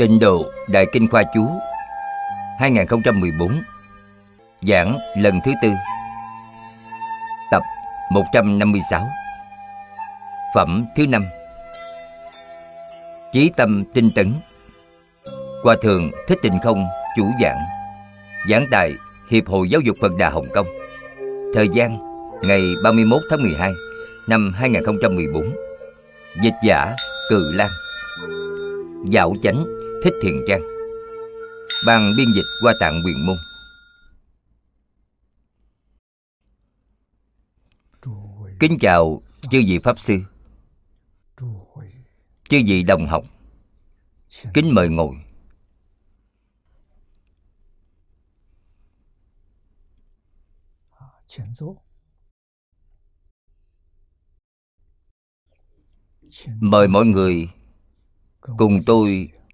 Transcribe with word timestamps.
Tịnh 0.00 0.18
độ 0.18 0.46
Đại 0.68 0.86
Kinh 0.92 1.08
Khoa 1.08 1.22
Chú 1.34 1.46
2014 2.58 3.48
Giảng 4.60 4.98
lần 5.16 5.40
thứ 5.44 5.52
tư, 5.62 5.70
Tập 7.50 7.62
156 8.10 9.08
Phẩm 10.54 10.86
thứ 10.96 11.06
năm. 11.06 11.26
Chí 13.32 13.50
tâm 13.56 13.84
tinh 13.94 14.08
tấn, 14.14 14.32
Hòa 15.64 15.76
Thượng 15.82 16.10
Thích 16.28 16.38
Tịnh 16.42 16.58
Không 16.62 16.86
chủ 17.16 17.30
giảng 17.42 17.58
Giảng 18.50 18.66
tại 18.70 18.92
Hiệp 19.30 19.46
hội 19.46 19.70
Giáo 19.70 19.80
dục 19.80 19.96
Phật 20.00 20.12
Đà 20.18 20.30
Hồng 20.30 20.48
Kông, 20.54 20.66
Thời 21.54 21.68
gian 21.68 21.98
ngày 22.42 22.62
31 22.82 23.22
tháng 23.30 23.42
12 23.42 23.72
năm 24.28 24.52
2014 24.56 25.54
Dịch 26.42 26.54
giả 26.64 26.96
Cự 27.30 27.52
Lan, 27.52 27.70
Dạo 29.10 29.34
chánh. 29.42 29.69
Thích 30.02 30.14
Thiện 30.22 30.44
Trang. 30.48 30.62
Bằng 31.86 32.16
biên 32.16 32.32
dịch 32.32 32.44
qua 32.60 32.74
tạng 32.80 33.02
quyền 33.04 33.26
môn. 33.26 33.36
Kính 38.60 38.76
chào 38.80 39.22
chư 39.50 39.62
vị 39.66 39.78
Pháp 39.78 39.98
Sư, 39.98 40.18
Chư 42.48 42.62
vị 42.66 42.82
đồng 42.82 43.06
học. 43.06 43.24
Kính 44.54 44.74
mời 44.74 44.88
ngồi. 44.88 45.14
Mời 56.60 56.88
mọi 56.88 57.06
người 57.06 57.48
cùng 58.56 58.82
tôi 58.86 59.32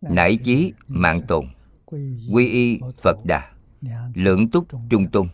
nải 0.00 0.36
chí 0.36 0.72
mạng 0.88 1.20
tồn. 1.28 1.46
Quy 2.32 2.48
y 2.48 2.80
phật 3.02 3.16
đà. 3.24 3.52
Lưỡng 4.14 4.50
túc 4.50 4.66
trung 4.90 5.06
tôn. 5.12 5.28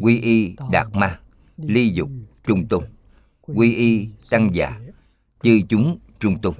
Quy 0.00 0.20
y 0.20 0.56
đạt 0.70 0.86
ma. 0.92 1.20
Ly 1.56 1.88
dục 1.88 2.08
trung 2.44 2.68
tôn. 2.68 2.84
Quy 3.42 3.74
y 3.74 4.08
tăng 4.30 4.54
già. 4.54 4.80
Chư 5.42 5.60
chúng 5.68 5.98
trung 6.20 6.40
tôn. 6.40 6.54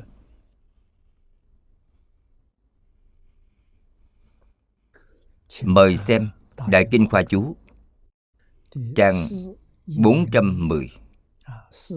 Mời 5.64 5.98
xem 5.98 6.30
đại 6.68 6.84
kinh 6.90 7.08
khoa 7.10 7.22
chú, 7.22 7.56
trang 8.96 9.14
410 9.86 10.90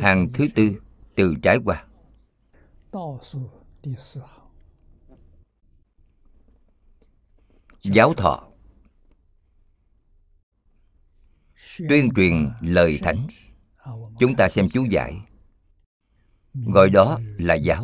hàng 0.02 0.28
thứ 0.34 0.48
tư 0.56 0.82
từ 1.16 1.36
trái 1.44 1.58
qua. 1.66 1.86
Giáo 7.94 8.14
thọ. 8.14 8.44
Tuyên 11.90 12.10
truyền 12.16 12.50
lời 12.62 13.00
thánh. 13.02 13.28
Chúng 14.20 14.36
ta 14.38 14.50
xem 14.50 14.68
chú 14.74 14.86
giải. 14.92 15.14
Gọi 16.54 16.90
đó 16.90 17.20
là 17.38 17.56
giáo. 17.56 17.84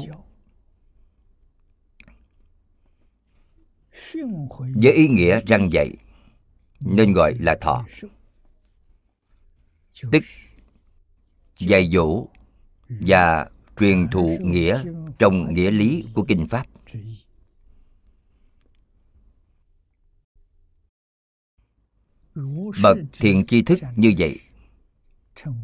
Với 4.76 4.94
ý 4.94 5.08
nghĩa 5.08 5.42
răng 5.48 5.70
dạy, 5.74 5.92
nên 6.80 7.14
gọi 7.14 7.34
là 7.40 7.58
thọ. 7.62 7.86
Tức, 10.12 10.24
dạy 11.58 11.90
dỗ 11.94 12.28
và 12.90 13.50
truyền 13.80 14.08
thụ 14.08 14.38
nghĩa 14.42 14.84
trong 15.20 15.54
nghĩa 15.54 15.72
lý 15.72 16.06
của 16.14 16.26
kinh 16.28 16.48
pháp. 16.48 16.66
Bậc 22.84 22.98
thiền 23.14 23.46
tri 23.46 23.62
thức 23.62 23.80
như 23.96 24.14
vậy 24.18 24.40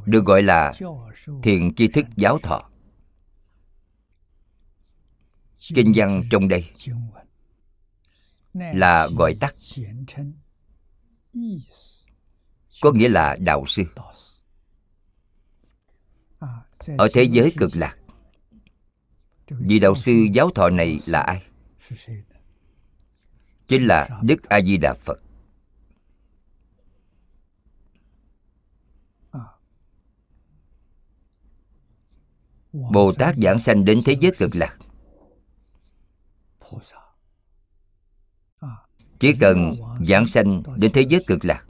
được 0.06 0.26
gọi 0.26 0.42
là 0.42 0.74
thiền 1.44 1.76
tri 1.76 1.88
thức 1.88 2.06
giáo 2.16 2.40
thọ. 2.40 2.70
Kinh 5.76 5.92
văn 5.96 6.24
trong 6.32 6.48
đây 6.48 6.72
là 8.54 9.08
gọi 9.18 9.36
tắt 9.40 9.56
có 12.82 12.92
nghĩa 12.92 13.10
là 13.10 13.36
đạo 13.40 13.66
sư. 13.68 13.84
Ở 16.98 17.08
thế 17.14 17.24
giới 17.24 17.54
cực 17.58 17.72
lạc 17.76 17.98
vị 19.50 19.80
đạo 19.80 19.96
sư 19.96 20.28
giáo 20.34 20.50
thọ 20.56 20.70
này 20.70 21.00
là 21.08 21.22
ai? 21.22 21.44
Chính 23.68 23.88
là 23.88 24.10
đức 24.24 24.50
a 24.50 24.62
di 24.62 24.78
đà 24.78 24.94
phật 24.94 25.20
bồ 32.74 33.12
tát 33.12 33.36
giảng 33.36 33.60
sanh 33.60 33.86
đến 33.86 34.02
thế 34.06 34.16
giới 34.22 34.32
cực 34.38 34.56
lạc. 34.56 34.78
Chỉ 39.20 39.34
cần 39.40 39.74
giảng 40.08 40.28
sanh 40.28 40.64
đến 40.78 40.92
thế 40.94 41.02
giới 41.02 41.24
cực 41.28 41.46
lạc 41.46 41.66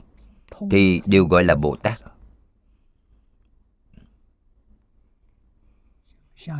thì 0.70 1.00
đều 1.06 1.26
gọi 1.26 1.44
là 1.44 1.54
bồ 1.54 1.76
tát. 1.76 2.00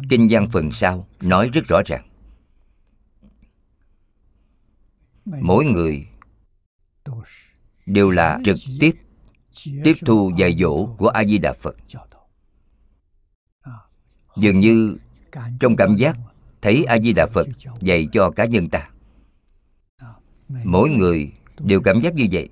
kinh 0.08 0.28
văn 0.30 0.48
phần 0.52 0.70
sau 0.72 1.06
nói 1.20 1.50
rất 1.52 1.64
rõ 1.68 1.82
ràng. 1.86 2.08
Mỗi 5.24 5.64
người 5.64 6.06
đều 7.86 8.10
là 8.10 8.40
trực 8.44 8.56
tiếp 8.80 8.96
tiếp 9.84 9.94
thu 10.06 10.32
dạy 10.38 10.56
dỗ 10.60 10.94
của 10.98 11.08
a 11.08 11.24
di 11.24 11.38
đà 11.38 11.52
phật 11.52 11.76
dường 14.36 14.60
như 14.60 14.96
trong 15.60 15.76
cảm 15.76 15.96
giác 15.96 16.16
thấy 16.62 16.84
a 16.84 16.98
di 16.98 17.12
đà 17.12 17.26
phật 17.26 17.46
dạy 17.80 18.08
cho 18.12 18.30
cá 18.30 18.44
nhân 18.44 18.68
ta. 18.68 18.90
Mỗi 20.64 20.88
người 20.88 21.32
đều 21.58 21.80
cảm 21.80 22.00
giác 22.00 22.14
như 22.14 22.26
vậy. 22.32 22.48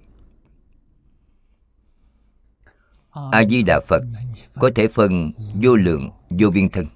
A 3.11 3.45
di 3.51 3.63
đà 3.63 3.81
phật 3.89 4.03
có 4.55 4.71
thể 4.75 4.89
phân 4.89 5.33
vô 5.63 5.77
lượng, 5.77 6.11
vô 6.31 6.51
biên 6.51 6.69
thân. 6.69 6.87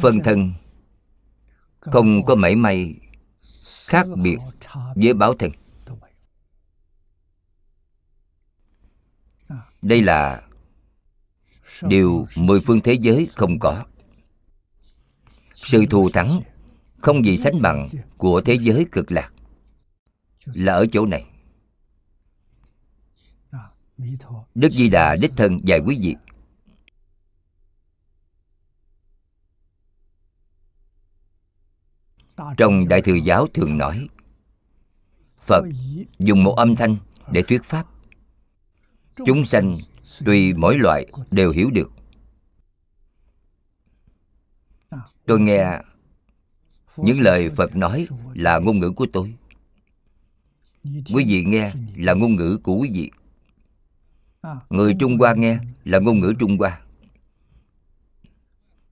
Phân 0.00 0.20
thân 0.24 0.52
không 1.80 2.24
có 2.24 2.34
mảy 2.34 2.56
may 2.56 2.94
khác 3.88 4.06
biệt 4.22 4.38
với 4.94 5.14
báo 5.14 5.34
thân. 5.34 5.50
Đây 9.86 10.02
là 10.02 10.42
điều 11.82 12.26
mười 12.36 12.60
phương 12.60 12.80
thế 12.80 12.92
giới 12.92 13.28
không 13.34 13.58
có. 13.58 13.84
Sự 15.54 15.86
thù 15.86 16.10
thắng 16.10 16.40
không 16.98 17.24
gì 17.24 17.38
sánh 17.38 17.62
bằng 17.62 17.88
của 18.16 18.40
thế 18.40 18.58
giới 18.60 18.86
cực 18.92 19.12
lạc. 19.12 19.32
Là 20.44 20.72
ở 20.72 20.86
chỗ 20.92 21.06
này. 21.06 21.24
Đức 24.54 24.72
di 24.72 24.88
đà 24.88 25.16
đích 25.20 25.32
thân 25.36 25.58
dạy 25.64 25.80
quý 25.86 25.98
vị. 26.02 26.14
Trong 32.56 32.88
đại 32.88 33.02
thừa 33.02 33.14
giáo 33.14 33.46
thường 33.54 33.78
nói, 33.78 34.08
phật 35.38 35.64
dùng 36.18 36.44
một 36.44 36.54
âm 36.56 36.76
thanh 36.76 36.96
để 37.32 37.42
thuyết 37.42 37.64
pháp 37.64 37.86
chúng 39.26 39.44
sanh 39.44 39.78
tùy 40.24 40.54
mỗi 40.54 40.78
loại 40.78 41.06
đều 41.30 41.50
hiểu 41.50 41.70
được. 41.70 41.92
Tôi 45.26 45.40
nghe 45.40 45.80
những 46.96 47.20
lời 47.20 47.50
phật 47.50 47.76
nói 47.76 48.06
là 48.34 48.58
ngôn 48.58 48.78
ngữ 48.80 48.90
của 48.90 49.06
tôi. 49.12 49.34
Quý 50.84 51.24
vị 51.26 51.44
nghe 51.44 51.72
là 51.96 52.14
ngôn 52.14 52.36
ngữ 52.36 52.58
của 52.62 52.76
quý 52.76 52.90
vị. 52.92 53.10
Người 54.70 54.94
trung 55.00 55.18
hoa 55.18 55.34
nghe 55.34 55.58
là 55.84 55.98
ngôn 55.98 56.20
ngữ 56.20 56.32
trung 56.38 56.56
hoa. 56.58 56.80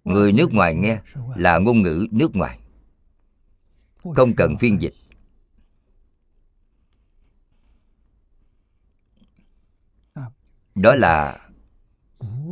Người 0.04 0.32
nước 0.32 0.52
ngoài 0.52 0.74
nghe 0.74 1.00
là 1.36 1.58
ngôn 1.58 1.82
ngữ 1.82 2.06
nước 2.10 2.36
ngoài. 2.36 2.58
Không 4.14 4.34
cần 4.36 4.56
phiên 4.56 4.80
dịch. 4.80 4.94
Đó 10.74 10.94
là 10.94 11.40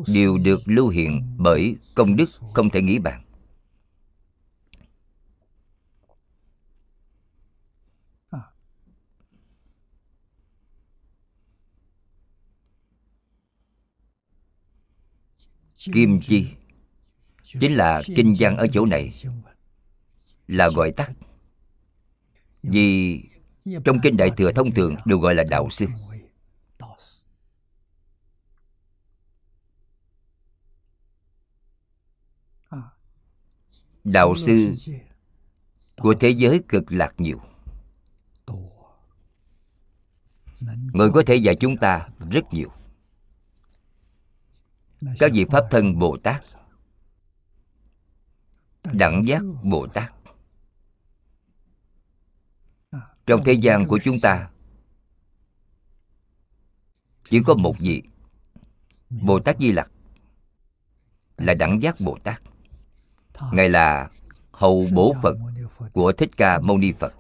điều 0.06 0.38
được 0.38 0.60
lưu 0.64 0.88
hiện 0.88 1.36
bởi 1.38 1.76
công 1.94 2.16
đức 2.16 2.30
không 2.54 2.70
thể 2.70 2.82
nghĩ 2.82 2.98
bàn. 2.98 3.22
Kim 15.92 16.20
chi, 16.20 16.46
chính 17.44 17.74
là 17.74 18.02
kinh 18.16 18.34
văn 18.38 18.56
ở 18.56 18.66
chỗ 18.72 18.86
này, 18.86 19.12
là 20.46 20.69
gọi 20.69 20.92
tắt. 20.92 21.12
Vì 22.62 23.20
trong 23.84 23.98
kinh 24.02 24.16
đại 24.16 24.30
thừa 24.36 24.52
thông 24.52 24.70
thường 24.70 24.96
đều 25.04 25.19
gọi 25.19 25.34
là 25.34 25.44
đạo 25.50 25.69
sư. 25.70 25.86
Đạo 34.04 34.34
sư 34.37 34.75
của 35.96 36.14
thế 36.20 36.31
giới 36.31 36.60
cực 36.69 36.93
lạc 36.93 37.14
nhiều. 37.19 37.40
Người 40.93 41.10
có 41.10 41.22
thể 41.26 41.37
dạy 41.37 41.56
chúng 41.60 41.76
ta 41.76 42.08
rất 42.31 42.44
nhiều. 42.52 42.70
Các 45.19 45.31
vị 45.34 45.44
pháp 45.50 45.64
thân 45.70 45.99
bồ 45.99 46.16
tát. 46.22 46.44
đẳng 48.93 49.26
giác 49.26 49.43
bồ 49.62 49.87
tát. 49.87 50.12
Trong 53.26 53.43
thế 53.44 53.52
gian 53.52 53.87
của 53.87 53.98
chúng 54.02 54.16
ta 54.22 54.50
chỉ 57.25 57.43
có 57.46 57.55
một 57.55 57.75
vị 57.78 58.02
bồ 59.10 59.40
tát 59.40 59.58
di 59.58 59.72
lặc 59.72 59.90
là 61.37 61.55
đẳng 61.55 61.82
giác 61.82 62.00
bồ 62.00 62.19
tát 62.25 62.43
ngài 63.52 63.69
là 63.69 64.11
hậu 64.50 64.87
bổ 64.93 65.14
phật 65.23 65.37
của 65.93 66.12
thích 66.12 66.31
ca 66.37 66.58
mâu 66.61 66.79
ni 66.79 66.93
phật. 66.93 67.12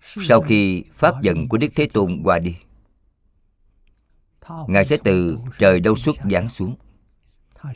Sau 0.00 0.40
khi 0.40 0.84
pháp 0.92 1.22
dần 1.22 1.48
của 1.48 1.58
đức 1.58 1.68
thế 1.74 1.88
tôn 1.92 2.20
qua 2.24 2.38
đi 2.38 2.56
ngài 4.68 4.84
sẽ 4.84 4.96
từ 5.04 5.38
trời 5.58 5.80
đâu 5.80 5.96
xuất 5.96 6.16
giáng 6.30 6.48
xuống. 6.48 6.76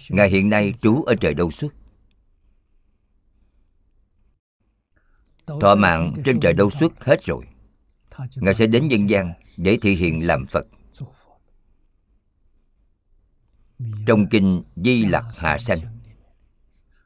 Ngài 0.08 0.28
hiện 0.28 0.50
nay 0.50 0.75
trú 0.81 1.02
ở 1.02 1.14
trời 1.20 1.34
đâu 1.34 1.50
xuất? 1.50 1.75
Thọ 5.46 5.75
mạng 5.75 6.14
trên 6.25 6.40
trời 6.40 6.52
đâu 6.52 6.70
xuất 6.70 7.05
hết 7.05 7.25
rồi. 7.25 7.44
Ngài 8.37 8.55
sẽ 8.55 8.67
đến 8.67 8.88
nhân 8.88 9.11
gian 9.11 9.32
để 9.56 9.78
thị 9.82 9.94
hiện 9.94 10.26
làm 10.26 10.46
phật 10.46 10.67
trong 14.06 14.27
kinh 14.27 14.62
di 14.77 15.05
lặc 15.05 15.25
hạ 15.37 15.59
sanh. 15.59 15.79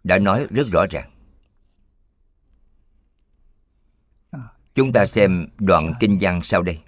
Đã 0.04 0.18
nói 0.18 0.46
rất 0.50 0.66
rõ 0.72 0.86
ràng. 0.90 1.10
Chúng 4.74 4.92
ta 4.92 5.06
xem 5.06 5.48
đoạn 5.58 5.92
kinh 6.00 6.18
văn 6.20 6.40
sau 6.44 6.62
đây. 6.62 6.78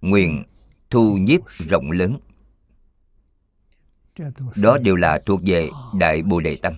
Nguyện 0.00 0.44
thu 0.90 1.16
nhiếp 1.16 1.40
rộng 1.48 1.90
lớn. 1.90 2.18
Đó 4.56 4.78
đều 4.78 4.96
là 4.96 5.20
thuộc 5.26 5.40
về 5.46 5.68
đại 5.98 6.22
bồ 6.22 6.40
đề 6.40 6.58
tâm. 6.62 6.74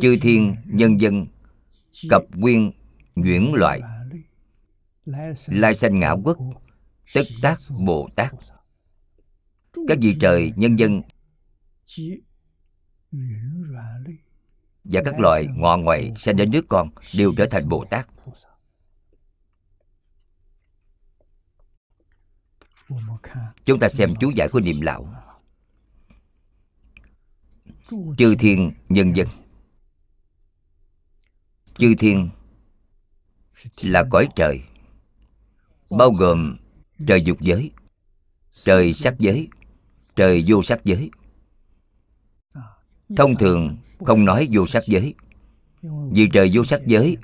Chư 0.00 0.16
thiên 0.22 0.56
nhân 0.66 1.00
dân 1.00 1.26
cập 2.10 2.22
nguyên 2.30 2.72
nhuyễn 3.14 3.52
loại 3.54 3.80
lai 5.46 5.74
sanh 5.74 5.98
ngã 5.98 6.10
quốc 6.24 6.38
tất 7.14 7.22
tác 7.42 7.58
bồ 7.86 8.08
tát. 8.16 8.34
Các 9.88 9.98
vị 10.00 10.16
trời 10.20 10.52
nhân 10.56 10.76
dân 10.76 11.02
và 14.84 15.00
các 15.04 15.20
loại 15.20 15.46
ngọ 15.56 15.76
ngoại 15.76 16.12
sanh 16.18 16.36
đến 16.36 16.50
nước 16.50 16.64
con 16.68 16.90
đều 17.16 17.34
trở 17.36 17.46
thành 17.50 17.68
bồ 17.68 17.84
tát. 17.90 18.08
Chúng 23.64 23.80
ta 23.80 23.88
xem 23.88 24.14
chú 24.20 24.30
giải 24.36 24.48
của 24.52 24.60
niệm 24.60 24.80
lão. 24.80 25.14
Chư 28.18 28.34
thiên 28.38 28.72
nhân 28.88 29.16
dân. 29.16 29.28
Chư 31.74 31.94
thiên 31.98 32.30
là 33.82 34.04
cõi 34.10 34.28
trời 34.36 34.60
bao 35.90 36.10
gồm 36.10 36.56
trời 37.06 37.22
dục 37.22 37.40
giới. 37.40 37.70
Trời 38.52 38.94
sắc 38.94 39.18
giới. 39.18 39.48
Trời 40.16 40.44
vô 40.46 40.62
sắc 40.62 40.84
giới. 40.84 41.10
Thông 43.16 43.36
thường 43.36 43.76
không 44.06 44.24
nói 44.24 44.48
vô 44.52 44.66
sắc 44.66 44.82
giới. 44.86 45.14
Vì 46.12 46.28
trời 46.32 46.50
vô 46.52 46.64
sắc 46.64 46.80
giới, 46.86 47.16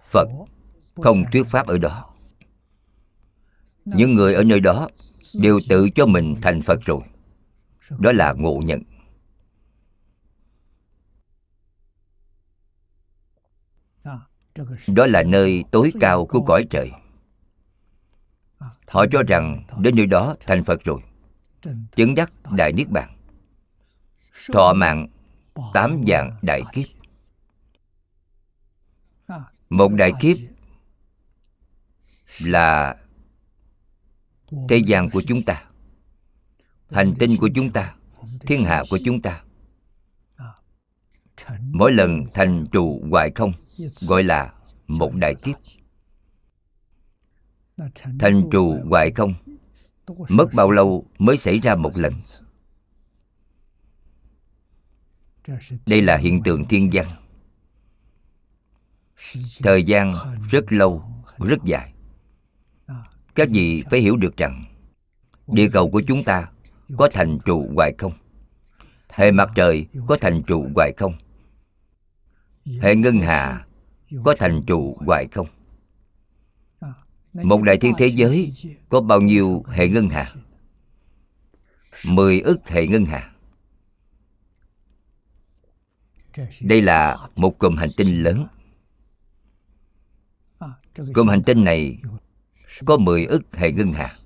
phật 0.00 0.28
không 0.94 1.24
thuyết 1.32 1.46
pháp 1.46 1.66
ở 1.66 1.78
đó. 1.78 2.14
Những 3.84 4.14
người 4.14 4.34
ở 4.34 4.44
nơi 4.44 4.60
đó 4.60 4.88
đều 5.40 5.60
tự 5.68 5.88
cho 5.94 6.06
mình 6.06 6.34
thành 6.42 6.62
phật 6.62 6.80
rồi. 6.84 7.00
Đó 7.98 8.12
là 8.12 8.32
ngộ 8.32 8.62
nhận. 8.64 8.82
Đó 14.94 15.06
là 15.06 15.22
nơi 15.22 15.64
tối 15.72 15.92
cao 16.00 16.26
của 16.26 16.40
cõi 16.46 16.66
trời 16.70 16.90
họ 18.88 19.06
cho 19.12 19.22
rằng 19.22 19.64
đến 19.80 19.96
nơi 19.96 20.06
đó 20.06 20.36
thành 20.40 20.64
phật 20.64 20.84
rồi. 20.84 21.00
Chứng 21.96 22.14
đắc 22.14 22.32
đại 22.50 22.72
niết 22.72 22.88
bàn. 22.90 23.18
Thọ 24.52 24.72
mạng 24.72 25.08
tám 25.72 26.04
dạng 26.08 26.36
đại 26.42 26.62
kiếp. 26.72 26.86
Một 29.70 29.92
đại 29.92 30.12
kiếp 30.20 30.36
là 32.40 32.96
thế 34.68 34.76
gian 34.76 35.10
của 35.10 35.22
chúng 35.26 35.42
ta, 35.42 35.64
hành 36.90 37.14
tinh 37.18 37.36
của 37.36 37.48
chúng 37.54 37.72
ta, 37.72 37.94
thiên 38.40 38.64
hạ 38.64 38.82
của 38.90 38.98
chúng 39.04 39.22
ta. 39.22 39.42
Mỗi 41.60 41.92
lần 41.92 42.24
thành 42.34 42.64
trụ 42.72 43.02
hoại 43.10 43.30
không, 43.34 43.52
gọi 44.08 44.22
là 44.22 44.52
một 44.86 45.12
đại 45.14 45.34
kiếp 45.34 45.56
thành 48.18 48.50
trụ 48.50 48.76
hoại 48.90 49.10
không? 49.12 49.34
Mất 50.28 50.54
bao 50.54 50.70
lâu 50.70 51.06
mới 51.18 51.36
xảy 51.36 51.58
ra 51.58 51.74
một 51.74 51.98
lần? 51.98 52.12
đây 55.86 56.02
là 56.02 56.16
hiện 56.16 56.42
tượng 56.42 56.64
thiên 56.64 56.90
văn. 56.92 57.06
Thời 59.62 59.84
gian 59.84 60.14
rất 60.50 60.72
lâu 60.72 61.04
rất 61.38 61.58
dài. 61.64 61.92
Các 63.34 63.48
vị 63.52 63.84
phải 63.90 64.00
hiểu 64.00 64.16
được 64.16 64.36
rằng 64.36 64.64
địa 65.46 65.68
cầu 65.72 65.90
của 65.90 66.02
chúng 66.06 66.24
ta 66.24 66.48
có 66.98 67.08
thành 67.12 67.38
trụ 67.44 67.70
hoại 67.74 67.94
không? 67.98 68.12
Hệ 69.10 69.30
mặt 69.30 69.50
trời 69.54 69.86
có 70.06 70.16
thành 70.20 70.42
trụ 70.42 70.68
hoại 70.74 70.92
không? 70.96 71.14
Hệ 72.80 72.94
ngân 72.96 73.18
hà 73.18 73.66
có 74.24 74.34
thành 74.38 74.62
trụ 74.66 74.96
hoại 75.06 75.28
không 75.32 75.46
một 77.32 77.62
đại 77.62 77.78
thiên 77.78 77.94
thế 77.98 78.06
giới 78.06 78.52
có 78.88 79.00
bao 79.00 79.20
nhiêu 79.20 79.64
hệ 79.68 79.88
ngân 79.88 80.08
hà? 80.08 80.32
Mười 82.06 82.40
ức 82.40 82.68
hệ 82.68 82.86
ngân 82.86 83.04
hà. 83.04 83.32
Đây 86.60 86.82
là 86.82 87.18
một 87.36 87.58
cụm 87.58 87.76
hành 87.76 87.90
tinh 87.96 88.22
lớn. 88.22 88.46
Cụm 91.14 91.28
hành 91.28 91.42
tinh 91.42 91.64
này 91.64 91.98
có 92.84 92.96
mười 92.96 93.24
ức 93.24 93.42
hệ 93.52 93.72
ngân 93.72 93.92
hà. 93.92 94.16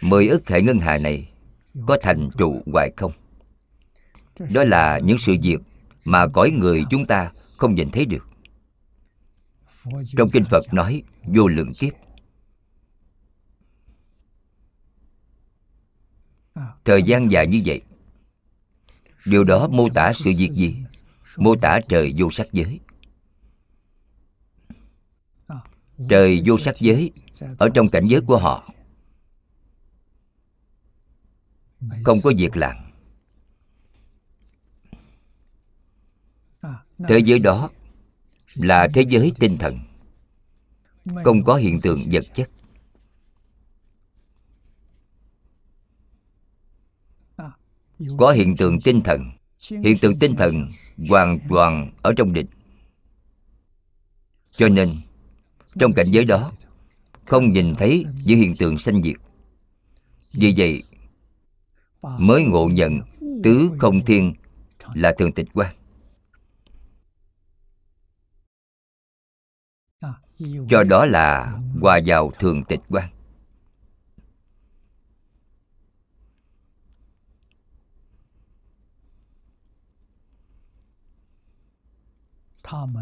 Mười 0.00 0.28
ức 0.28 0.48
hệ 0.48 0.62
ngân 0.62 0.78
hà 0.78 0.98
này 0.98 1.28
có 1.86 1.98
thành 2.02 2.28
trụ 2.38 2.62
hoài 2.72 2.92
không? 2.96 3.12
Đó 4.38 4.64
là 4.64 4.98
những 5.04 5.18
sự 5.18 5.36
việc 5.42 5.58
mà 6.04 6.26
cõi 6.26 6.50
người 6.50 6.84
chúng 6.90 7.06
ta 7.06 7.32
không 7.56 7.74
nhìn 7.74 7.90
thấy 7.90 8.04
được 8.04 8.27
trong 10.16 10.30
kinh 10.32 10.44
phật 10.44 10.74
nói, 10.74 11.02
vô 11.22 11.48
lượng 11.48 11.72
kiếp. 11.74 11.92
Thời 16.84 17.02
gian 17.02 17.30
dài 17.30 17.46
như 17.46 17.62
vậy, 17.64 17.82
điều 19.26 19.44
đó 19.44 19.68
mô 19.68 19.88
tả 19.88 20.12
sự 20.12 20.32
việc 20.36 20.50
gì? 20.54 20.76
Mô 21.36 21.56
tả 21.56 21.80
trời 21.88 22.14
vô 22.16 22.30
sắc 22.30 22.46
giới. 22.52 22.80
Trời 26.08 26.42
vô 26.46 26.58
sắc 26.58 26.76
giới 26.78 27.12
ở 27.58 27.68
trong 27.74 27.88
cảnh 27.88 28.04
giới 28.04 28.20
của 28.20 28.38
họ. 28.38 28.74
Không 32.04 32.18
có 32.24 32.32
việc 32.36 32.56
làm. 32.56 32.76
Thế 37.08 37.18
giới 37.24 37.38
đó 37.38 37.70
là 38.54 38.88
thế 38.94 39.04
giới 39.08 39.32
tinh 39.38 39.58
thần. 39.58 39.78
Không 41.24 41.44
có 41.44 41.54
hiện 41.54 41.80
tượng 41.80 42.00
vật 42.12 42.24
chất. 42.34 42.50
Có 48.18 48.32
hiện 48.32 48.56
tượng 48.56 48.80
tinh 48.80 49.02
thần. 49.02 49.30
Hiện 49.70 49.98
tượng 49.98 50.18
tinh 50.18 50.36
thần 50.36 50.72
hoàn 51.08 51.38
toàn 51.48 51.90
ở 52.02 52.12
trong 52.16 52.32
định 52.32 52.46
cho 54.58 54.68
nên, 54.68 54.96
trong 55.78 55.92
cảnh 55.92 56.06
giới 56.10 56.24
đó, 56.24 56.52
không 57.24 57.52
nhìn 57.52 57.74
thấy 57.74 58.04
những 58.24 58.38
hiện 58.38 58.56
tượng 58.56 58.78
sanh 58.78 59.02
diệt. 59.02 59.16
Vì 60.32 60.54
vậy, 60.56 60.82
mới 62.02 62.44
ngộ 62.44 62.68
nhận 62.68 63.00
tứ 63.44 63.70
không 63.78 64.04
thiên 64.04 64.34
là 64.94 65.14
thường 65.18 65.32
tịch 65.32 65.48
quan 65.54 65.74
cho 70.68 70.84
đó 70.84 71.06
là 71.06 71.58
hòa 71.80 72.00
vào 72.06 72.30
thường 72.38 72.64
tịch 72.64 72.80
quan 72.88 73.08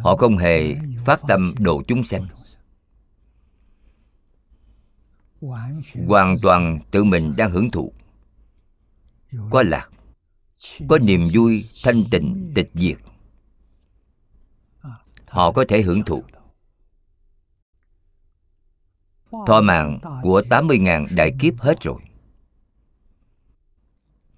họ 0.02 0.16
không 0.16 0.36
hề 0.36 0.74
phát 1.04 1.20
tâm 1.28 1.54
độ 1.58 1.82
chúng 1.88 2.04
sanh. 2.04 2.26
Hoàn 6.06 6.38
toàn 6.42 6.80
tự 6.90 7.04
mình 7.04 7.36
đang 7.36 7.50
hưởng 7.50 7.70
thụ. 7.70 7.92
Có 9.50 9.62
lạc, 9.62 9.90
có 10.88 10.98
niềm 10.98 11.28
vui 11.32 11.68
thanh 11.84 12.04
tịnh 12.10 12.52
tịch 12.54 12.70
diệt. 12.74 12.96
Họ 15.26 15.52
có 15.52 15.64
thể 15.68 15.82
hưởng 15.82 16.04
thụ 16.04 16.22
thọ 19.46 19.60
mạng 19.60 19.98
của 20.22 20.42
80.000 20.50 21.06
đại 21.16 21.32
kiếp 21.40 21.60
hết 21.60 21.80
rồi. 21.80 22.00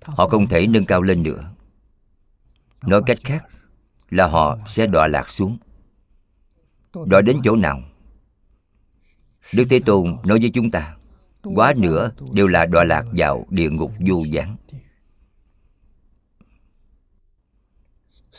Họ 0.03 0.29
không 0.29 0.47
thể 0.47 0.67
nâng 0.67 0.85
cao 0.85 1.03
lên 1.03 1.23
nữa. 1.23 1.51
Nói 2.83 3.03
cách 3.07 3.19
khác 3.25 3.45
là 4.11 4.27
họ 4.27 4.59
sẽ 4.69 4.87
đọa 4.87 5.07
lạc 5.07 5.31
xuống. 5.31 5.59
Đọa 7.07 7.21
đến 7.21 7.41
chỗ 7.45 7.57
nào? 7.57 7.81
Đức 9.55 9.65
thế 9.71 9.81
tôn 9.87 10.17
nói 10.27 10.39
với 10.41 10.51
chúng 10.55 10.71
ta, 10.71 10.97
quá 11.43 11.75
nữa 11.77 12.11
đều 12.33 12.47
là 12.47 12.67
đọa 12.67 12.85
lạc 12.85 13.05
vào 13.13 13.47
địa 13.51 13.71
ngục 13.71 13.93
vô 14.09 14.25
gián. 14.25 14.57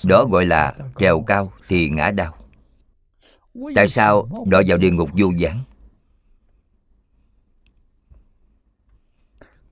Đó 0.03 0.25
gọi 0.25 0.45
là 0.45 0.75
trèo 0.99 1.21
cao 1.21 1.51
thì 1.67 1.89
ngã 1.89 2.11
đau. 2.11 2.35
Tại 3.75 3.89
sao 3.89 4.45
đọa 4.47 4.61
vào 4.67 4.77
địa 4.77 4.91
ngục 4.91 5.09
vô 5.13 5.31
gián? 5.37 5.63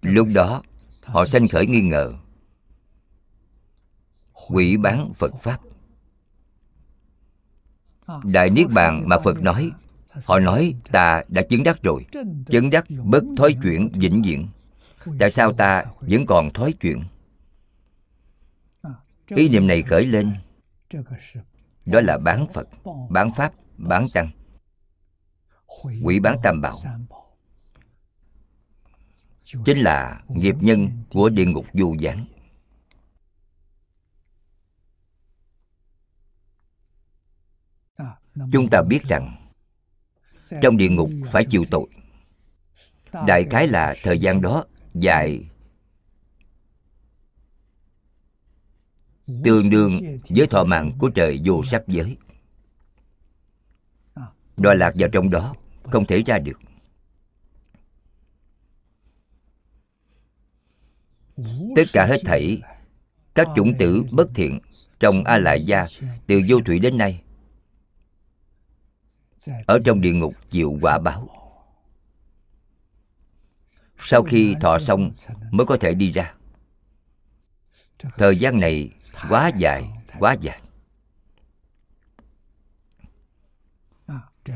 Lúc 0.08 0.28
đó 0.34 0.64
họ 1.04 1.26
sanh 1.26 1.48
khởi 1.48 1.68
nghi 1.68 1.82
ngờ. 1.82 2.14
Quỷ 4.50 4.78
bán 4.78 5.14
phật 5.16 5.34
pháp. 5.42 5.60
Đại 8.24 8.50
niết 8.50 8.68
bàn 8.74 9.04
mà 9.06 9.20
phật 9.20 9.42
nói 9.42 9.72
họ 10.26 10.40
nói 10.40 10.76
ta 10.92 11.24
đã 11.28 11.42
chứng 11.50 11.64
đắc 11.64 11.78
rồi. 11.84 12.06
Chứng 12.46 12.70
đắc 12.70 12.86
bất 13.04 13.24
thói 13.38 13.56
chuyển 13.64 13.90
vĩnh 13.94 14.22
viễn. 14.22 14.48
Tại 15.20 15.32
sao 15.32 15.54
ta 15.54 15.86
vẫn 16.00 16.26
còn 16.28 16.54
thói 16.54 16.74
chuyển? 16.74 17.04
Ý 19.28 19.50
niệm 19.50 19.68
này 19.68 19.82
khởi 19.82 20.06
lên. 20.06 20.34
Đó 21.86 22.02
là 22.02 22.18
bán 22.18 22.48
phật 22.54 22.68
bán 23.10 23.34
pháp 23.34 23.54
bán 23.78 24.06
tăng. 24.14 24.30
Quỷ 26.04 26.20
bán 26.20 26.38
tam 26.44 26.62
bảo 26.62 26.76
chính 29.66 29.78
là 29.78 30.22
nghiệp 30.28 30.56
nhân 30.60 30.90
của 31.10 31.30
địa 31.30 31.46
ngục 31.46 31.66
vô 31.74 31.94
gián 32.00 32.26
chúng 38.52 38.68
ta 38.72 38.82
biết 38.82 39.04
rằng, 39.04 39.50
trong 40.62 40.78
địa 40.78 40.90
ngục 40.90 41.10
phải 41.32 41.46
chịu 41.46 41.66
tội. 41.72 41.88
Đại 43.28 43.44
khái 43.50 43.68
là 43.68 43.96
thời 44.04 44.20
gian 44.20 44.42
đó 44.42 44.66
dài 44.94 45.50
tương 49.44 49.70
đương 49.70 49.94
với 50.30 50.48
thọ 50.48 50.64
mạng 50.64 50.92
của 51.00 51.10
trời 51.10 51.42
vô 51.46 51.64
sắc 51.64 51.84
giới. 51.88 52.18
Đọa 54.58 54.74
lạc 54.74 54.92
vào 54.96 55.10
trong 55.12 55.30
đó, 55.30 55.56
không 55.84 56.06
thể 56.06 56.24
ra 56.26 56.40
được. 56.40 56.60
Tất 61.76 61.84
cả 61.94 62.06
hết 62.06 62.18
thảy, 62.26 62.62
các 63.36 63.48
chủng 63.56 63.74
tử 63.80 64.04
bất 64.12 64.28
thiện 64.36 64.60
trong 65.00 65.24
a 65.24 65.38
lại 65.38 65.64
gia 65.64 65.86
từ 66.28 66.42
vô 66.48 66.60
thủy 66.66 66.80
đến 66.80 66.98
nay, 66.98 67.24
ở 69.66 69.80
trong 69.86 70.02
địa 70.02 70.14
ngục 70.14 70.34
chịu 70.50 70.78
quả 70.82 71.00
báo. 71.00 71.30
Sau 73.98 74.24
khi 74.24 74.56
thọ 74.62 74.80
xong 74.80 75.12
mới 75.52 75.66
có 75.66 75.78
thể 75.78 75.94
đi 75.94 76.12
ra. 76.12 76.34
Thời 78.00 78.38
gian 78.38 78.60
này 78.60 78.90
quá 79.30 79.52
dài 79.58 79.86
quá 80.20 80.36
dài. 80.42 80.62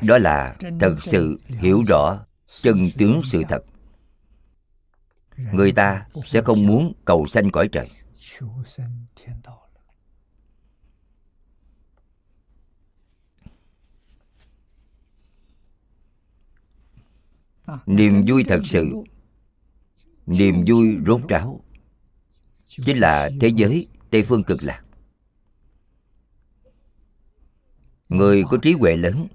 Đó 0.02 0.18
là 0.18 0.56
thật 0.80 0.96
sự 1.04 1.40
hiểu 1.48 1.84
rõ 1.88 2.26
chân 2.62 2.90
tướng 2.98 3.22
sự 3.26 3.44
thật 3.50 3.64
người 5.54 5.72
ta 5.72 6.06
sẽ 6.26 6.42
không 6.42 6.68
muốn 6.68 6.94
cầu 7.06 7.26
sanh 7.28 7.52
cõi 7.52 7.70
trời. 7.72 7.90
Niềm 17.86 18.26
vui 18.28 18.44
thật 18.44 18.62
sự, 18.66 18.94
niềm 20.26 20.64
vui 20.68 20.98
rốt 21.06 21.22
ráo. 21.30 21.64
Chính 22.68 22.98
là 22.98 23.30
thế 23.42 23.48
giới 23.48 23.88
tây 24.10 24.24
phương 24.24 24.44
cực 24.44 24.64
lạc. 24.64 24.84
Người 28.10 28.44
có 28.50 28.58
trí 28.62 28.74
huệ 28.74 28.96
lớn, 28.96 29.28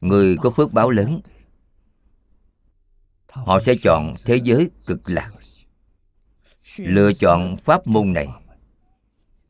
người 0.00 0.36
có 0.36 0.50
phước 0.50 0.72
báo 0.72 0.90
lớn 0.90 1.20
họ 3.28 3.60
sẽ 3.60 3.74
chọn 3.82 4.14
thế 4.24 4.40
giới 4.44 4.70
cực 4.86 5.10
lạc. 5.10 5.32
lựa 6.78 7.12
chọn 7.12 7.56
pháp 7.64 7.86
môn 7.86 8.12
này. 8.12 8.28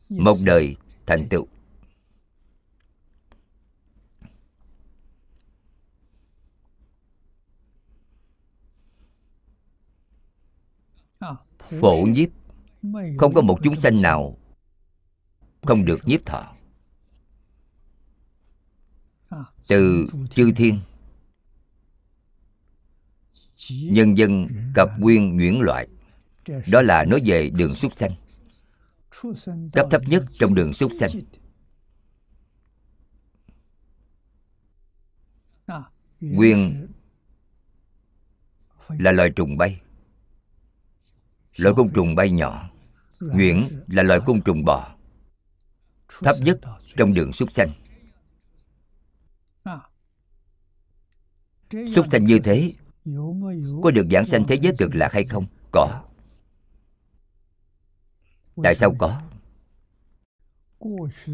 một 0.09 0.37
đời 0.45 0.77
thành 1.07 1.29
tựu. 1.29 1.47
Phổ 11.81 11.97
nhiếp. 12.09 12.29
Không 13.19 13.35
có 13.35 13.41
một 13.41 13.59
chúng 13.63 13.81
sanh 13.81 14.03
nào 14.03 14.39
không 15.63 15.85
được 15.85 16.01
nhiếp 16.05 16.27
thọ. 16.27 16.55
Từ 19.69 20.07
chư 20.31 20.53
thiên 20.57 20.81
nhân 23.69 24.19
dân 24.19 24.49
cập 24.75 24.91
nguyên 24.99 25.37
nhuyễn 25.37 25.61
loại. 25.61 25.89
Đó 26.67 26.83
là 26.83 27.05
nói 27.05 27.23
về 27.25 27.51
đường 27.51 27.75
súc 27.75 27.93
sanh. 27.97 28.13
Cấp 29.73 29.87
thấp 29.91 30.03
nhất 30.07 30.25
trong 30.33 30.55
đường 30.55 30.75
súc 30.75 30.93
sanh. 30.99 31.11
Nguyên 36.21 36.87
là 38.89 39.13
loài 39.13 39.31
trùng 39.31 39.57
bay. 39.57 39.81
Loại 41.57 41.75
côn 41.77 41.91
trùng 41.95 42.15
bay 42.15 42.31
nhỏ. 42.31 42.71
Nhuyễn 43.21 43.63
là 43.87 44.03
loại 44.03 44.21
côn 44.27 44.43
trùng 44.43 44.65
bò. 44.65 44.95
Thấp 46.09 46.37
nhất 46.41 46.61
trong 46.97 47.15
đường 47.15 47.33
súc 47.33 47.53
sanh. 47.53 47.73
Súc 51.95 52.07
sanh 52.11 52.25
như 52.25 52.39
thế 52.39 52.73
có 53.83 53.91
được 53.91 54.07
giảng 54.11 54.27
sanh 54.27 54.47
thế 54.47 54.55
giới 54.55 54.73
cực 54.79 54.95
lạc 54.95 55.13
hay 55.13 55.25
không? 55.25 55.47
Có. 55.73 56.03
Tại 58.63 58.75
sao 58.75 58.95
có? 58.99 59.23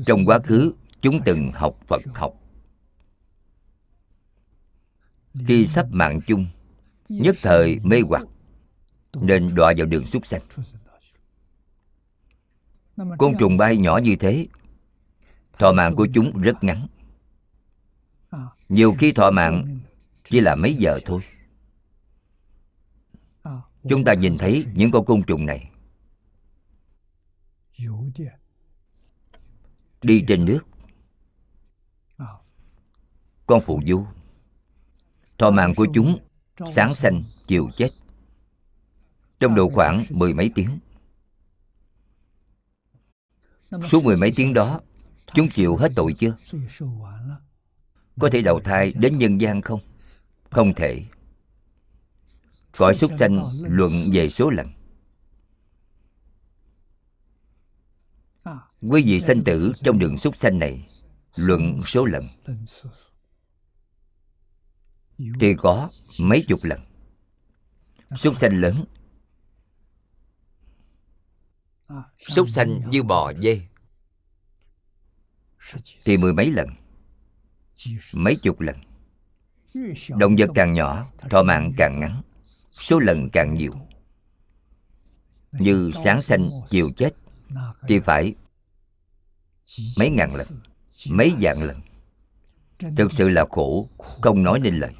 Trong 0.06 0.24
quá 0.26 0.38
khứ 0.44 0.72
chúng 1.00 1.20
từng 1.24 1.50
học 1.54 1.76
phật 1.86 2.02
học. 2.14 2.32
Khi 5.46 5.66
sắp 5.66 5.86
mạng 5.90 6.20
chung 6.26 6.46
nhất 7.08 7.36
thời 7.42 7.78
mê 7.82 8.00
hoặc 8.08 8.24
nên 9.14 9.54
đọa 9.54 9.72
vào 9.76 9.86
đường 9.86 10.06
súc 10.06 10.26
sanh. 10.26 10.42
côn 13.18 13.34
trùng 13.38 13.56
bay 13.56 13.76
nhỏ 13.76 13.98
như 14.02 14.16
thế 14.16 14.46
thọ 15.58 15.72
mạng 15.72 15.94
của 15.94 16.08
chúng 16.14 16.40
rất 16.40 16.64
ngắn. 16.64 16.86
Nhiều 18.68 18.94
khi 18.98 19.12
thọ 19.12 19.30
mạng 19.30 19.78
chỉ 20.24 20.40
là 20.40 20.54
mấy 20.54 20.74
giờ 20.74 20.98
thôi 21.04 21.20
chúng 23.88 24.04
ta 24.04 24.14
nhìn 24.14 24.38
thấy 24.38 24.66
những 24.74 24.90
con 24.90 25.04
côn 25.04 25.22
trùng 25.22 25.46
này. 25.46 25.70
Đi 30.02 30.24
trên 30.28 30.44
nước. 30.44 30.60
Con 33.46 33.60
phụ 33.60 33.80
du. 33.86 34.06
Thọ 35.38 35.50
mạng 35.50 35.74
của 35.76 35.86
chúng 35.94 36.18
sáng 36.72 36.94
xanh, 36.94 37.24
chiều 37.46 37.70
chết. 37.76 37.88
Trong 39.40 39.54
độ 39.54 39.68
khoảng 39.68 40.04
mười 40.10 40.34
mấy 40.34 40.50
tiếng. 40.54 40.78
Suốt 43.90 44.04
mười 44.04 44.16
mấy 44.16 44.32
tiếng 44.36 44.54
đó, 44.54 44.80
chúng 45.34 45.48
chịu 45.48 45.76
hết 45.76 45.92
tội 45.96 46.14
chưa? 46.18 46.36
Có 48.20 48.28
thể 48.32 48.42
đầu 48.42 48.60
thai 48.60 48.92
đến 48.96 49.18
nhân 49.18 49.40
gian 49.40 49.62
không? 49.62 49.80
Không 50.50 50.74
thể 50.74 51.04
cõi 52.76 52.94
súc 52.94 53.10
sanh 53.18 53.42
luận 53.62 53.92
về 54.12 54.30
số 54.30 54.50
lần. 54.50 54.72
Quý 58.80 59.02
vị 59.02 59.20
sanh 59.20 59.44
tử 59.44 59.72
trong 59.84 59.98
đường 59.98 60.18
súc 60.18 60.36
sanh 60.36 60.58
này 60.58 60.88
luận 61.36 61.80
số 61.82 62.04
lần. 62.04 62.28
thì 65.40 65.54
có 65.58 65.90
mấy 66.20 66.44
chục 66.48 66.58
lần. 66.62 66.80
súc 68.16 68.40
sanh 68.40 68.60
lớn. 68.60 68.84
Súc 72.18 72.48
sanh 72.48 72.90
như 72.90 73.02
bò 73.02 73.32
dê. 73.32 73.60
Thì 76.04 76.16
mười 76.16 76.32
mấy 76.32 76.50
lần? 76.50 76.68
Mấy 78.12 78.36
chục 78.36 78.60
lần? 78.60 78.76
Động 80.08 80.36
vật 80.38 80.50
càng 80.54 80.74
nhỏ 80.74 81.06
thọ 81.30 81.42
mạng 81.42 81.72
càng 81.76 82.00
ngắn 82.00 82.22
số 82.74 82.98
lần 82.98 83.30
càng 83.30 83.54
nhiều. 83.54 83.72
Như 85.52 85.90
sáng 86.04 86.22
sanh, 86.22 86.50
chiều 86.70 86.90
chết, 86.96 87.10
thì 87.88 88.00
phải 88.00 88.34
mấy 89.98 90.10
ngàn 90.10 90.34
lần, 90.34 90.46
mấy 91.10 91.34
vạn 91.40 91.62
lần. 91.62 91.80
Thực 92.96 93.12
sự 93.12 93.28
là 93.28 93.44
khổ, 93.50 93.88
không 93.98 94.42
nói 94.42 94.60
nên 94.60 94.76
lời. 94.76 94.94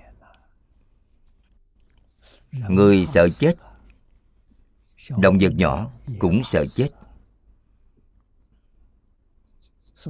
Người 2.52 3.06
sợ 3.14 3.28
chết, 3.28 3.54
động 5.18 5.38
vật 5.40 5.52
nhỏ 5.56 5.90
cũng 6.18 6.44
sợ 6.44 6.66
chết. 6.66 6.88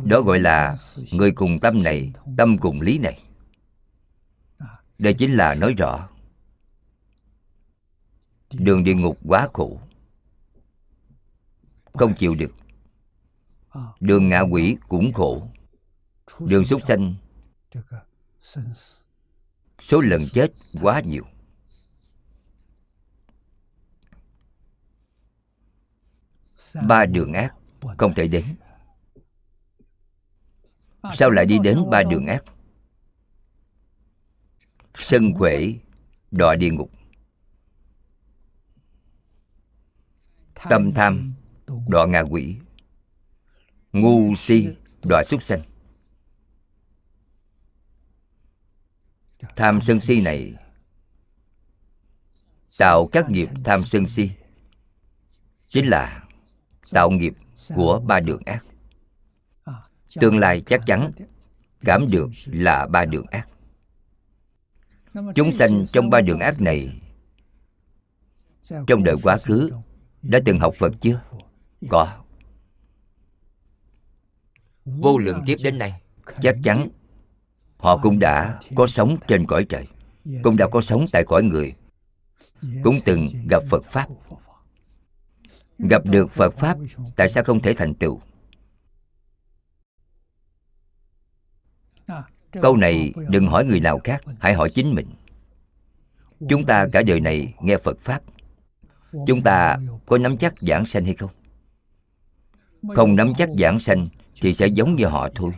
Đó 0.04 0.20
gọi 0.20 0.40
là 0.40 0.76
người 1.12 1.32
cùng 1.32 1.60
tâm 1.60 1.82
này, 1.82 2.12
tâm 2.36 2.58
cùng 2.58 2.80
lý 2.80 2.98
này. 2.98 3.22
Đây 4.98 5.14
chính 5.14 5.34
là 5.34 5.54
nói 5.54 5.74
rõ 5.74 6.08
đường 8.58 8.84
địa 8.84 8.94
ngục 8.94 9.18
quá 9.26 9.48
khổ. 9.52 9.80
Không 11.92 12.14
chịu 12.14 12.34
được. 12.34 12.54
Đường 14.00 14.28
ngạ 14.28 14.40
quỷ 14.40 14.76
cũng 14.88 15.12
khổ. 15.12 15.48
Đường 16.38 16.64
súc 16.64 16.82
sanh 16.86 17.12
số 19.80 20.00
lần 20.00 20.22
chết 20.32 20.52
quá 20.82 21.00
nhiều. 21.00 21.24
Ba 26.88 27.06
đường 27.06 27.32
ác 27.32 27.54
không 27.98 28.14
thể 28.14 28.28
đến. 28.28 28.44
Sao 31.14 31.30
lại 31.30 31.46
đi 31.46 31.58
đến 31.58 31.90
ba 31.90 32.02
đường 32.02 32.26
ác? 32.26 32.44
Sân 34.94 35.34
quệ 35.34 35.74
đọa 36.30 36.54
địa 36.54 36.70
ngục. 36.70 36.90
Tâm 40.70 40.92
tham 40.92 41.34
đọa 41.88 42.06
ngạ 42.06 42.20
quỷ. 42.20 42.56
Ngu 43.92 44.34
si, 44.34 44.68
đọa 45.02 45.22
súc 45.26 45.42
sanh. 45.42 45.60
Tham 49.56 49.80
sân 49.80 50.00
si 50.00 50.20
này, 50.20 50.54
tạo 52.78 53.06
các 53.12 53.30
nghiệp 53.30 53.48
tham 53.64 53.84
sân 53.84 54.06
si. 54.06 54.30
Chính 55.68 55.86
là 55.86 56.24
tạo 56.92 57.10
nghiệp 57.10 57.34
của 57.74 58.00
ba 58.06 58.20
đường 58.20 58.42
ác. 58.46 58.64
Tương 60.20 60.38
lai 60.38 60.62
chắc 60.66 60.80
chắn, 60.86 61.10
cảm 61.80 62.10
được 62.10 62.28
là 62.46 62.86
ba 62.86 63.04
đường 63.04 63.26
ác. 63.26 63.48
Chúng 65.34 65.52
sanh 65.52 65.84
trong 65.86 66.10
ba 66.10 66.20
đường 66.20 66.40
ác 66.40 66.60
này, 66.60 67.00
trong 68.86 69.04
đời 69.04 69.16
quá 69.22 69.38
khứ 69.38 69.70
đã 70.24 70.40
từng 70.44 70.58
học 70.58 70.74
phật 70.78 70.92
chưa? 71.00 71.20
Có. 71.90 72.16
Vô 74.84 75.18
lượng 75.18 75.40
kiếp 75.46 75.58
đến 75.62 75.78
nay, 75.78 76.00
chắc 76.42 76.56
chắn 76.62 76.88
họ 77.76 77.96
cũng 77.96 78.18
đã 78.18 78.60
có 78.74 78.86
sống 78.86 79.16
trên 79.28 79.46
cõi 79.46 79.66
trời, 79.68 79.86
cũng 80.42 80.56
đã 80.56 80.68
có 80.68 80.80
sống 80.80 81.06
tại 81.12 81.24
cõi 81.24 81.42
người, 81.42 81.74
cũng 82.82 82.98
từng 83.04 83.26
gặp 83.50 83.62
phật 83.70 83.84
pháp. 83.84 84.08
Gặp 85.78 86.06
được 86.06 86.30
phật 86.30 86.54
pháp, 86.54 86.78
tại 87.16 87.28
sao 87.28 87.44
không 87.44 87.62
thể 87.62 87.74
thành 87.74 87.94
tựu? 87.94 88.20
Câu 92.62 92.76
này 92.76 93.12
đừng 93.28 93.46
hỏi 93.46 93.64
người 93.64 93.80
nào 93.80 93.98
khác, 94.04 94.22
hãy 94.40 94.54
hỏi 94.54 94.70
chính 94.74 94.94
mình. 94.94 95.06
Chúng 96.48 96.66
ta 96.66 96.86
cả 96.92 97.02
đời 97.02 97.20
này 97.20 97.54
nghe 97.60 97.76
phật 97.76 97.98
pháp 98.00 98.22
chúng 99.26 99.42
ta 99.42 99.76
có 100.06 100.18
nắm 100.18 100.38
chắc 100.38 100.54
giảng 100.60 100.86
sanh 100.86 101.04
hay 101.04 101.14
không? 101.14 101.30
Không 102.94 103.16
nắm 103.16 103.32
chắc 103.38 103.48
giảng 103.58 103.80
sanh 103.80 104.08
thì 104.40 104.54
sẽ 104.54 104.66
giống 104.66 104.96
như 104.96 105.06
họ 105.06 105.28
thôi. 105.34 105.52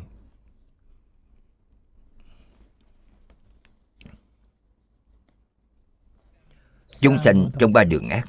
Chúng 7.00 7.18
sanh 7.18 7.48
trong 7.58 7.72
ba 7.72 7.84
đường 7.84 8.08
ác. 8.08 8.28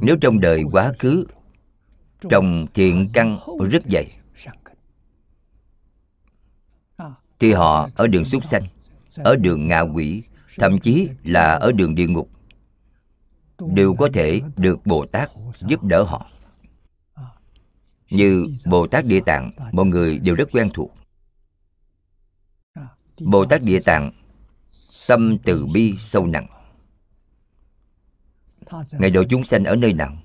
Nếu 0.00 0.16
trong 0.20 0.40
đời 0.40 0.62
quá 0.72 0.92
khứ 0.98 1.26
trồng 2.30 2.66
thiện 2.74 3.10
căn 3.12 3.38
rất 3.70 3.82
dày, 3.84 4.06
thì 7.38 7.52
họ 7.52 7.88
ở 7.94 8.06
đường 8.06 8.24
súc 8.24 8.44
sanh, 8.44 8.62
ở 9.16 9.36
đường 9.36 9.66
ngạ 9.66 9.80
quỷ, 9.80 10.22
thậm 10.58 10.78
chí 10.78 11.08
là 11.24 11.52
ở 11.54 11.72
đường 11.72 11.94
địa 11.94 12.06
ngục 12.06 12.30
đều 13.60 13.94
có 13.98 14.08
thể 14.12 14.40
được 14.56 14.86
bồ 14.86 15.06
tát 15.06 15.30
giúp 15.54 15.82
đỡ 15.82 16.02
họ. 16.02 16.30
Như 18.10 18.46
bồ 18.66 18.86
tát 18.86 19.04
địa 19.04 19.20
tạng, 19.26 19.50
mọi 19.72 19.86
người 19.86 20.18
đều 20.18 20.34
rất 20.34 20.48
quen 20.52 20.70
thuộc. 20.74 20.94
Bồ 23.20 23.44
tát 23.44 23.62
địa 23.62 23.80
tạng, 23.80 24.12
tâm 25.08 25.38
từ 25.44 25.66
bi 25.74 25.94
sâu 26.00 26.26
nặng. 26.26 26.46
Ngày 28.92 29.10
độ 29.10 29.22
chúng 29.30 29.44
sanh 29.44 29.64
ở 29.64 29.76
nơi 29.76 29.92
nào? 29.92 30.16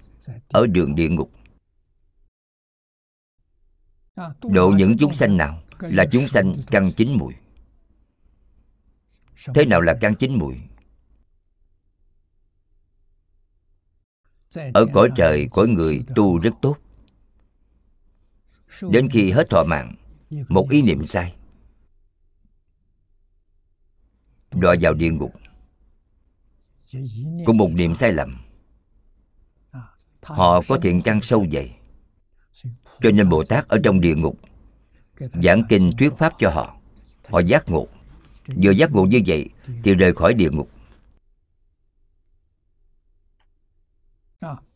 Ở 0.48 0.68
đường 0.68 0.96
địa 0.96 1.10
ngục. 1.10 1.32
Độ 4.44 4.70
những 4.70 4.98
chúng 4.98 5.14
sanh 5.14 5.38
nào 5.38 5.64
là 5.80 6.06
chúng 6.12 6.28
sanh 6.28 6.58
căn 6.72 6.92
chính 6.98 7.18
mùi. 7.18 7.34
Thế 9.54 9.66
nào 9.66 9.82
là 9.82 9.98
căn 10.02 10.16
chính 10.16 10.40
mùi? 10.40 10.56
Ở 14.74 14.86
cõi 14.94 15.10
trời 15.16 15.48
cõi 15.52 15.68
người 15.68 16.04
tu 16.16 16.38
rất 16.38 16.54
tốt. 16.62 16.78
Đến 18.82 19.10
khi 19.12 19.32
hết 19.32 19.50
thọ 19.50 19.64
mạng 19.64 19.96
một 20.50 20.70
ý 20.70 20.82
niệm 20.82 21.06
sai 21.06 21.36
đọa 24.52 24.76
vào 24.82 24.94
địa 24.94 25.12
ngục. 25.12 25.32
Cũng 27.46 27.58
một 27.58 27.70
niệm 27.72 27.96
sai 27.96 28.12
lầm. 28.12 28.38
Họ 30.22 30.62
có 30.68 30.78
thiện 30.78 31.02
căn 31.02 31.22
sâu 31.22 31.46
dày. 31.54 31.78
Cho 33.02 33.12
nên 33.12 33.30
bồ 33.30 33.44
tát 33.44 33.68
ở 33.68 33.78
trong 33.84 34.02
địa 34.02 34.16
ngục 34.16 34.40
giảng 35.44 35.64
kinh 35.70 35.92
thuyết 35.98 36.14
pháp 36.18 36.34
cho 36.40 36.50
họ. 36.50 36.78
Họ 37.28 37.40
giác 37.40 37.70
ngộ. 37.70 37.88
Vừa 38.64 38.72
giác 38.72 38.92
ngộ 38.92 39.06
như 39.06 39.22
vậy 39.26 39.50
thì 39.84 39.96
rời 39.96 40.14
khỏi 40.14 40.34
địa 40.34 40.50
ngục 40.50 40.70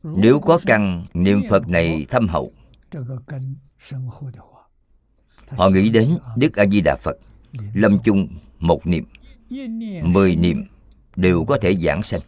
nếu 0.06 0.40
có 0.40 0.60
căn, 0.66 1.06
niệm 1.14 1.42
phật 1.50 1.68
này 1.68 2.06
thâm 2.10 2.28
hậu. 2.28 2.52
Họ 5.50 5.70
nghĩ 5.70 5.90
đến 5.90 6.18
đức 6.38 6.56
a 6.56 6.66
di 6.66 6.82
đà 6.82 6.96
phật, 6.96 7.18
lâm 7.74 7.98
chung 8.04 8.28
một 8.60 8.88
niệm. 8.88 9.06
Mười 10.04 10.36
niệm 10.36 10.66
đều 11.16 11.46
có 11.46 11.58
thể 11.62 11.76
giảng 11.76 12.04
sanh. 12.04 12.22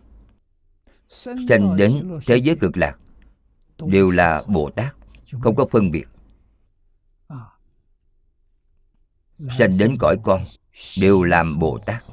Sanh 1.09 1.77
đến 1.77 2.19
thế 2.25 2.37
giới 2.37 2.55
cực 2.55 2.77
lạc, 2.77 2.99
đều 3.87 4.11
là 4.11 4.43
bồ 4.47 4.69
tát, 4.69 4.95
không 5.41 5.55
có 5.55 5.65
phân 5.71 5.91
biệt. 5.91 6.05
Sanh 9.57 9.71
đến 9.79 9.95
cõi 9.99 10.17
con, 10.23 10.43
đều 11.01 11.23
làm 11.23 11.59
bồ 11.59 11.79
tát. 11.85 12.03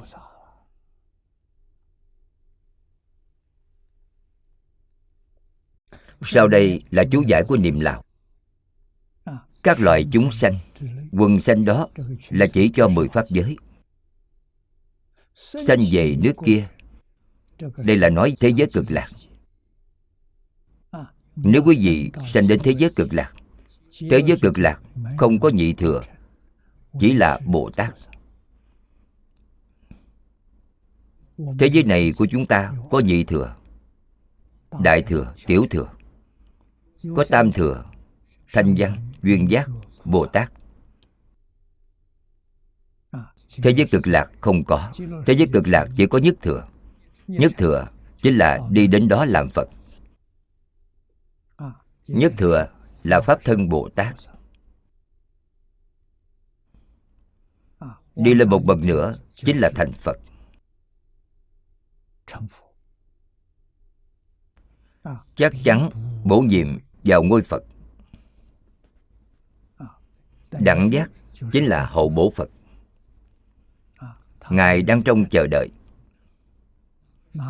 Sau 6.25 6.47
đây 6.47 6.83
là 6.91 7.03
chú 7.11 7.23
giải 7.27 7.43
của 7.47 7.57
niệm 7.57 7.79
lào. 7.79 8.03
Các 9.63 9.79
loại 9.79 10.05
chúng 10.11 10.31
sanh, 10.31 10.59
quần 11.11 11.41
sanh 11.41 11.65
đó 11.65 11.87
là 12.29 12.47
chỉ 12.47 12.71
cho 12.73 12.87
mười 12.87 13.07
pháp 13.07 13.25
giới. 13.29 13.57
Sanh 15.35 15.79
về 15.91 16.15
nước 16.19 16.33
kia, 16.45 16.67
đây 17.77 17.97
là 17.97 18.09
nói 18.09 18.35
thế 18.39 18.49
giới 18.49 18.67
cực 18.73 18.85
lạc. 18.91 19.07
Nếu 21.35 21.63
quý 21.65 21.77
vị 21.81 22.11
sanh 22.27 22.47
đến 22.47 22.59
thế 22.63 22.71
giới 22.71 22.89
cực 22.89 23.13
lạc, 23.13 23.33
thế 23.99 24.19
giới 24.27 24.37
cực 24.41 24.59
lạc 24.59 24.81
không 25.17 25.39
có 25.39 25.49
nhị 25.49 25.73
thừa, 25.73 26.01
chỉ 26.99 27.13
là 27.13 27.39
bồ 27.45 27.69
tát. 27.75 27.95
Thế 31.59 31.67
giới 31.67 31.83
này 31.83 32.13
của 32.17 32.27
chúng 32.31 32.45
ta 32.45 32.73
có 32.91 32.99
nhị 32.99 33.23
thừa, 33.23 33.55
đại 34.83 35.01
thừa, 35.01 35.33
tiểu 35.45 35.65
thừa 35.69 35.94
có 37.15 37.23
tam 37.29 37.51
thừa, 37.51 37.83
thanh 38.53 38.75
văn 38.77 38.97
duyên 39.21 39.51
giác 39.51 39.69
bồ 40.05 40.25
tát 40.25 40.51
thế 43.61 43.71
giới 43.71 43.87
cực 43.91 44.07
lạc 44.07 44.31
không 44.41 44.63
có, 44.63 44.91
thế 45.25 45.33
giới 45.33 45.47
cực 45.53 45.67
lạc 45.67 45.87
chỉ 45.97 46.07
có 46.07 46.17
nhất 46.17 46.35
thừa. 46.41 46.67
Nhất 47.27 47.51
thừa 47.57 47.87
chính 48.21 48.37
là 48.37 48.59
đi 48.71 48.87
đến 48.87 49.07
đó 49.07 49.25
làm 49.25 49.49
phật. 49.49 49.69
Nhất 52.07 52.33
thừa 52.37 52.67
là 53.03 53.21
pháp 53.21 53.39
thân 53.43 53.69
bồ 53.69 53.89
tát 53.95 54.15
đi 58.15 58.33
lên 58.33 58.49
một 58.49 58.63
bậc 58.65 58.77
nữa 58.77 59.17
chính 59.33 59.57
là 59.57 59.71
thành 59.75 59.91
phật. 59.93 60.17
Chắc 65.35 65.53
chắn 65.63 65.89
bổ 66.23 66.41
nhiệm 66.41 66.67
vào 67.05 67.23
ngôi 67.23 67.41
phật. 67.41 67.63
Đẳng 70.59 70.93
giác 70.93 71.11
chính 71.51 71.65
là 71.65 71.85
hậu 71.85 72.09
bổ 72.09 72.33
phật. 72.35 72.49
Ngài 74.49 74.81
đang 74.81 75.03
trong 75.03 75.25
chờ 75.31 75.47
đợi. 75.47 75.69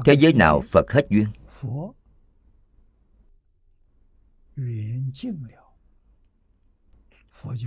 Thế 0.06 0.14
giới 0.14 0.34
nào 0.34 0.64
phật 0.72 0.92
hết 0.92 1.08
duyên? 1.10 1.28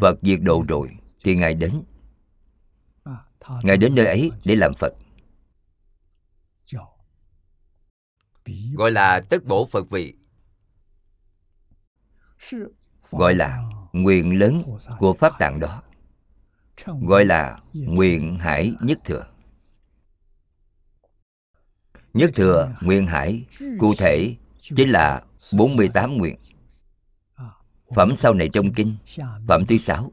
Phật 0.01 0.19
diệt 0.23 0.41
độ 0.43 0.65
rồi 0.69 0.97
thì 1.25 1.37
ngài 1.37 1.55
đến. 1.55 1.83
Ngài 3.63 3.77
đến 3.77 3.95
nơi 3.95 4.07
ấy 4.07 4.31
để 4.45 4.57
làm 4.57 4.75
phật. 4.75 4.93
Gọi 8.75 8.91
là 8.91 9.21
tất 9.31 9.45
bổ 9.47 9.67
phật 9.67 9.91
vị 9.91 10.18
gọi 13.11 13.35
là 13.35 13.63
nguyện 13.93 14.39
lớn 14.39 14.63
của 14.99 15.15
pháp 15.15 15.33
tạng 15.39 15.61
đó. 15.61 15.83
Gọi 16.87 17.25
là 17.25 17.61
nguyện 17.73 18.39
hải 18.39 18.73
nhất 18.81 18.99
thừa. 19.05 19.27
Nhất 22.15 22.31
thừa, 22.35 22.75
nguyện 22.81 23.07
hải, 23.07 23.45
cụ 23.79 23.95
thể 23.99 24.37
chính 24.61 24.91
là 24.91 25.23
48 25.57 26.17
nguyện. 26.17 26.37
Phẩm 27.95 28.17
sau 28.17 28.35
này 28.35 28.49
trong 28.53 28.73
kinh, 28.73 28.97
phẩm 29.49 29.67
thứ 29.69 29.79
sáu. 29.79 30.13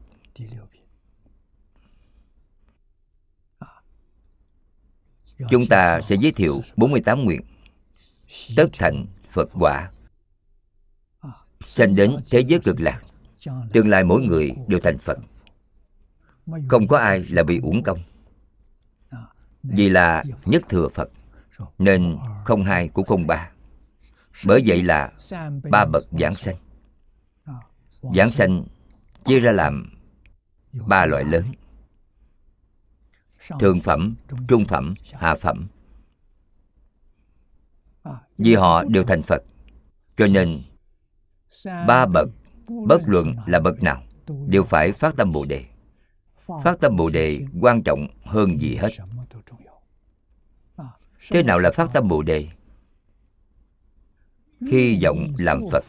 Chúng 5.50 5.66
ta 5.70 6.00
sẽ 6.00 6.16
giới 6.16 6.32
thiệu 6.32 6.60
48 6.76 7.24
nguyện. 7.24 7.40
Tất 8.56 8.66
thành 8.72 9.06
phật 9.30 9.48
quả 9.52 9.90
sanh 11.66 11.94
đến 11.94 12.16
thế 12.30 12.40
giới 12.40 12.60
cực 12.60 12.80
lạc. 12.80 13.02
Tương 13.72 13.88
lai 13.88 14.04
mỗi 14.04 14.22
người 14.22 14.52
đều 14.68 14.80
thành 14.80 14.98
phật. 14.98 15.18
Không 16.68 16.88
có 16.88 16.98
ai 16.98 17.24
là 17.30 17.42
bị 17.42 17.60
uổng 17.62 17.82
công. 17.82 17.98
Vì 19.62 19.88
là 19.88 20.24
nhất 20.44 20.62
thừa 20.68 20.88
phật, 20.88 21.10
nên 21.78 22.16
không 22.44 22.64
hai 22.64 22.88
cũng 22.88 23.06
không 23.06 23.26
ba. 23.26 23.50
Bởi 24.46 24.62
vậy 24.66 24.82
là 24.82 25.12
ba 25.70 25.84
bậc 25.84 26.04
giảng 26.20 26.34
sanh. 26.34 26.56
Giảng 28.16 28.30
sanh 28.30 28.64
chia 29.24 29.38
ra 29.38 29.52
làm 29.52 29.90
ba 30.86 31.06
loại 31.06 31.24
lớn. 31.24 31.44
Thượng 33.60 33.80
phẩm, 33.80 34.14
trung 34.48 34.64
phẩm, 34.64 34.94
hạ 35.12 35.34
phẩm. 35.40 35.66
Vì 38.38 38.54
họ 38.54 38.84
đều 38.84 39.04
thành 39.04 39.22
phật, 39.22 39.42
cho 40.16 40.26
nên 40.26 40.62
ba 41.64 42.06
bậc. 42.06 42.28
bất 42.86 43.02
luận 43.06 43.36
là 43.46 43.60
bậc 43.60 43.82
nào 43.82 44.02
đều 44.46 44.64
phải 44.64 44.92
phát 44.92 45.16
tâm 45.16 45.32
bồ 45.32 45.44
đề. 45.44 45.64
Phát 46.64 46.80
tâm 46.80 46.96
bồ 46.96 47.10
đề 47.10 47.40
quan 47.60 47.82
trọng 47.82 48.06
hơn 48.24 48.60
gì 48.60 48.76
hết. 48.76 48.88
Thế 51.30 51.42
nào 51.42 51.58
là 51.58 51.70
phát 51.70 51.90
tâm 51.92 52.08
bồ 52.08 52.22
đề? 52.22 52.48
Hy 54.60 55.00
vọng 55.02 55.34
làm 55.38 55.60
phật. 55.72 55.84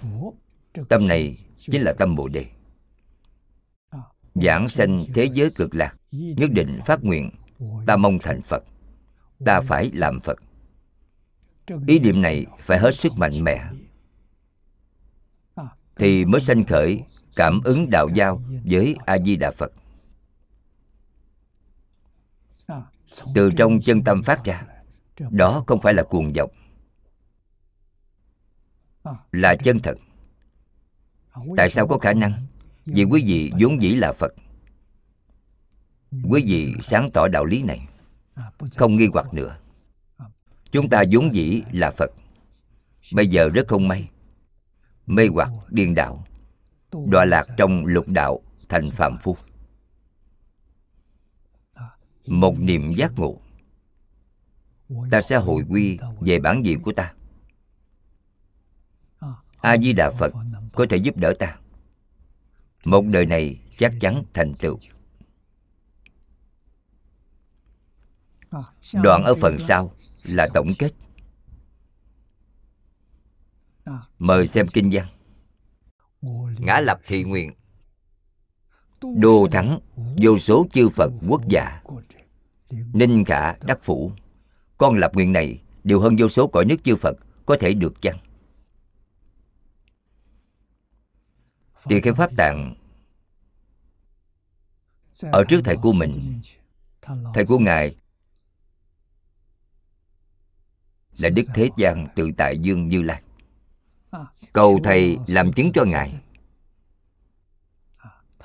Tâm 0.89 1.07
này 1.07 1.37
chính 1.57 1.81
là 1.81 1.93
tâm 1.93 2.15
bồ 2.15 2.27
đề. 2.27 2.45
Giảng 4.35 4.67
sanh 4.67 5.03
thế 5.13 5.29
giới 5.33 5.49
cực 5.49 5.75
lạc 5.75 5.97
nhất 6.11 6.51
định 6.51 6.79
phát 6.85 7.03
nguyện 7.03 7.29
ta 7.85 7.97
mong 7.97 8.19
thành 8.19 8.41
phật. 8.41 8.63
Ta 9.45 9.61
phải 9.61 9.91
làm 9.93 10.19
phật. 10.19 10.37
Ý 11.87 11.99
niệm 11.99 12.21
này 12.21 12.45
phải 12.59 12.79
hết 12.79 12.95
sức 12.95 13.13
mạnh 13.17 13.43
mẽ 13.43 13.65
thì 15.99 16.25
mới 16.25 16.41
sanh 16.41 16.65
khởi, 16.65 17.03
cảm 17.35 17.61
ứng 17.63 17.89
đạo 17.89 18.07
giao 18.13 18.41
với 18.65 18.95
a 19.05 19.17
di 19.17 19.35
đà 19.35 19.51
phật. 19.51 19.71
Từ 23.35 23.49
trong 23.57 23.79
chân 23.81 24.03
tâm 24.03 24.23
phát 24.23 24.43
ra, 24.43 24.63
đó 25.29 25.63
không 25.67 25.81
phải 25.81 25.93
là 25.93 26.03
cuồng 26.03 26.33
vọng, 26.33 26.51
là 29.31 29.55
chân 29.55 29.79
thật. 29.79 29.97
Tại 31.57 31.69
sao 31.69 31.87
có 31.87 31.97
khả 31.97 32.13
năng? 32.13 32.45
Vì 32.85 33.03
quý 33.03 33.23
vị 33.25 33.51
vốn 33.59 33.81
dĩ 33.81 33.95
là 33.95 34.13
phật. 34.13 34.33
Quý 36.29 36.43
vị 36.47 36.73
sáng 36.83 37.09
tỏ 37.13 37.27
đạo 37.27 37.45
lý 37.45 37.63
này, 37.63 37.87
không 38.77 38.95
nghi 38.95 39.07
hoặc 39.13 39.33
nữa. 39.33 39.57
Chúng 40.71 40.89
ta 40.89 41.03
vốn 41.11 41.35
dĩ 41.35 41.61
là 41.71 41.91
phật. 41.91 42.11
Bây 43.13 43.27
giờ 43.27 43.49
rất 43.49 43.67
không 43.67 43.87
may 43.87 44.09
mê 45.07 45.27
hoặc 45.33 45.51
điên 45.69 45.95
đạo 45.95 46.25
đọa 47.07 47.25
lạc 47.25 47.47
trong 47.57 47.85
lục 47.85 48.07
đạo 48.07 48.39
thành 48.69 48.89
phạm 48.89 49.17
phu. 49.21 49.37
Một 52.27 52.59
niệm 52.59 52.91
giác 52.91 53.11
ngộ, 53.15 53.41
ta 55.11 55.21
sẽ 55.21 55.37
hồi 55.37 55.63
quy 55.69 55.99
về 56.19 56.39
bản 56.39 56.65
diện 56.65 56.81
của 56.81 56.91
ta. 56.91 57.13
A 59.61 59.77
di 59.77 59.93
đà 59.93 60.11
phật 60.11 60.33
có 60.73 60.85
thể 60.89 60.97
giúp 60.97 61.17
đỡ 61.17 61.33
ta. 61.39 61.57
Một 62.85 63.05
đời 63.05 63.25
này 63.25 63.59
chắc 63.77 63.93
chắn 63.99 64.23
thành 64.33 64.53
tựu. 64.53 64.79
Đoạn 68.93 69.23
ở 69.23 69.33
phần 69.41 69.57
sau 69.59 69.93
là 70.23 70.47
tổng 70.53 70.67
kết 70.79 70.91
mời 74.19 74.47
xem 74.47 74.67
kinh 74.67 74.89
văn. 74.91 75.07
Ngã 76.59 76.79
lập 76.79 76.99
thị 77.07 77.23
nguyện. 77.23 77.51
Đô 79.01 79.47
thắng 79.51 79.79
vô 80.21 80.39
số 80.39 80.67
chư 80.73 80.89
phật 80.89 81.11
quốc 81.27 81.41
gia. 81.47 81.81
Ninh 82.69 83.23
khả 83.25 83.53
đắc 83.53 83.79
phủ. 83.81 84.11
Con 84.77 84.95
lập 84.95 85.11
nguyện 85.13 85.33
này 85.33 85.61
đều 85.83 85.99
hơn 85.99 86.15
vô 86.19 86.29
số 86.29 86.47
cõi 86.47 86.65
nước 86.65 86.83
chư 86.83 86.95
phật 86.95 87.17
có 87.45 87.57
thể 87.59 87.73
được 87.73 88.01
chăng? 88.01 88.17
Tỳ 91.85 92.01
kheo 92.01 92.13
pháp 92.13 92.31
tạng 92.37 92.75
ở 95.21 95.43
trước 95.47 95.61
thầy 95.63 95.77
của 95.77 95.91
mình. 95.91 96.41
thầy 97.33 97.45
của 97.45 97.59
ngài 97.59 97.95
là 101.19 101.29
đức 101.29 101.43
thế 101.53 101.69
gian 101.77 102.07
tự 102.15 102.31
tại 102.37 102.59
dương 102.59 102.87
như 102.87 103.01
lai 103.01 103.21
cầu 104.53 104.79
thầy 104.83 105.17
làm 105.27 105.53
chứng 105.53 105.71
cho 105.73 105.85
ngài. 105.85 106.21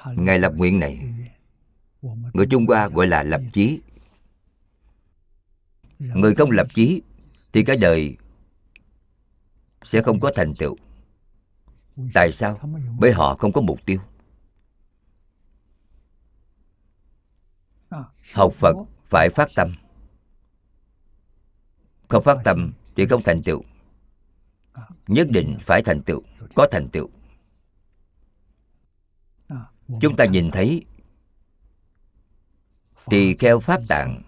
Ngài 0.06 0.38
lập 0.38 0.52
nguyện 0.56 0.80
này. 0.80 1.14
Người 2.32 2.46
trung 2.50 2.66
hoa 2.66 2.88
gọi 2.88 3.06
là 3.06 3.22
lập 3.22 3.40
chí. 3.52 3.80
Người 5.98 6.34
không 6.34 6.50
lập 6.50 6.66
chí 6.74 7.02
thì 7.52 7.64
cái 7.64 7.76
đời 7.80 8.16
sẽ 9.82 10.02
không 10.02 10.20
có 10.20 10.32
thành 10.34 10.54
tựu. 10.54 10.76
Tại 12.14 12.32
sao? 12.32 12.58
Bởi 12.98 13.12
họ 13.12 13.34
không 13.34 13.52
có 13.52 13.60
mục 13.60 13.78
tiêu. 13.86 13.98
Học 18.34 18.52
phật 18.52 18.76
phải 19.10 19.28
phát 19.28 19.48
tâm. 19.54 19.74
Không 22.08 22.22
phát 22.22 22.38
tâm 22.44 22.72
thì 22.96 23.06
không 23.06 23.22
thành 23.22 23.42
tựu 23.42 23.62
nhất 25.06 25.26
định 25.30 25.58
phải 25.60 25.82
thành 25.82 26.02
tựu, 26.02 26.22
có 26.54 26.66
thành 26.70 26.88
tựu. 26.88 27.08
Chúng 30.00 30.16
ta 30.16 30.24
nhìn 30.24 30.50
thấy, 30.50 30.84
tỳ 33.06 33.36
kheo 33.36 33.60
pháp 33.60 33.80
tạng 33.88 34.22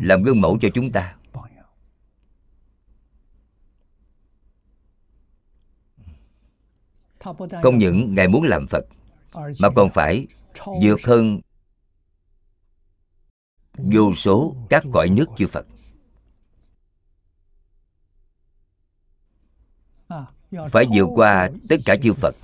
làm 0.00 0.22
gương 0.22 0.40
mẫu 0.40 0.58
cho 0.60 0.68
chúng 0.74 0.92
ta. 0.92 1.16
Không 7.62 7.78
những 7.78 8.14
ngài 8.14 8.28
muốn 8.28 8.42
làm 8.42 8.66
phật, 8.66 8.84
mà 9.34 9.68
còn 9.76 9.90
phải 9.90 10.26
vượt 10.82 11.00
hơn 11.04 11.40
vô 13.78 14.14
số 14.14 14.56
các 14.70 14.84
cõi 14.92 15.10
nước 15.10 15.26
chư 15.36 15.46
phật. 15.46 15.66
Phải 20.50 20.84
vượt 20.94 21.08
qua 21.14 21.50
tất 21.68 21.76
cả 21.84 21.96
chư 22.02 22.12
phật. 22.12 22.34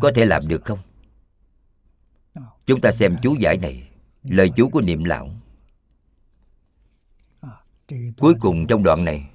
Có 0.00 0.12
thể 0.14 0.24
làm 0.24 0.42
được 0.48 0.64
không? 0.64 0.78
Chúng 2.66 2.80
ta 2.80 2.92
xem 2.92 3.16
chú 3.22 3.36
giải 3.40 3.56
này, 3.56 3.88
lời 4.22 4.50
chú 4.56 4.68
của 4.68 4.80
niệm 4.80 5.04
lão. 5.04 5.30
Cuối 8.18 8.34
cùng 8.40 8.66
trong 8.66 8.82
đoạn 8.82 9.04
này 9.04 9.30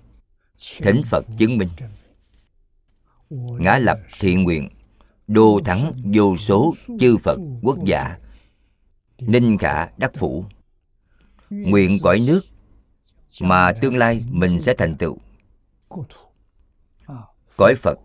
thỉnh 0.81 1.01
phật 1.09 1.25
chứng 1.37 1.57
minh, 1.57 1.69
ngã 3.29 3.77
lập 3.77 3.99
thiện 4.19 4.43
nguyện, 4.43 4.69
đô 5.27 5.59
thắng 5.65 6.01
vô 6.13 6.37
số 6.37 6.73
chư 6.99 7.17
phật 7.17 7.39
quốc 7.61 7.77
giả, 7.85 8.17
ninh 9.19 9.57
khả 9.57 9.87
đắc 9.97 10.11
phủ. 10.15 10.45
Nguyện 11.49 11.97
cõi 12.03 12.23
nước 12.27 12.41
mà 13.41 13.73
tương 13.81 13.97
lai 13.97 14.23
mình 14.29 14.61
sẽ 14.61 14.73
thành 14.77 14.95
tựu 14.97 15.17
cõi 17.57 17.75
phật. 17.75 17.99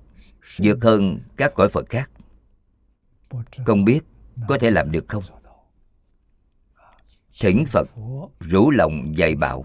Vượt 0.58 0.78
hơn 0.82 1.20
các 1.36 1.52
cõi 1.54 1.68
phật 1.68 1.88
khác. 1.88 2.10
Không 3.66 3.84
biết 3.84 4.00
có 4.48 4.58
thể 4.58 4.70
làm 4.70 4.92
được 4.92 5.04
không? 5.08 5.22
Thỉnh 7.40 7.64
phật 7.68 7.88
rủ 8.40 8.70
lòng 8.70 9.16
dạy 9.16 9.34
bảo. 9.34 9.64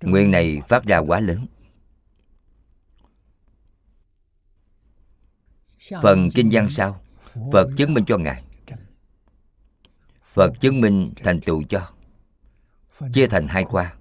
Nguyện 0.00 0.30
này 0.30 0.60
phát 0.68 0.84
ra 0.84 0.98
quá 0.98 1.20
lớn. 1.20 1.46
Phần 6.02 6.28
kinh 6.34 6.48
văn 6.52 6.68
sau. 6.70 7.00
Phật 7.52 7.68
chứng 7.76 7.94
minh 7.94 8.04
cho 8.06 8.18
ngài. 8.18 8.44
Phật 10.20 10.52
chứng 10.60 10.80
minh 10.80 11.12
thành 11.16 11.40
tựu 11.40 11.62
cho 11.68 11.95
chia 13.12 13.26
thành 13.26 13.48
hai 13.48 13.64
khoa. 13.64 13.94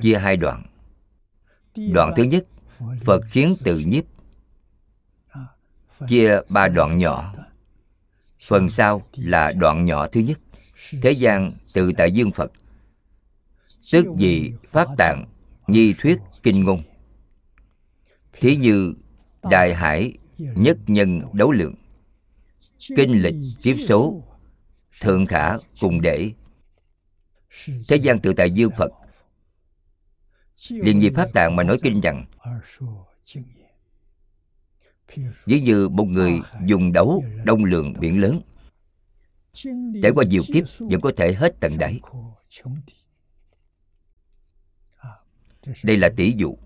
Chia 0.00 0.18
hai 0.18 0.36
đoạn. 0.36 0.66
Đoạn 1.92 2.12
thứ 2.16 2.22
nhất 2.22 2.44
phật 3.04 3.20
khiến 3.30 3.54
tự 3.64 3.78
nhiếp. 3.78 4.04
Chia 6.08 6.40
ba 6.54 6.68
đoạn 6.68 6.98
nhỏ. 6.98 7.34
phần 8.46 8.70
sau 8.70 9.02
là 9.16 9.52
đoạn 9.52 9.84
nhỏ 9.84 10.08
thứ 10.08 10.20
nhất. 10.20 10.38
Thế 11.02 11.10
gian 11.10 11.52
tự 11.74 11.92
tại 11.92 12.12
dương 12.12 12.32
phật. 12.32 12.52
Tức 13.92 14.06
gì 14.18 14.52
pháp 14.64 14.88
tạng 14.98 15.24
nhi 15.66 15.94
thuyết 15.98 16.18
kinh 16.42 16.64
ngôn. 16.64 16.82
Thí 18.32 18.56
như 18.56 18.94
đại 19.42 19.74
hải 19.74 20.12
nhất 20.38 20.78
nhân 20.86 21.20
đấu 21.32 21.52
lượng. 21.52 21.74
Kinh 22.96 23.22
lịch 23.22 23.34
tiếp 23.62 23.76
số. 23.88 24.22
thượng 25.00 25.26
khả 25.26 25.56
cùng 25.80 26.00
để 26.00 26.32
thế 27.88 27.96
gian 27.96 28.20
tự 28.20 28.32
tại 28.36 28.50
dương 28.50 28.70
phật. 28.76 28.92
Liền 30.70 31.00
vì 31.00 31.10
pháp 31.10 31.28
tạng 31.34 31.56
mà 31.56 31.62
nói 31.62 31.78
kinh 31.82 32.00
rằng, 32.00 32.26
ví 35.44 35.60
như 35.60 35.88
một 35.88 36.04
người 36.04 36.40
dùng 36.66 36.92
đấu 36.92 37.24
đông 37.44 37.64
lượng 37.64 37.94
biển 38.00 38.20
lớn, 38.20 38.40
trải 40.02 40.12
qua 40.14 40.24
nhiều 40.24 40.42
kiếp 40.46 40.64
vẫn 40.78 41.00
có 41.00 41.12
thể 41.16 41.34
hết 41.34 41.54
tận 41.60 41.78
đáy. 41.78 42.00
Đây 45.84 45.96
là 45.96 46.10
tỷ 46.16 46.32
dụ. 46.36 46.58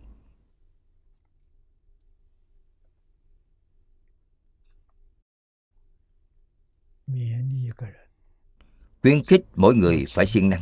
Khuyến 9.02 9.24
khích 9.24 9.40
mỗi 9.54 9.74
người 9.74 10.04
phải 10.08 10.26
siêng 10.26 10.48
năng. 10.48 10.60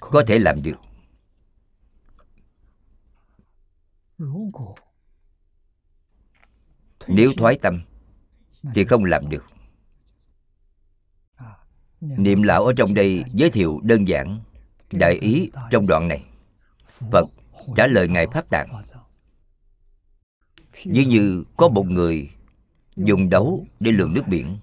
Có 0.00 0.24
thể 0.26 0.38
làm 0.38 0.62
được. 0.62 0.76
Nếu 7.08 7.32
thoái 7.36 7.58
tâm, 7.62 7.82
thì 8.74 8.84
không 8.84 9.04
làm 9.04 9.28
được. 9.28 9.44
Niệm 12.00 12.42
lão 12.42 12.64
ở 12.64 12.72
trong 12.76 12.94
đây 12.94 13.24
giới 13.32 13.50
thiệu 13.50 13.80
đơn 13.82 14.08
giản 14.08 14.40
đại 14.92 15.14
ý 15.14 15.50
trong 15.70 15.86
đoạn 15.86 16.08
này. 16.08 16.24
Phật 17.10 17.26
trả 17.76 17.86
lời 17.86 18.08
ngài 18.08 18.26
pháp 18.26 18.50
tạng. 18.50 18.82
Ví 20.84 21.04
như 21.04 21.44
có 21.56 21.68
một 21.68 21.86
người 21.86 22.30
dùng 22.96 23.30
đấu 23.30 23.66
để 23.80 23.92
lường 23.92 24.14
nước 24.14 24.24
biển. 24.28 24.58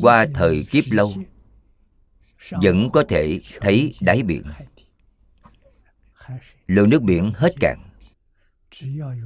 Qua 0.00 0.26
thời 0.34 0.66
kiếp 0.70 0.84
lâu 0.90 1.12
vẫn 2.50 2.90
có 2.92 3.04
thể 3.08 3.40
thấy 3.60 3.94
đáy 4.00 4.22
biển. 4.22 4.42
Lượng 6.66 6.90
nước 6.90 7.02
biển 7.02 7.32
hết 7.34 7.54
cạn. 7.60 7.78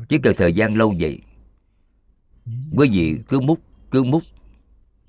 Chỉ 0.09 0.19
cần 0.23 0.35
thời 0.37 0.53
gian 0.53 0.77
lâu 0.77 0.95
vậy, 1.01 1.21
quý 2.77 2.89
vị 2.93 3.19
cứ 3.29 3.41
múc 3.41 3.61
cứ 3.91 4.05
múc, 4.05 4.23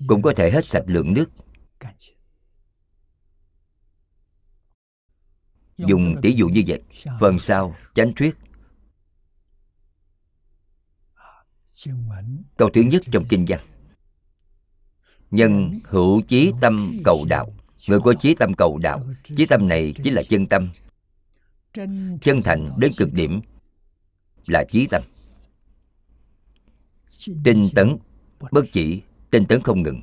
cũng 0.06 0.22
có 0.22 0.32
thể 0.36 0.50
hết 0.50 0.64
sạch 0.64 0.84
lượng 0.86 1.14
nước. 1.14 1.30
Dùng 5.76 6.14
tỷ 6.22 6.32
dụ 6.32 6.48
như 6.48 6.62
vậy, 6.66 6.82
phần 7.20 7.38
sau, 7.38 7.74
chánh 7.94 8.12
thuyết. 8.16 8.36
Câu 12.56 12.70
thứ 12.74 12.80
nhất 12.80 13.02
trong 13.12 13.24
kinh 13.28 13.44
văn. 13.48 13.60
Nhân 15.30 15.80
hữu 15.84 16.22
chí 16.28 16.52
tâm 16.60 16.92
cầu 17.04 17.24
đạo 17.28 17.52
người 17.88 18.00
có 18.00 18.14
chí 18.14 18.34
tâm 18.34 18.54
cầu 18.54 18.78
đạo. 18.78 19.06
Chí 19.36 19.46
tâm 19.46 19.68
này 19.68 19.94
chính 20.04 20.14
là 20.14 20.22
chân 20.22 20.46
tâm. 20.46 20.70
Chân 22.22 22.42
thành 22.44 22.68
đến 22.78 22.92
cực 22.96 23.12
điểm 23.12 23.40
là 24.46 24.64
chí 24.64 24.86
tâm. 24.86 25.02
Tinh 27.44 27.68
tấn 27.74 27.96
bất 28.50 28.64
chỉ, 28.72 29.02
tinh 29.30 29.44
tấn 29.44 29.62
không 29.62 29.82
ngừng. 29.82 30.02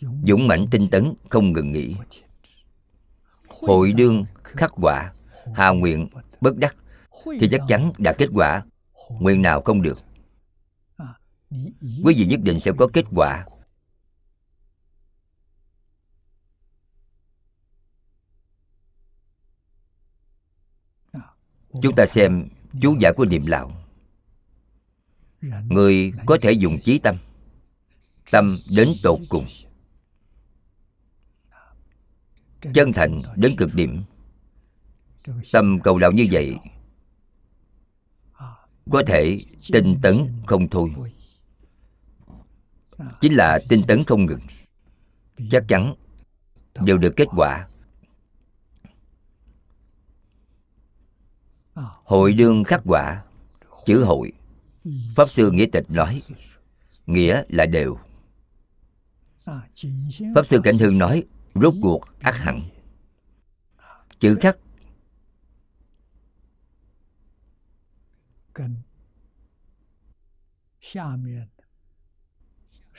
Dũng 0.00 0.48
mãnh 0.48 0.66
tinh 0.70 0.88
tấn 0.90 1.14
không 1.28 1.52
ngừng 1.52 1.72
nghỉ. 1.72 1.96
Hội 3.48 3.92
đương 3.92 4.24
khắc 4.44 4.72
quả 4.74 5.12
hà 5.54 5.70
nguyện 5.70 6.08
bất 6.40 6.56
đắc, 6.56 6.76
thì 7.40 7.48
chắc 7.50 7.60
chắn 7.68 7.92
đạt 7.98 8.18
kết 8.18 8.28
quả. 8.34 8.62
Nguyện 9.10 9.42
nào 9.42 9.60
không 9.60 9.82
được. 9.82 9.98
Quý 12.04 12.14
vị 12.16 12.26
nhất 12.26 12.40
định 12.42 12.60
sẽ 12.60 12.72
có 12.78 12.88
kết 12.92 13.04
quả. 13.14 13.46
Chúng 21.82 21.94
ta 21.96 22.06
xem 22.06 22.48
chú 22.80 22.96
giải 23.00 23.12
của 23.16 23.24
niệm 23.24 23.46
lão 23.46 23.72
người 25.68 26.12
có 26.26 26.38
thể 26.42 26.52
dùng 26.52 26.78
trí 26.80 26.98
tâm 26.98 27.16
tâm 28.30 28.58
đến 28.76 28.88
tột 29.02 29.18
cùng. 29.28 29.46
Chân 32.74 32.92
thành 32.92 33.22
đến 33.36 33.54
cực 33.56 33.74
điểm. 33.74 34.02
Tâm 35.52 35.78
cầu 35.82 35.98
đạo 35.98 36.12
như 36.12 36.26
vậy, 36.30 36.56
có 38.90 39.02
thể 39.06 39.40
tinh 39.72 39.98
tấn 40.02 40.28
không 40.46 40.68
thôi. 40.70 40.90
Chính 43.20 43.32
là 43.32 43.58
tinh 43.68 43.82
tấn 43.88 44.04
không 44.04 44.26
ngừng. 44.26 44.40
Chắc 45.50 45.64
chắn 45.68 45.94
đều 46.80 46.98
được 46.98 47.12
kết 47.16 47.28
quả. 47.36 47.68
Hội 52.04 52.32
đương 52.32 52.64
khắc 52.64 52.82
quả 52.84 53.22
chữ 53.86 54.04
hội. 54.04 54.32
Pháp 55.16 55.30
sư 55.30 55.50
nghĩa 55.50 55.66
tịch 55.72 55.84
nói, 55.88 56.22
nghĩa 57.06 57.42
là 57.48 57.66
đều. 57.66 57.98
Pháp 60.34 60.46
sư 60.46 60.60
cảnh 60.64 60.78
hương 60.78 60.98
nói, 60.98 61.24
rốt 61.54 61.74
cuộc 61.82 62.04
ác 62.20 62.34
hẳn. 62.34 62.62
Chữ 64.20 64.36
khắc, 64.40 64.56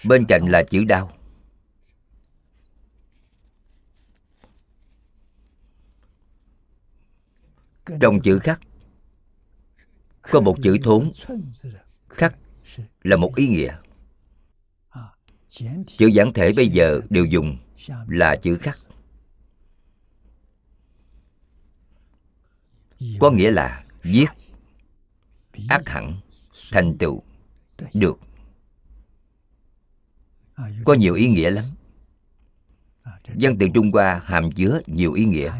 bên 0.08 0.26
cạnh 0.28 0.48
là 0.48 0.64
chữ 0.64 0.84
đau 0.84 1.12
trong 8.02 8.22
chữ 8.24 8.40
khắc 8.40 8.62
có 10.22 10.42
một 10.42 10.58
chữ 10.64 10.78
thốn. 10.84 11.12
Khắc 12.10 12.36
là 13.04 13.18
một 13.18 13.36
ý 13.36 13.48
nghĩa. 13.48 13.78
Chữ 15.88 16.08
giản 16.08 16.34
thể 16.34 16.54
bây 16.54 16.70
giờ 16.70 17.02
đều 17.10 17.26
dùng 17.26 17.58
là 18.08 18.36
chữ 18.36 18.58
khắc. 18.62 18.78
Có 23.20 23.32
nghĩa 23.32 23.52
là 23.52 23.84
giết, 24.04 24.30
ác 25.70 25.90
hẳn, 25.90 26.20
thành 26.72 26.98
tựu, 26.98 27.24
được. 27.94 28.20
Có 30.86 30.94
nhiều 30.94 31.14
ý 31.16 31.30
nghĩa 31.30 31.50
lắm. 31.50 31.66
Văn 33.36 33.58
từ 33.60 33.68
trung 33.74 33.92
hoa 33.92 34.22
hàm 34.26 34.52
chứa 34.52 34.82
nhiều 34.88 35.14
ý 35.14 35.26
nghĩa. 35.26 35.54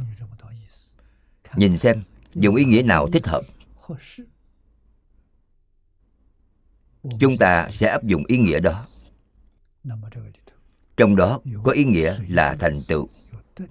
Nhìn 1.56 1.78
xem, 1.78 2.04
dùng 2.34 2.56
ý 2.56 2.66
nghĩa 2.66 2.82
nào 2.82 3.08
thích 3.14 3.28
hợp? 3.28 3.42
Chúng 7.20 7.38
ta 7.38 7.70
sẽ 7.72 7.88
áp 7.88 8.04
dụng 8.04 8.24
ý 8.28 8.38
nghĩa 8.38 8.60
đó. 8.60 8.86
Trong 10.98 11.16
đó 11.16 11.40
có 11.64 11.72
ý 11.72 11.84
nghĩa 11.84 12.16
là 12.28 12.56
thành 12.60 12.80
tựu. 12.88 13.10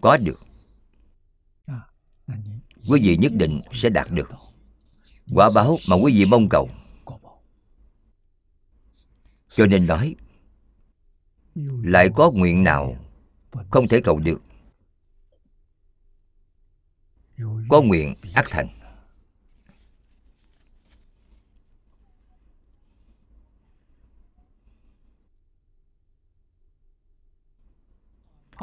Có 0.00 0.16
được. 0.16 0.40
Quý 2.88 3.00
vị 3.02 3.16
nhất 3.16 3.32
định 3.34 3.60
sẽ 3.72 3.88
đạt 3.88 4.10
được. 4.10 4.30
Quả 5.34 5.50
báo 5.54 5.76
mà 5.88 5.96
quý 5.96 6.12
vị 6.18 6.24
mong 6.24 6.48
cầu. 6.48 6.68
Cho 9.48 9.66
nên 9.66 9.86
nói, 9.86 10.14
lại 11.82 12.10
có 12.14 12.30
nguyện 12.30 12.64
nào 12.64 12.96
không 13.70 13.88
thể 13.88 14.00
cầu 14.00 14.18
được? 14.18 14.42
Có 17.68 17.82
nguyện 17.82 18.14
ác 18.34 18.46
thành. 18.48 18.79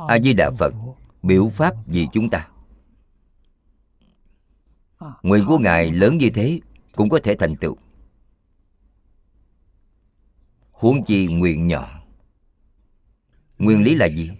A 0.07 0.19
di 0.19 0.33
đà 0.33 0.51
phật 0.60 0.73
biểu 1.23 1.49
pháp 1.49 1.73
vì 1.88 2.07
chúng 2.13 2.29
ta. 2.29 2.47
Nguyện 5.21 5.45
của 5.47 5.57
ngài 5.57 5.91
lớn 5.91 6.17
như 6.17 6.29
thế 6.29 6.60
cũng 6.95 7.10
có 7.10 7.19
thể 7.23 7.36
thành 7.36 7.55
tựu. 7.55 7.77
Huống 10.71 11.05
chi 11.05 11.27
nguyện 11.27 11.67
nhỏ. 11.67 12.01
Nguyên 13.60 13.83
lý 13.83 13.95
là 13.95 14.05
gì? 14.05 14.31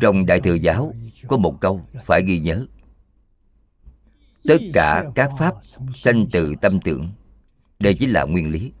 Trong 0.00 0.26
đại 0.26 0.40
thừa 0.40 0.54
giáo 0.54 0.92
có 1.28 1.36
một 1.36 1.60
câu 1.60 1.86
phải 2.04 2.22
ghi 2.26 2.40
nhớ. 2.40 2.66
Tất 4.44 4.58
cả 4.74 5.04
các 5.14 5.30
pháp 5.38 5.54
sanh 5.94 6.26
từ 6.32 6.54
tâm 6.60 6.80
tưởng, 6.84 7.12
đây 7.78 7.94
chính 7.94 8.10
là 8.10 8.24
nguyên 8.24 8.50
lý. 8.50 8.72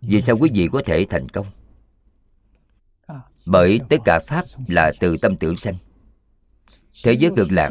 Vì 0.00 0.20
sao 0.20 0.36
quý 0.38 0.50
vị 0.54 0.68
có 0.72 0.82
thể 0.86 1.06
thành 1.10 1.28
công? 1.28 1.46
Bởi 3.46 3.80
tất 3.88 3.96
cả 4.04 4.20
pháp 4.26 4.44
là 4.68 4.92
từ 5.00 5.16
tâm 5.22 5.36
tưởng 5.36 5.56
sanh. 5.56 5.76
Thế 7.04 7.12
giới 7.12 7.30
cực 7.36 7.52
lạc 7.52 7.70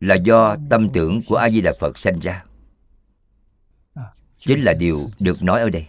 là 0.00 0.14
do 0.14 0.56
tâm 0.70 0.88
tưởng 0.92 1.22
của 1.28 1.36
a 1.36 1.50
di 1.50 1.60
đà 1.60 1.72
phật 1.80 1.98
sanh 1.98 2.18
ra. 2.20 2.44
Chính 4.38 4.60
là 4.60 4.72
điều 4.72 5.10
được 5.18 5.42
nói 5.42 5.60
ở 5.60 5.70
đây. 5.70 5.86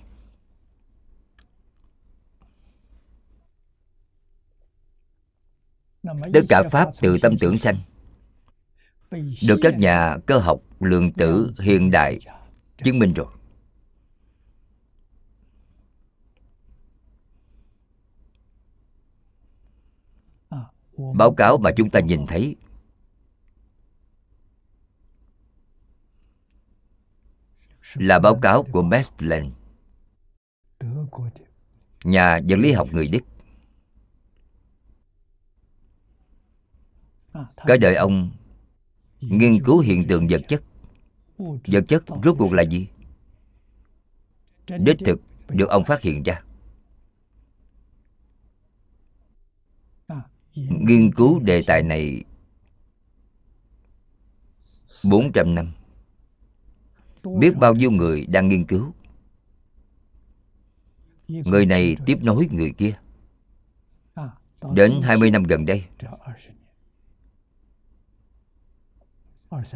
Tất 6.34 6.42
cả 6.50 6.64
pháp 6.72 6.90
từ 7.02 7.18
tâm 7.22 7.38
tưởng 7.40 7.58
sanh 7.58 7.78
được 9.48 9.60
các 9.62 9.78
nhà 9.78 10.18
cơ 10.26 10.38
học 10.38 10.60
lượng 10.80 11.14
tử 11.14 11.54
hiện 11.62 11.92
đại 11.92 12.20
chứng 12.84 13.00
minh 13.00 13.14
rồi. 13.14 13.35
Báo 20.98 21.34
cáo 21.34 21.58
mà 21.58 21.72
chúng 21.78 21.90
ta 21.90 22.00
nhìn 22.00 22.26
thấy. 22.28 22.56
Là 27.94 28.20
báo 28.20 28.36
cáo 28.42 28.64
của 28.72 28.82
Max 28.82 29.10
Planck 29.18 29.56
nhà 32.04 32.40
vật 32.48 32.56
lý 32.60 32.72
học 32.72 32.88
người 32.92 33.08
Đức. 33.08 33.20
Cả 37.56 37.78
đời 37.82 37.96
ông 37.96 38.32
nghiên 39.22 39.64
cứu 39.64 39.80
hiện 39.80 40.08
tượng 40.08 40.28
vật 40.30 40.42
chất. 40.48 40.64
Vật 41.68 41.84
chất 41.88 42.04
rốt 42.24 42.36
cuộc 42.40 42.54
là 42.54 42.64
gì? 42.64 42.88
Đích 44.68 44.98
thực 45.06 45.22
được 45.50 45.70
ông 45.70 45.86
phát 45.86 46.02
hiện 46.02 46.24
ra. 46.24 46.42
Nghiên 50.56 51.14
cứu 51.14 51.40
đề 51.40 51.62
tài 51.68 51.84
này 51.84 52.24
400 55.10 55.56
năm. 55.56 55.72
Biết 57.40 57.58
bao 57.58 57.76
nhiêu 57.76 57.92
người 57.92 58.26
đang 58.26 58.50
nghiên 58.50 58.66
cứu? 58.66 58.94
Người 61.28 61.66
này 61.66 61.96
tiếp 62.06 62.18
nối 62.22 62.48
người 62.52 62.72
kia. 62.72 62.98
Đến 64.74 65.02
20 65.04 65.32
năm 65.32 65.44
gần 65.44 65.66
đây, 65.66 65.86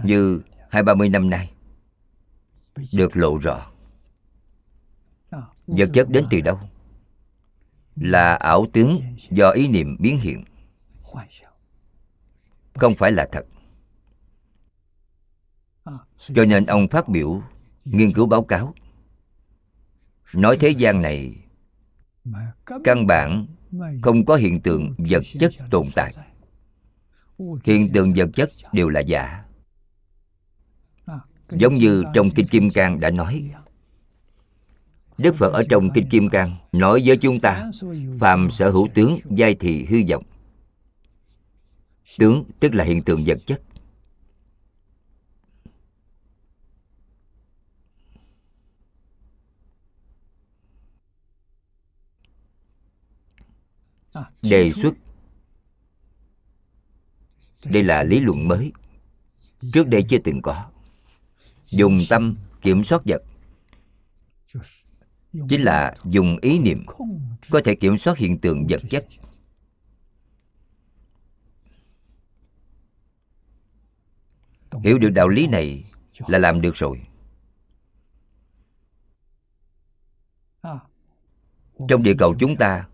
Như 0.04 0.42
hai 0.70 0.84
ba 0.84 0.96
mươi 0.96 1.10
năm 1.10 1.30
nay, 1.30 1.52
Được 2.94 3.18
lộ 3.18 3.38
rõ. 3.38 3.72
Vật 5.68 5.90
chất 5.94 6.10
đến 6.10 6.26
từ 6.32 6.42
đâu? 6.42 6.60
Là 7.96 8.36
ảo 8.36 8.66
tướng 8.74 9.02
do 9.30 9.50
ý 9.50 9.68
niệm 9.68 9.98
biến 10.00 10.20
hiện. 10.20 10.44
Không 12.74 12.96
phải 12.96 13.12
là 13.12 13.28
thật. 13.32 13.46
cho 16.36 16.46
nên 16.46 16.66
ông 16.66 16.88
phát 16.88 17.10
biểu 17.10 17.42
nghiên 17.86 18.12
cứu 18.12 18.26
báo 18.26 18.44
cáo. 18.44 18.74
Nói 20.34 20.58
thế 20.60 20.70
gian 20.70 21.02
này 21.02 21.36
căn 22.84 23.08
bản 23.08 23.48
không 24.02 24.26
có 24.26 24.36
hiện 24.36 24.62
tượng 24.62 24.94
vật 24.98 25.24
chất 25.40 25.54
tồn 25.72 25.88
tại. 25.96 26.14
hiện 27.64 27.92
tượng 27.94 28.14
vật 28.16 28.30
chất 28.34 28.50
đều 28.74 28.90
là 28.90 29.00
giả 29.00 29.46
giống 31.52 31.74
như 31.74 32.04
trong 32.14 32.30
kinh 32.30 32.48
kim 32.48 32.70
cang 32.70 33.00
đã 33.00 33.10
nói 33.10 33.52
đức 35.18 35.36
phật 35.36 35.54
ở 35.54 35.64
trong 35.70 35.90
kinh 35.94 36.10
kim 36.10 36.30
cang 36.30 36.56
nói 36.72 37.02
với 37.06 37.18
chúng 37.18 37.40
ta 37.40 37.70
phàm 38.20 38.52
sở 38.52 38.70
hữu 38.70 38.88
tướng 38.94 39.20
giai 39.30 39.56
thị 39.56 39.86
hư 39.90 39.98
vọng 40.10 40.24
tướng, 42.18 42.44
tức 42.60 42.74
là 42.74 42.84
hiện 42.84 43.04
tượng 43.04 43.24
vật 43.26 43.38
chất. 43.48 43.62
Đề 54.42 54.72
xuất. 54.72 54.94
Đây 57.66 57.84
là 57.84 58.04
lý 58.04 58.20
luận 58.20 58.48
mới. 58.48 58.72
Trước 59.74 59.88
đây 59.88 60.04
chưa 60.10 60.18
từng 60.24 60.42
có. 60.42 60.72
Dùng 61.70 62.00
tâm 62.10 62.38
kiểm 62.62 62.84
soát 62.84 63.02
vật. 63.06 63.24
Chính 65.50 65.62
là 65.62 65.96
dùng 66.06 66.38
ý 66.42 66.60
niệm. 66.60 66.86
Có 67.50 67.62
thể 67.66 67.76
kiểm 67.76 67.98
soát 67.98 68.18
hiện 68.18 68.40
tượng 68.40 68.68
vật 68.70 68.82
chất. 68.90 69.06
Hiểu 74.84 75.00
được 75.00 75.10
đạo 75.10 75.28
lý 75.28 75.48
này 75.48 75.86
là 76.28 76.38
làm 76.38 76.62
được 76.62 76.76
rồi. 76.76 77.02
Trong 81.88 82.04
địa 82.04 82.16
cầu 82.18 82.36
chúng 82.40 82.56
ta, 82.56 82.88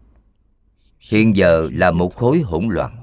hiện 1.00 1.36
giờ 1.36 1.70
là 1.74 1.92
một 1.92 2.16
khối 2.16 2.40
hỗn 2.40 2.68
loạn. 2.70 2.98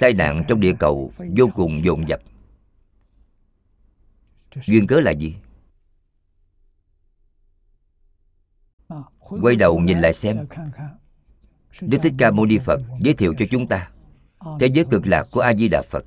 Tai 0.00 0.12
nạn 0.12 0.44
trong 0.48 0.60
địa 0.60 0.74
cầu 0.78 1.10
vô 1.36 1.48
cùng 1.54 1.84
dồn 1.84 2.08
dập. 2.08 2.20
Duyên 4.62 4.86
cớ 4.86 5.00
là 5.00 5.10
gì? 5.10 5.36
Quay 9.42 9.56
đầu 9.56 9.80
nhìn 9.80 9.98
lại 9.98 10.12
xem 10.12 10.46
đức 11.80 11.98
thích 12.02 12.14
ca 12.18 12.30
mâu 12.30 12.46
ni 12.46 12.58
phật 12.58 12.80
giới 13.00 13.14
thiệu 13.14 13.34
cho 13.38 13.44
chúng 13.50 13.66
ta. 13.66 13.90
Thế 14.60 14.66
giới 14.74 14.84
cực 14.90 15.06
lạc 15.06 15.26
của 15.32 15.40
a 15.40 15.54
di 15.54 15.68
đà 15.68 15.82
phật. 15.82 16.04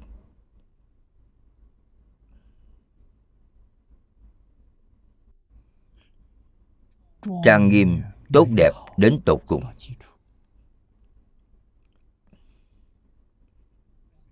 Trang 7.44 7.70
nghiêm 7.70 8.02
tốt 8.34 8.48
đẹp 8.58 8.72
đến 8.98 9.20
tột 9.26 9.42
cùng. 9.48 9.64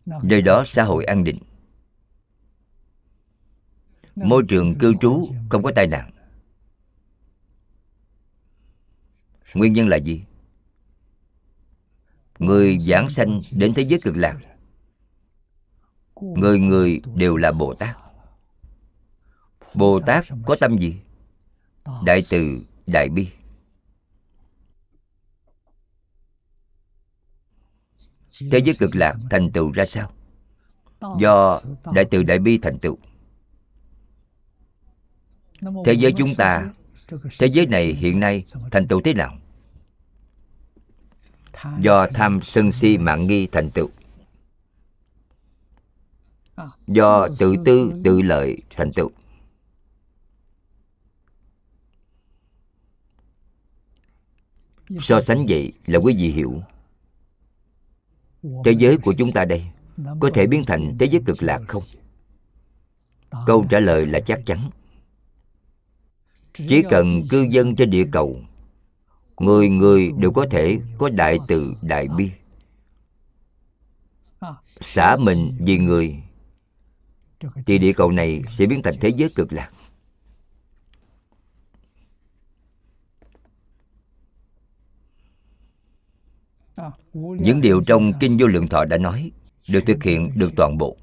Nơi 0.05 0.41
đó 0.41 0.63
xã 0.67 0.83
hội 0.83 1.05
an 1.05 1.23
định. 1.23 1.39
Môi 4.15 4.43
trường 4.49 4.75
cư 4.75 4.93
trú 5.01 5.27
không 5.49 5.63
có 5.63 5.71
tai 5.75 5.87
nạn. 5.87 6.11
Nguyên 9.53 9.73
nhân 9.73 9.87
là 9.87 9.97
gì 9.97 10.23
người 12.39 12.79
giảng 12.79 13.09
sanh 13.09 13.39
đến 13.51 13.73
thế 13.73 13.81
giới 13.81 13.99
cực 14.01 14.15
lạc. 14.17 14.37
Người 16.21 16.59
người 16.59 17.01
đều 17.15 17.35
là 17.35 17.51
bồ 17.51 17.73
tát. 17.73 17.97
Bồ 19.73 19.99
tát 19.99 20.25
có 20.45 20.55
tâm 20.59 20.77
gì? 20.77 20.95
Đại 22.05 22.19
từ 22.29 22.61
đại 22.87 23.09
bi. 23.09 23.27
Thế 28.51 28.59
giới 28.65 28.75
cực 28.79 28.95
lạc 28.95 29.15
thành 29.29 29.51
tựu 29.51 29.71
ra 29.71 29.85
sao? 29.85 30.11
Do 31.19 31.61
đại 31.93 32.05
từ 32.11 32.23
đại 32.23 32.39
bi 32.39 32.57
thành 32.57 32.79
tựu. 32.79 32.97
Thế 35.85 35.93
giới 35.93 36.13
chúng 36.17 36.35
ta, 36.35 36.73
thế 37.39 37.47
giới 37.47 37.65
này 37.65 37.93
hiện 37.93 38.19
nay 38.19 38.43
thành 38.71 38.87
tựu 38.87 39.01
thế 39.01 39.13
nào? 39.13 39.37
Do 41.79 42.07
tham 42.13 42.39
sân 42.41 42.71
si 42.71 42.97
mạng 42.97 43.27
nghi 43.27 43.47
thành 43.47 43.71
tựu. 43.71 43.89
Do 46.87 47.27
tự 47.39 47.55
tư 47.65 47.93
tự 48.03 48.21
lợi 48.21 48.57
thành 48.69 48.91
tựu. 48.91 49.11
So 55.01 55.21
sánh 55.21 55.45
vậy 55.49 55.73
là 55.85 55.99
quý 55.99 56.15
vị 56.17 56.31
hiểu. 56.31 56.61
Thế 58.65 58.71
giới 58.71 58.97
của 58.97 59.13
chúng 59.17 59.31
ta 59.31 59.45
đây 59.45 59.65
có 60.19 60.29
thể 60.33 60.47
biến 60.47 60.63
thành 60.67 60.97
thế 60.99 61.05
giới 61.05 61.21
cực 61.25 61.43
lạc 61.43 61.61
không? 61.67 61.83
Câu 63.45 63.65
trả 63.69 63.79
lời 63.79 64.05
là 64.05 64.19
chắc 64.19 64.41
chắn. 64.45 64.69
Chỉ 66.53 66.83
cần 66.89 67.27
cư 67.29 67.47
dân 67.49 67.75
trên 67.75 67.89
địa 67.89 68.05
cầu 68.11 68.41
người 69.39 69.69
người 69.69 70.11
đều 70.17 70.31
có 70.31 70.45
thể 70.51 70.79
có 70.97 71.09
đại 71.09 71.37
từ, 71.47 71.73
đại 71.81 72.07
bi. 72.17 72.31
Xả 74.81 75.15
mình 75.15 75.57
vì 75.59 75.77
người. 75.77 76.23
Thì 77.65 77.77
địa 77.77 77.93
cầu 77.93 78.11
này 78.11 78.41
sẽ 78.49 78.65
biến 78.65 78.81
thành 78.83 78.93
thế 79.01 79.09
giới 79.09 79.29
cực 79.35 79.53
lạc. 79.53 79.71
Những 87.13 87.61
điều 87.61 87.81
trong 87.87 88.11
kinh 88.19 88.37
vô 88.39 88.47
lượng 88.47 88.67
thọ 88.67 88.85
đã 88.85 88.97
nói 88.97 89.31
được 89.69 89.81
thực 89.87 90.03
hiện 90.03 90.31
được 90.35 90.51
toàn 90.55 90.77
bộ. 90.77 90.97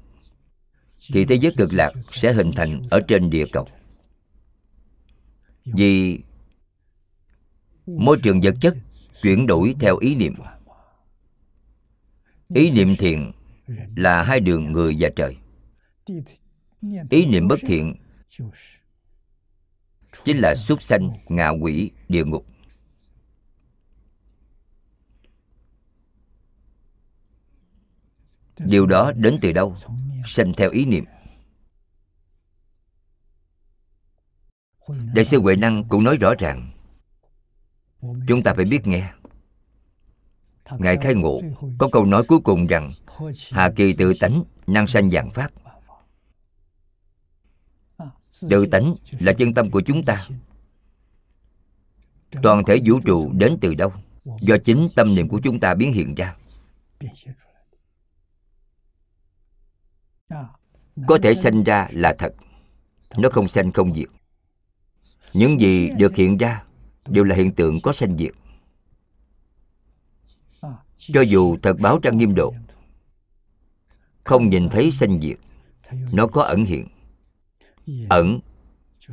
Thì 1.13 1.25
thế 1.25 1.35
giới 1.35 1.53
cực 1.57 1.73
lạc 1.73 1.91
sẽ 2.07 2.33
hình 2.33 2.51
thành 2.55 2.81
ở 2.91 2.99
trên 3.07 3.29
địa 3.29 3.45
cầu. 3.51 3.67
Vì 5.65 6.19
môi 7.85 8.17
trường 8.23 8.41
vật 8.41 8.55
chất 8.61 8.77
chuyển 9.21 9.47
đổi 9.47 9.75
theo 9.79 9.97
ý 9.97 10.15
niệm. 10.15 10.33
Ý 12.55 12.69
niệm 12.71 12.95
thiện 12.95 13.31
là 13.95 14.23
hai 14.23 14.39
đường 14.39 14.71
người 14.71 14.95
và 14.99 15.09
trời. 15.15 15.37
Ý 17.09 17.25
niệm 17.25 17.47
bất 17.47 17.59
thiện 17.61 17.95
chính 20.25 20.37
là 20.37 20.55
súc 20.55 20.81
sanh, 20.81 21.09
ngạ 21.27 21.49
quỷ, 21.49 21.91
địa 22.09 22.25
ngục. 22.25 22.45
Điều 28.59 28.85
đó 28.85 29.11
đến 29.11 29.39
từ 29.41 29.51
đâu? 29.51 29.75
Sanh 30.27 30.53
theo 30.57 30.71
ý 30.71 30.85
niệm. 30.85 31.03
Đại 35.13 35.25
sư 35.25 35.39
huệ 35.41 35.55
năng 35.55 35.83
cũng 35.87 36.03
nói 36.03 36.17
rõ 36.17 36.33
ràng 36.39 36.70
chúng 38.01 38.43
ta 38.43 38.53
phải 38.53 38.65
biết 38.65 38.87
nghe. 38.87 39.11
Ngài 40.79 40.97
khai 40.97 41.15
ngộ 41.15 41.41
có 41.77 41.89
câu 41.91 42.05
nói 42.05 42.23
cuối 42.27 42.39
cùng 42.43 42.67
rằng 42.67 42.93
hà 43.51 43.71
kỳ 43.75 43.93
tự 43.93 44.13
tánh, 44.19 44.43
năng 44.67 44.87
sanh 44.87 45.09
dạng 45.09 45.31
pháp. 45.31 45.51
Tự 48.49 48.65
tánh 48.65 48.95
là 49.19 49.33
chân 49.33 49.53
tâm 49.53 49.69
của 49.69 49.81
chúng 49.81 50.05
ta. 50.05 50.27
Toàn 52.43 52.63
thể 52.63 52.81
vũ 52.85 52.99
trụ 53.05 53.31
đến 53.33 53.57
từ 53.61 53.75
đâu? 53.75 53.93
Do 54.41 54.57
chính 54.65 54.87
tâm 54.95 55.15
niệm 55.15 55.27
của 55.27 55.39
chúng 55.43 55.59
ta 55.59 55.75
biến 55.75 55.93
hiện 55.93 56.15
ra. 56.15 56.35
Có 61.07 61.17
thể 61.23 61.35
sanh 61.35 61.63
ra 61.63 61.87
là 61.91 62.15
thật. 62.19 62.33
Nó 63.17 63.29
không 63.29 63.47
sanh 63.47 63.71
không 63.71 63.93
diệt. 63.93 64.09
Những 65.33 65.61
gì 65.61 65.89
được 65.89 66.15
hiện 66.15 66.37
ra 66.37 66.63
đều 67.07 67.23
là 67.23 67.35
hiện 67.35 67.55
tượng 67.55 67.81
có 67.81 67.93
sanh 67.93 68.17
diệt. 68.17 68.33
Cho 70.97 71.21
dù 71.21 71.57
thật 71.63 71.73
báo 71.79 71.99
trang 71.99 72.17
nghiêm 72.17 72.35
độ, 72.35 72.53
không 74.23 74.49
nhìn 74.49 74.69
thấy 74.69 74.91
sanh 74.91 75.21
diệt, 75.21 75.37
nó 76.11 76.27
có 76.27 76.41
ẩn 76.43 76.65
hiện. 76.65 76.87
Ẩn 78.09 78.39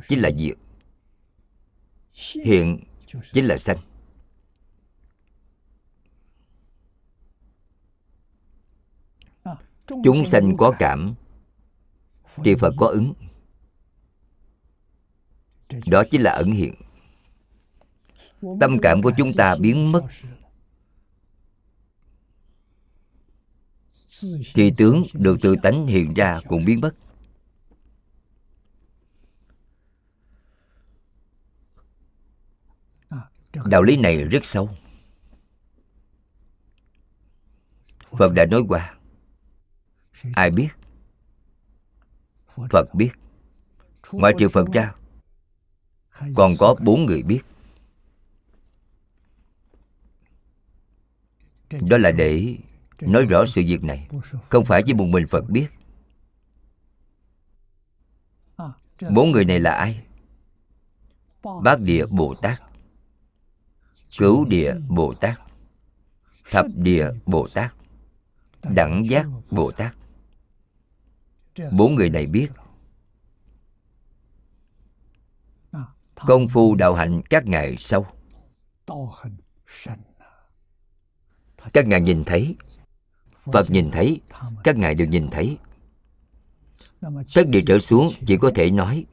chính 0.07 0.19
là 0.19 0.31
diệt, 0.37 0.57
hiện 2.45 2.83
chính 3.33 3.45
là 3.45 3.57
sanh. 3.57 3.77
Chúng 10.03 10.25
sanh 10.25 10.57
có 10.57 10.73
cảm 10.79 11.15
thì 12.43 12.55
phật 12.55 12.73
có 12.77 12.87
ứng. 12.87 13.13
Đó 15.87 16.03
chính 16.11 16.21
là 16.21 16.31
ẩn 16.31 16.51
hiện 16.51 16.73
tâm 18.59 18.77
cảm 18.81 19.01
của 19.01 19.11
chúng 19.17 19.33
ta 19.33 19.55
biến 19.55 19.91
mất. 19.91 20.01
Thì 24.53 24.71
tướng 24.77 25.03
được 25.13 25.37
tự 25.41 25.55
tánh 25.63 25.87
hiện 25.87 26.13
ra 26.13 26.39
cũng 26.47 26.65
biến 26.65 26.81
mất. 26.81 26.95
Đạo 33.65 33.81
lý 33.81 33.97
này 33.97 34.23
rất 34.23 34.45
sâu. 34.45 34.69
Phật 38.17 38.33
đã 38.33 38.45
nói 38.45 38.61
qua. 38.67 38.97
Ai 40.33 40.51
biết? 40.51 40.69
Phật 42.69 42.85
biết. 42.93 43.11
Ngoại 44.11 44.33
trừ 44.39 44.49
phật 44.49 44.67
ra 44.73 44.93
còn 46.35 46.53
có 46.59 46.75
bốn 46.81 47.05
người 47.05 47.23
biết 47.23 47.41
đó 51.71 51.97
là 51.97 52.11
để 52.11 52.57
nói 53.01 53.25
rõ 53.25 53.45
sự 53.45 53.61
việc 53.67 53.83
này, 53.83 54.07
không 54.41 54.65
phải 54.65 54.83
chỉ 54.85 54.93
một 54.93 55.05
mình 55.05 55.27
phật 55.27 55.49
biết. 55.49 55.67
Bốn 59.15 59.31
người 59.31 59.45
này 59.45 59.59
là 59.59 59.71
ai? 59.71 60.03
Bát 61.63 61.79
địa 61.79 62.05
bồ 62.05 62.35
tát 62.41 62.61
cửu 64.17 64.45
địa 64.45 64.75
bồ 64.89 65.13
tát, 65.13 65.39
thập 66.51 66.65
địa 66.75 67.11
bồ 67.25 67.47
tát, 67.53 67.75
đẳng 68.63 69.05
giác 69.09 69.25
bồ 69.51 69.71
tát. 69.71 69.95
Bốn 71.77 71.95
người 71.95 72.09
này 72.09 72.25
biết. 72.25 72.49
Công 76.15 76.47
phu 76.47 76.75
đạo 76.75 76.93
hạnh 76.93 77.21
các 77.29 77.45
ngài 77.45 77.75
sâu 77.79 78.05
các 81.73 81.87
ngài 81.87 82.01
nhìn 82.01 82.23
thấy. 82.23 82.55
Phật 83.35 83.69
nhìn 83.69 83.91
thấy. 83.91 84.21
Các 84.63 84.77
ngài 84.77 84.95
đều 84.95 85.07
nhìn 85.07 85.27
thấy. 85.31 85.57
Tất 87.35 87.47
địa 87.47 87.61
trở 87.67 87.79
xuống, 87.79 88.09
chỉ 88.27 88.37
có 88.37 88.51
thể 88.55 88.71
nói. 88.71 89.05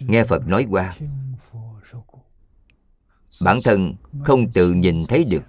Nghe 0.00 0.24
phật 0.24 0.46
nói 0.46 0.66
qua. 0.70 0.96
Bản 3.44 3.58
thân 3.64 3.94
không 4.22 4.52
tự 4.52 4.72
nhìn 4.72 5.02
thấy 5.08 5.24
được. 5.24 5.44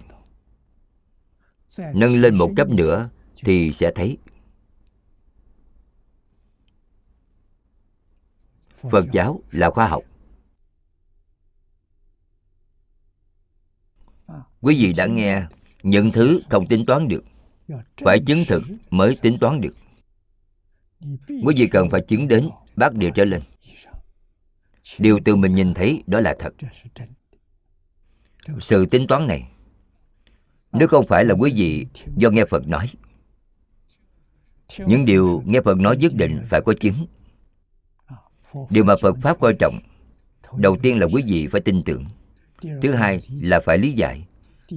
Nâng 1.94 2.20
lên 2.20 2.34
một 2.34 2.50
cấp 2.56 2.68
nữa 2.68 3.10
thì 3.36 3.72
sẽ 3.72 3.92
thấy. 3.94 4.18
Phật 8.90 9.04
giáo 9.12 9.40
là 9.50 9.70
khoa 9.70 9.88
học. 9.88 10.02
Quý 14.60 14.76
vị 14.84 14.92
đã 14.92 15.06
nghe 15.06 15.46
những 15.82 16.12
thứ 16.12 16.40
không 16.50 16.66
tính 16.66 16.86
toán 16.86 17.08
được, 17.08 17.24
phải 17.96 18.20
chứng 18.26 18.44
thực 18.48 18.62
mới 18.90 19.16
tính 19.22 19.38
toán 19.40 19.60
được. 19.60 19.76
Quý 21.28 21.54
vị 21.56 21.66
cần 21.66 21.90
phải 21.90 22.00
chứng 22.00 22.28
đến 22.28 22.48
bác 22.76 22.94
điều 22.94 23.10
trở 23.10 23.24
lên. 23.24 23.42
Điều 24.98 25.18
từ 25.24 25.36
mình 25.36 25.54
nhìn 25.54 25.74
thấy 25.74 26.02
đó 26.06 26.20
là 26.20 26.36
thật. 26.38 26.54
Sự 28.60 28.86
tính 28.86 29.06
toán 29.06 29.26
này, 29.26 29.48
nếu 30.72 30.88
không 30.88 31.06
phải 31.06 31.24
là 31.24 31.34
quý 31.34 31.52
vị 31.56 31.86
do 32.16 32.30
nghe 32.30 32.44
phật 32.44 32.68
nói, 32.68 32.90
những 34.78 35.04
điều 35.04 35.42
nghe 35.46 35.60
phật 35.60 35.78
nói 35.78 35.96
nhất 35.96 36.12
định 36.14 36.40
phải 36.48 36.60
có 36.60 36.74
chứng. 36.80 37.06
Điều 38.70 38.84
mà 38.84 38.94
phật 39.02 39.16
pháp 39.22 39.40
coi 39.40 39.54
trọng, 39.58 39.78
đầu 40.56 40.76
tiên 40.82 40.98
là 40.98 41.06
quý 41.12 41.22
vị 41.26 41.46
phải 41.46 41.60
tin 41.60 41.82
tưởng, 41.82 42.04
thứ 42.82 42.92
hai 42.92 43.20
là 43.42 43.60
phải 43.60 43.78
lý 43.78 43.92
giải 43.92 44.26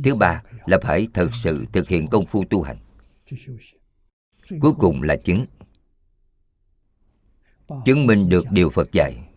thứ 0.04 0.16
ba 0.16 0.43
là 0.66 0.78
phải 0.82 1.08
thật 1.14 1.30
sự 1.34 1.66
thực 1.74 1.88
hiện 1.88 2.08
công 2.08 2.26
phu 2.26 2.43
tu 2.50 2.62
hành. 2.62 2.78
Cuối 4.62 4.74
cùng 4.80 5.02
là 5.02 5.16
chứng. 5.16 5.46
Chứng 7.86 8.08
minh 8.08 8.30
được 8.30 8.46
điều 8.52 8.70
phật 8.70 8.91
dạy. 8.91 9.30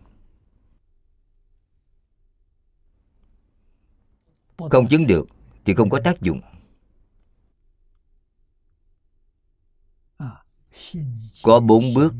Không 4.57 4.87
chứng 4.89 5.07
được 5.07 5.27
thì 5.65 5.73
không 5.75 5.89
có 5.89 5.99
tác 6.03 6.21
dụng. 6.21 6.41
Có 11.43 11.59
bốn 11.59 11.93
bước 11.93 12.13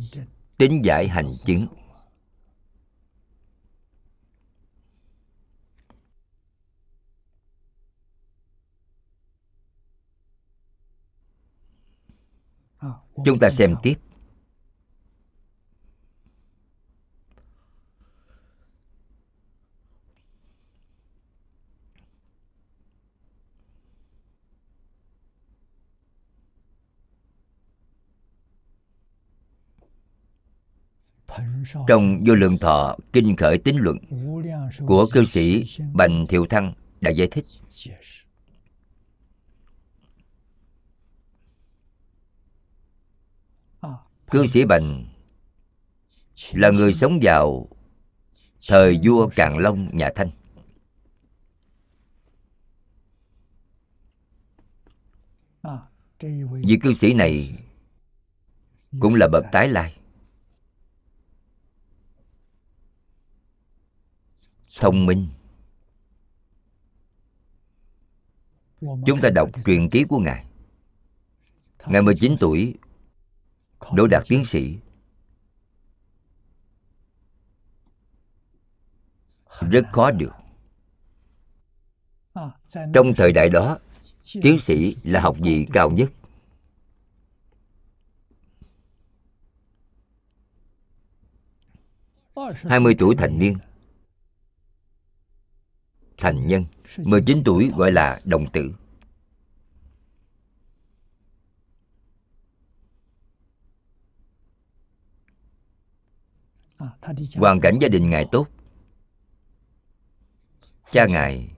tính 0.58 0.82
giải 0.86 1.08
hành 1.08 1.34
chứng. 1.46 1.68
Chúng 13.26 13.40
ta 13.40 13.50
xem 13.50 13.76
tiếp. 13.84 13.94
Trong 31.88 32.24
vô 32.26 32.36
lượng 32.36 32.58
thọ 32.58 32.98
kinh 33.14 33.36
khởi 33.36 33.58
tín 33.58 33.76
luận 33.80 33.98
của 34.88 35.08
cư 35.12 35.26
sĩ 35.26 35.66
bành 35.94 36.28
thiệu 36.28 36.46
thăng 36.50 36.74
đã 37.02 37.12
giải 37.12 37.28
thích. 37.32 37.46
Cư 44.32 44.48
sĩ 44.48 44.66
bành 44.66 45.06
là 46.52 46.70
người 46.70 46.94
sống 46.94 47.20
vào 47.22 47.70
thời 48.68 49.00
vua 49.04 49.30
càn 49.36 49.58
long 49.58 49.98
nhà 49.98 50.10
thanh. 50.16 50.32
Vị 56.64 56.80
cư 56.82 56.94
sĩ 56.94 57.14
này 57.14 57.58
cũng 59.00 59.16
là 59.16 59.28
bậc 59.32 59.46
tái 59.52 59.68
lai. 59.68 59.96
Thông 64.80 65.06
minh. 65.06 65.28
Chúng 68.82 69.20
ta 69.22 69.30
đọc 69.36 69.50
truyền 69.66 69.90
ký 69.90 70.04
của 70.10 70.20
ngài. 70.20 70.46
Ngài 71.86 72.02
19 72.02 72.36
tuổi 72.40 72.76
đỗ 73.94 74.08
đạt 74.08 74.24
tiến 74.28 74.46
sĩ. 74.46 74.78
Rất 79.70 79.86
khó 79.92 80.12
được. 80.12 80.32
Trong 82.94 83.14
thời 83.18 83.32
đại 83.32 83.50
đó 83.50 83.78
tiến 84.42 84.60
sĩ 84.60 84.96
là 85.04 85.22
học 85.22 85.36
vị 85.40 85.68
cao 85.74 85.92
nhất. 85.92 86.12
Hai 92.54 92.80
mươi 92.80 92.96
tuổi 93.00 93.16
thành 93.16 93.40
niên. 93.40 93.58
thành 96.18 96.48
nhân. 96.48 96.66
19 96.98 97.42
tuổi 97.46 97.72
gọi 97.76 97.92
là 97.92 98.20
đồng 98.26 98.52
tử 98.52 98.74
hoàn 107.36 107.60
cảnh 107.60 107.78
gia 107.82 107.88
đình 107.88 108.10
ngài 108.10 108.26
tốt. 108.32 108.48
Cha 110.92 111.06
ngài 111.06 111.50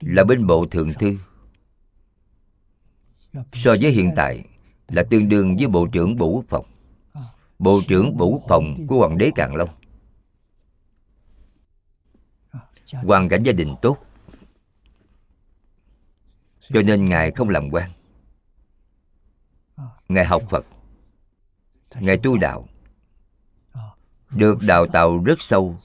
là 0.00 0.24
bên 0.24 0.46
bộ 0.46 0.66
thượng 0.66 0.92
thư. 0.92 1.16
So 3.52 3.76
với 3.80 3.90
hiện 3.92 4.10
tại, 4.16 4.44
là 4.88 5.02
tương 5.10 5.28
đương 5.28 5.56
với 5.56 5.66
bộ 5.66 5.86
trưởng 5.86 6.16
bộ 6.16 6.28
quốc 6.28 6.44
phòng. 6.48 6.66
Bộ 7.58 7.80
trưởng 7.88 8.16
bộ 8.16 8.26
quốc 8.26 8.42
phòng 8.48 8.86
của 8.88 8.98
hoàng 8.98 9.18
đế 9.18 9.30
càn 9.34 9.54
long. 9.54 9.68
Hoàn 12.92 13.28
cảnh 13.28 13.42
gia 13.42 13.52
đình 13.52 13.74
tốt. 13.82 13.98
Cho 16.60 16.82
nên 16.82 17.08
ngài 17.08 17.30
không 17.30 17.48
làm 17.48 17.70
quan. 17.70 17.90
Ngài 20.08 20.24
học 20.24 20.42
phật. 20.50 20.64
Ngài 22.00 22.16
tu 22.22 22.38
đạo 22.38 22.68
được 24.34 24.58
đào 24.66 24.86
tạo 24.86 25.18
rất 25.18 25.40
sâu 25.40 25.76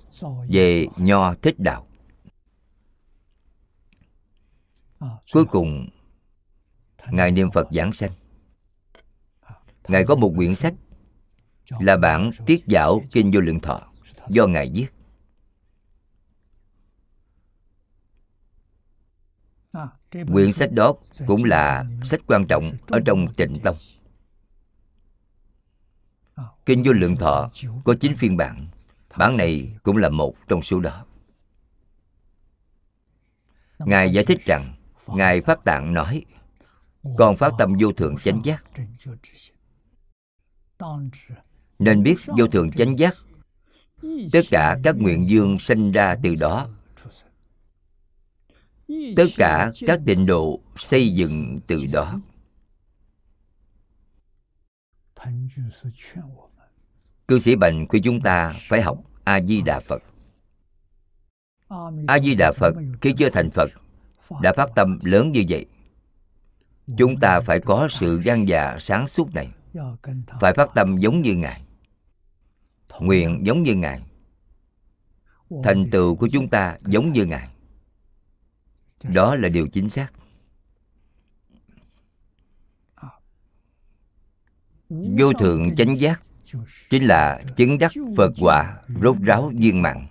về 0.50 0.88
nho 0.98 1.36
thích 1.36 1.60
đạo. 1.60 1.88
Cuối 5.34 5.46
cùng, 5.46 5.90
ngài 7.12 7.32
niệm 7.32 7.52
phật 7.52 7.68
giảng 7.72 7.94
sanh. 7.94 8.12
Ngài 9.88 10.04
có 10.04 10.16
một 10.16 10.34
quyển 10.36 10.56
sách 10.56 10.74
là 11.80 11.98
bản 11.98 12.32
tiết 12.46 12.64
giảo 12.66 13.02
kinh 13.12 13.32
vô 13.32 13.40
lượng 13.40 13.60
thọ 13.60 13.82
do 14.28 14.48
ngài 14.48 14.72
viết. 14.74 14.88
Quyển 20.34 20.54
sách 20.54 20.72
đó 20.72 20.94
cũng 21.28 21.44
là 21.44 21.86
sách 22.04 22.20
quan 22.28 22.46
trọng 22.48 22.72
ở 22.88 23.00
trong 23.06 23.34
tịnh 23.34 23.60
tông 23.64 23.76
kinh 26.68 26.84
vô 26.86 26.92
lượng 26.92 27.16
thọ 27.16 27.50
có 27.84 27.96
9 28.00 28.16
phiên 28.16 28.38
bản. 28.38 28.68
Bản 29.18 29.38
này 29.38 29.78
cũng 29.84 29.98
là 29.98 30.10
một 30.10 30.36
trong 30.48 30.62
số 30.62 30.80
đó. 30.80 31.06
Ngài 33.80 34.14
giải 34.14 34.26
thích 34.26 34.46
rằng, 34.46 34.76
ngài 35.08 35.42
pháp 35.42 35.64
tạng 35.64 35.94
nói 35.94 36.26
con 37.18 37.36
phát 37.36 37.54
tâm 37.60 37.74
vô 37.80 37.92
thượng 37.92 38.18
chánh 38.18 38.42
giác. 38.44 38.64
Nên 41.80 42.04
biết 42.04 42.16
vô 42.38 42.48
thượng 42.48 42.72
chánh 42.72 43.00
giác, 43.00 43.16
tất 44.32 44.42
cả 44.50 44.78
các 44.84 44.96
nguyện 44.96 45.30
dương 45.30 45.60
sinh 45.60 45.92
ra 45.92 46.16
từ 46.24 46.36
đó. 46.40 46.70
Tất 49.16 49.28
cả 49.38 49.72
các 49.88 50.00
tịnh 50.06 50.26
độ 50.26 50.62
xây 50.76 51.14
dựng 51.14 51.60
từ 51.68 51.86
đó 51.92 52.20
cư 57.28 57.40
sĩ 57.40 57.56
bành 57.56 57.88
khuyên 57.88 58.04
chúng 58.04 58.22
ta 58.22 58.54
phải 58.60 58.82
học 58.82 58.98
a 59.24 59.42
di 59.42 59.62
đà 59.62 59.80
phật. 59.80 60.04
A 62.08 62.20
di 62.20 62.36
đà 62.36 62.52
phật 62.52 62.74
khi 63.02 63.14
chưa 63.18 63.30
thành 63.30 63.52
phật 63.52 63.72
đã 64.42 64.54
phát 64.54 64.70
tâm 64.76 65.00
lớn 65.04 65.32
như 65.32 65.44
vậy. 65.50 65.66
Chúng 66.98 67.20
ta 67.20 67.40
phải 67.40 67.60
có 67.60 67.88
sự 67.92 68.22
gan 68.22 68.46
dạ 68.46 68.78
sáng 68.80 69.08
suốt 69.08 69.34
này, 69.34 69.50
phải 70.40 70.54
phát 70.54 70.70
tâm 70.76 70.98
giống 70.98 71.22
như 71.22 71.36
ngài. 71.36 71.62
Nguyện 73.00 73.42
giống 73.46 73.64
như 73.64 73.76
ngài. 73.76 74.02
Thành 75.64 75.86
tựu 75.92 76.16
của 76.16 76.30
chúng 76.32 76.50
ta 76.50 76.78
giống 76.86 77.14
như 77.14 77.26
ngài. 77.26 77.50
Đó 79.04 79.36
là 79.36 79.50
điều 79.50 79.68
chính 79.68 79.90
xác. 79.90 80.12
Vô 84.90 85.34
thượng 85.34 85.76
chánh 85.76 86.00
giác 86.00 86.22
chính 86.90 87.04
là 87.04 87.42
chứng 87.56 87.78
đắc 87.78 87.92
phật 88.18 88.32
quả 88.40 88.78
rốt 89.02 89.16
ráo 89.22 89.52
viên 89.56 89.82
mạng 89.82 90.08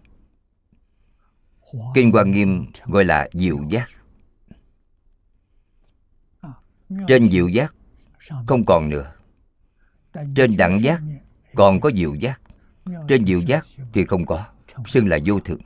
kinh 1.94 2.12
quan 2.12 2.30
nghiêm 2.30 2.66
gọi 2.84 3.04
là 3.04 3.28
diệu 3.32 3.58
giác. 3.70 3.90
Trên 7.08 7.30
diệu 7.30 7.48
giác 7.48 7.74
không 8.46 8.64
còn 8.64 8.88
nữa. 8.88 9.12
Trên 10.36 10.56
đẳng 10.56 10.82
giác 10.82 11.02
còn 11.54 11.80
có 11.80 11.90
diệu 11.90 12.14
giác. 12.14 12.40
Trên 13.08 13.26
diệu 13.26 13.40
giác 13.40 13.66
thì 13.92 14.04
không 14.04 14.26
có, 14.26 14.46
xưng 14.86 15.08
là 15.08 15.18
vô 15.26 15.40
thượng. 15.40 15.60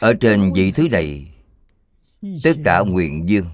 Ở 0.00 0.14
trên 0.20 0.52
vị 0.52 0.72
thứ 0.72 0.88
này, 0.90 1.34
tất 2.42 2.52
cả 2.64 2.80
nguyện 2.80 3.28
dương 3.28 3.46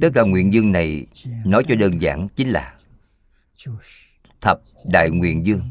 tất 0.00 0.08
cả 0.14 0.22
nguyện 0.22 0.52
dương 0.52 0.72
này 0.72 1.06
nói 1.44 1.64
cho 1.68 1.74
đơn 1.74 2.02
giản 2.02 2.28
chính 2.36 2.48
là 2.48 2.78
thập 4.40 4.60
đại 4.84 5.10
nguyện 5.10 5.46
dương 5.46 5.62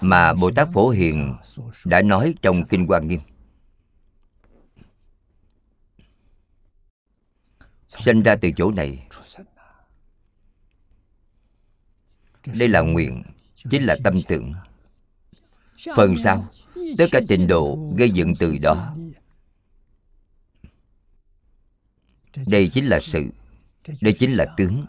mà 0.00 0.34
bồ 0.34 0.50
tát 0.50 0.68
phổ 0.74 0.88
hiền 0.88 1.36
đã 1.84 2.02
nói 2.02 2.34
trong 2.42 2.64
kinh 2.64 2.86
quan 2.86 3.08
nghiêm. 3.08 3.20
Sinh 7.88 8.22
ra 8.22 8.36
từ 8.36 8.50
chỗ 8.56 8.70
này, 8.70 9.06
đây 12.58 12.68
là 12.68 12.80
nguyện, 12.80 13.22
chính 13.70 13.82
là 13.82 13.96
tâm 14.04 14.22
tưởng. 14.28 14.52
Phần 15.96 16.14
sau, 16.24 16.48
tất 16.98 17.06
cả 17.12 17.20
trình 17.28 17.46
độ 17.46 17.90
gây 17.96 18.10
dựng 18.10 18.32
từ 18.38 18.58
đó 18.58 18.96
đây 22.46 22.70
chính 22.72 22.86
là 22.86 23.00
sự, 23.00 23.26
đây 24.00 24.14
chính 24.18 24.32
là 24.32 24.54
tướng. 24.56 24.86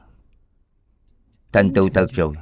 Thành 1.51 1.73
tựu 1.73 1.89
thật 1.93 2.07
rồi. 2.11 2.35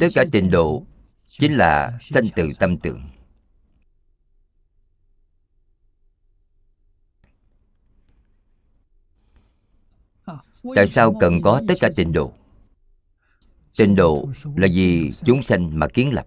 Tất 0.00 0.08
cả 0.14 0.24
trình 0.32 0.50
độ 0.50 0.86
chính 1.26 1.52
là 1.52 1.98
sanh 2.00 2.24
từ 2.36 2.48
tâm 2.58 2.78
tưởng. 2.78 3.10
Tại 10.74 10.88
sao 10.88 11.14
cần 11.20 11.40
có 11.42 11.62
tất 11.68 11.74
cả 11.80 11.88
trình 11.96 12.12
độ? 12.12 12.32
Trình 13.72 13.96
độ 13.96 14.28
là 14.56 14.68
vì 14.74 15.10
chúng 15.24 15.42
sanh 15.42 15.78
mà 15.78 15.88
kiến 15.88 16.12
lập 16.12 16.26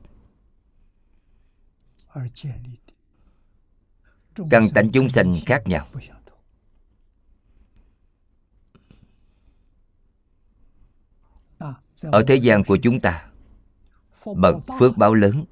căn 4.49 4.67
tánh 4.73 4.91
chúng 4.91 5.09
sanh 5.09 5.35
khác 5.45 5.63
nhau. 5.65 5.87
Ở 12.01 12.23
thế 12.27 12.35
gian 12.35 12.63
của 12.63 12.77
chúng 12.83 12.99
ta, 12.99 13.29
bậc 14.35 14.55
phước 14.79 14.97
báo 14.97 15.13
lớn, 15.13 15.45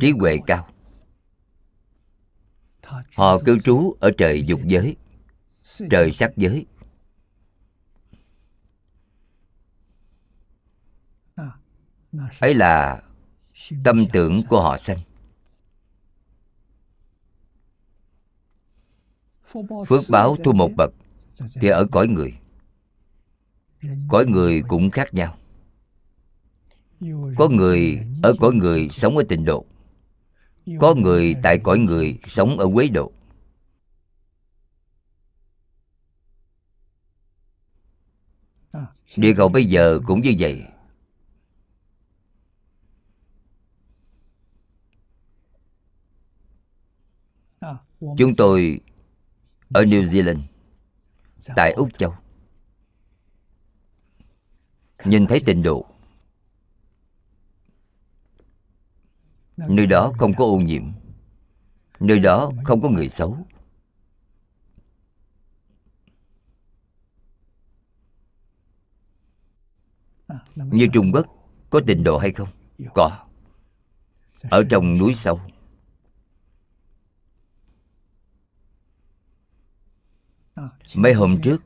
trí 0.00 0.12
huệ 0.20 0.38
cao. 0.46 0.68
Họ 3.16 3.38
cư 3.44 3.58
trú 3.58 3.96
ở 4.00 4.10
trời 4.18 4.44
dục 4.46 4.60
giới, 4.64 4.96
trời 5.90 6.12
sắc 6.12 6.32
giới. 6.36 6.66
Ấy 12.40 12.54
là 12.54 13.02
tâm 13.84 14.06
tưởng 14.12 14.42
của 14.48 14.62
họ 14.62 14.78
sanh. 14.78 14.98
Phước 19.88 20.02
báo 20.10 20.36
thu 20.44 20.52
một 20.52 20.70
bậc 20.76 20.90
thì 21.60 21.68
ở 21.68 21.86
cõi 21.92 22.08
người. 22.08 22.32
Cõi 24.08 24.26
người 24.26 24.62
cũng 24.68 24.90
khác 24.90 25.14
nhau. 25.14 25.38
Có 27.36 27.48
người 27.48 27.98
ở 28.22 28.34
cõi 28.40 28.54
người 28.54 28.88
sống 28.92 29.16
ở 29.16 29.22
tịnh 29.28 29.44
độ. 29.44 29.66
Có 30.80 30.94
người 30.94 31.34
tại 31.42 31.58
cõi 31.58 31.78
người 31.78 32.18
sống 32.28 32.58
ở 32.58 32.68
quế 32.74 32.88
độ. 32.88 33.12
Địa 39.16 39.34
cầu 39.36 39.48
bây 39.48 39.64
giờ 39.64 40.00
cũng 40.06 40.22
như 40.22 40.34
vậy. 40.38 40.62
Chúng 48.00 48.34
tôi 48.36 48.80
ở 49.74 49.82
new 49.82 50.02
zealand, 50.02 50.40
tại 51.56 51.72
úc 51.72 51.98
châu. 51.98 52.14
Nhìn 55.04 55.26
thấy 55.26 55.40
tịnh 55.46 55.62
độ. 55.62 55.86
Nơi 59.56 59.86
đó 59.86 60.12
không 60.18 60.34
có 60.34 60.44
ô 60.44 60.56
nhiễm. 60.56 60.92
Nơi 62.00 62.18
đó 62.18 62.52
không 62.64 62.80
có 62.80 62.88
người 62.88 63.08
xấu. 63.08 63.38
Như 70.56 70.88
trung 70.92 71.12
quốc, 71.12 71.26
có 71.70 71.80
tịnh 71.86 72.04
độ 72.04 72.18
hay 72.18 72.32
không? 72.32 72.48
Có. 72.94 73.26
Ở 74.50 74.64
trong 74.70 74.98
núi 74.98 75.14
sâu 75.14 75.40
mấy 80.96 81.12
hôm 81.12 81.40
trước 81.42 81.62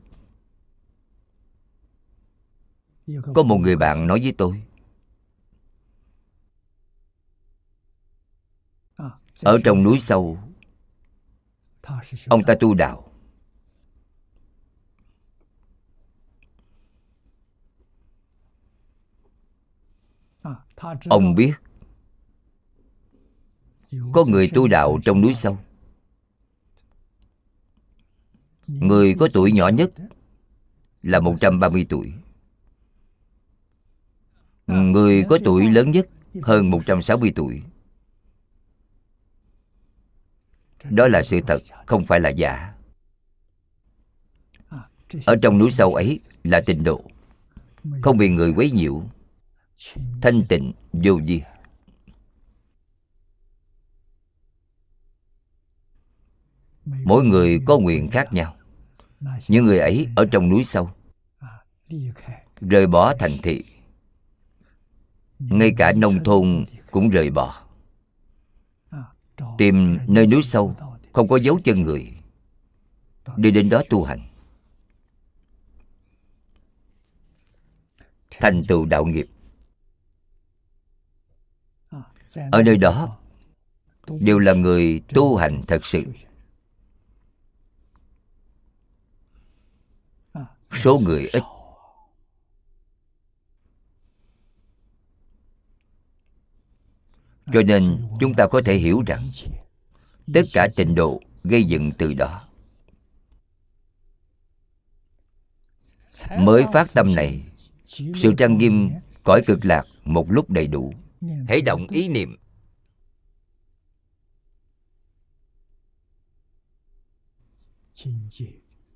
có 3.33 3.43
một 3.43 3.57
người 3.57 3.75
bạn 3.75 4.07
nói 4.07 4.19
với 4.23 4.33
tôi 4.37 4.63
ở 9.43 9.57
trong 9.63 9.83
núi 9.83 9.99
sâu 9.99 10.37
ông 12.29 12.43
ta 12.43 12.55
tu 12.59 12.73
đạo. 12.73 13.07
Ông 21.09 21.35
biết 21.35 21.53
có 24.13 24.25
người 24.27 24.49
tu 24.53 24.67
đạo 24.67 24.97
trong 25.03 25.21
núi 25.21 25.33
sâu 25.35 25.57
Người 28.79 29.15
có 29.19 29.27
tuổi 29.33 29.51
nhỏ 29.51 29.67
nhất 29.67 29.91
là 31.03 31.19
130 31.19 31.85
tuổi. 31.89 32.13
Người 34.67 35.23
có 35.29 35.37
tuổi 35.43 35.69
lớn 35.69 35.91
nhất 35.91 36.07
hơn 36.41 36.69
160 36.69 37.31
tuổi. 37.35 37.61
Đó 40.89 41.07
là 41.07 41.23
sự 41.23 41.41
thật, 41.47 41.61
không 41.85 42.05
phải 42.05 42.19
là 42.19 42.29
giả. 42.29 42.73
Ở 45.25 45.35
trong 45.41 45.57
núi 45.57 45.71
sâu 45.71 45.95
ấy 45.95 46.19
là 46.43 46.61
tịnh 46.65 46.83
độ 46.83 47.01
Không 48.01 48.17
bị 48.17 48.29
người 48.29 48.53
quấy 48.55 48.71
nhiễu. 48.71 49.03
Thanh 50.21 50.41
tịnh 50.49 50.73
vô 50.91 51.19
vi. 51.25 51.41
Mỗi 56.85 57.23
người 57.23 57.59
có 57.65 57.79
nguyện 57.79 58.09
khác 58.09 58.33
nhau 58.33 58.55
những 59.47 59.65
người 59.65 59.79
ấy 59.79 60.07
ở 60.15 60.25
trong 60.31 60.49
núi 60.49 60.63
sâu 60.63 60.89
rời 62.61 62.87
bỏ 62.87 63.13
thành 63.19 63.31
thị. 63.43 63.63
Ngay 65.39 65.73
cả 65.77 65.93
nông 65.93 66.23
thôn 66.23 66.65
cũng 66.91 67.09
rời 67.09 67.29
bỏ. 67.29 67.63
Tìm 69.57 69.97
nơi 70.07 70.27
núi 70.27 70.43
sâu 70.43 70.75
không 71.13 71.27
có 71.27 71.35
dấu 71.35 71.59
chân 71.63 71.81
người. 71.81 72.13
Đi 73.37 73.51
đến 73.51 73.69
đó 73.69 73.83
tu 73.89 74.03
hành. 74.03 74.27
Thành 78.31 78.61
tựu 78.67 78.85
đạo 78.85 79.05
nghiệp. 79.05 79.27
Ở 82.51 82.63
nơi 82.63 82.77
đó, 82.77 83.17
đều 84.07 84.39
là 84.39 84.53
người 84.53 85.01
tu 85.13 85.35
hành 85.35 85.61
thật 85.67 85.85
sự. 85.85 86.03
Số 90.73 90.99
người 90.99 91.27
ít. 91.33 91.43
Cho 97.53 97.61
nên 97.63 98.07
chúng 98.19 98.33
ta 98.33 98.47
có 98.47 98.61
thể 98.65 98.77
hiểu 98.77 99.01
rằng 99.07 99.27
tất 100.33 100.41
cả 100.53 100.67
trình 100.75 100.95
độ 100.95 101.21
gây 101.43 101.63
dựng 101.63 101.91
từ 101.97 102.13
đó. 102.13 102.47
Mới 106.39 106.65
phát 106.73 106.87
tâm 106.93 107.15
này 107.15 107.43
sự 107.93 108.33
trang 108.37 108.57
nghiêm 108.57 108.91
cõi 109.23 109.41
cực 109.45 109.65
lạc 109.65 109.83
một 110.03 110.31
lúc 110.31 110.49
đầy 110.49 110.67
đủ. 110.67 110.93
Hãy 111.47 111.61
động 111.61 111.87
ý 111.89 112.07
niệm. 112.07 112.37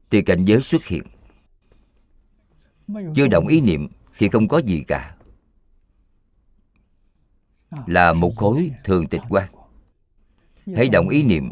Thì 0.09 0.21
cảnh 0.25 0.45
giới 0.45 0.61
xuất 0.61 0.85
hiện 0.85 1.03
chưa 2.87 3.27
động 3.27 3.47
ý 3.47 3.61
niệm 3.61 3.87
thì 4.17 4.29
không 4.29 4.47
có 4.47 4.57
gì 4.57 4.83
cả. 4.87 5.15
Là 7.87 8.13
một 8.13 8.33
khối 8.35 8.71
thường 8.83 9.07
tịch 9.07 9.21
quan 9.29 9.49
hãy 10.75 10.89
động 10.89 11.09
ý 11.09 11.23
niệm 11.23 11.51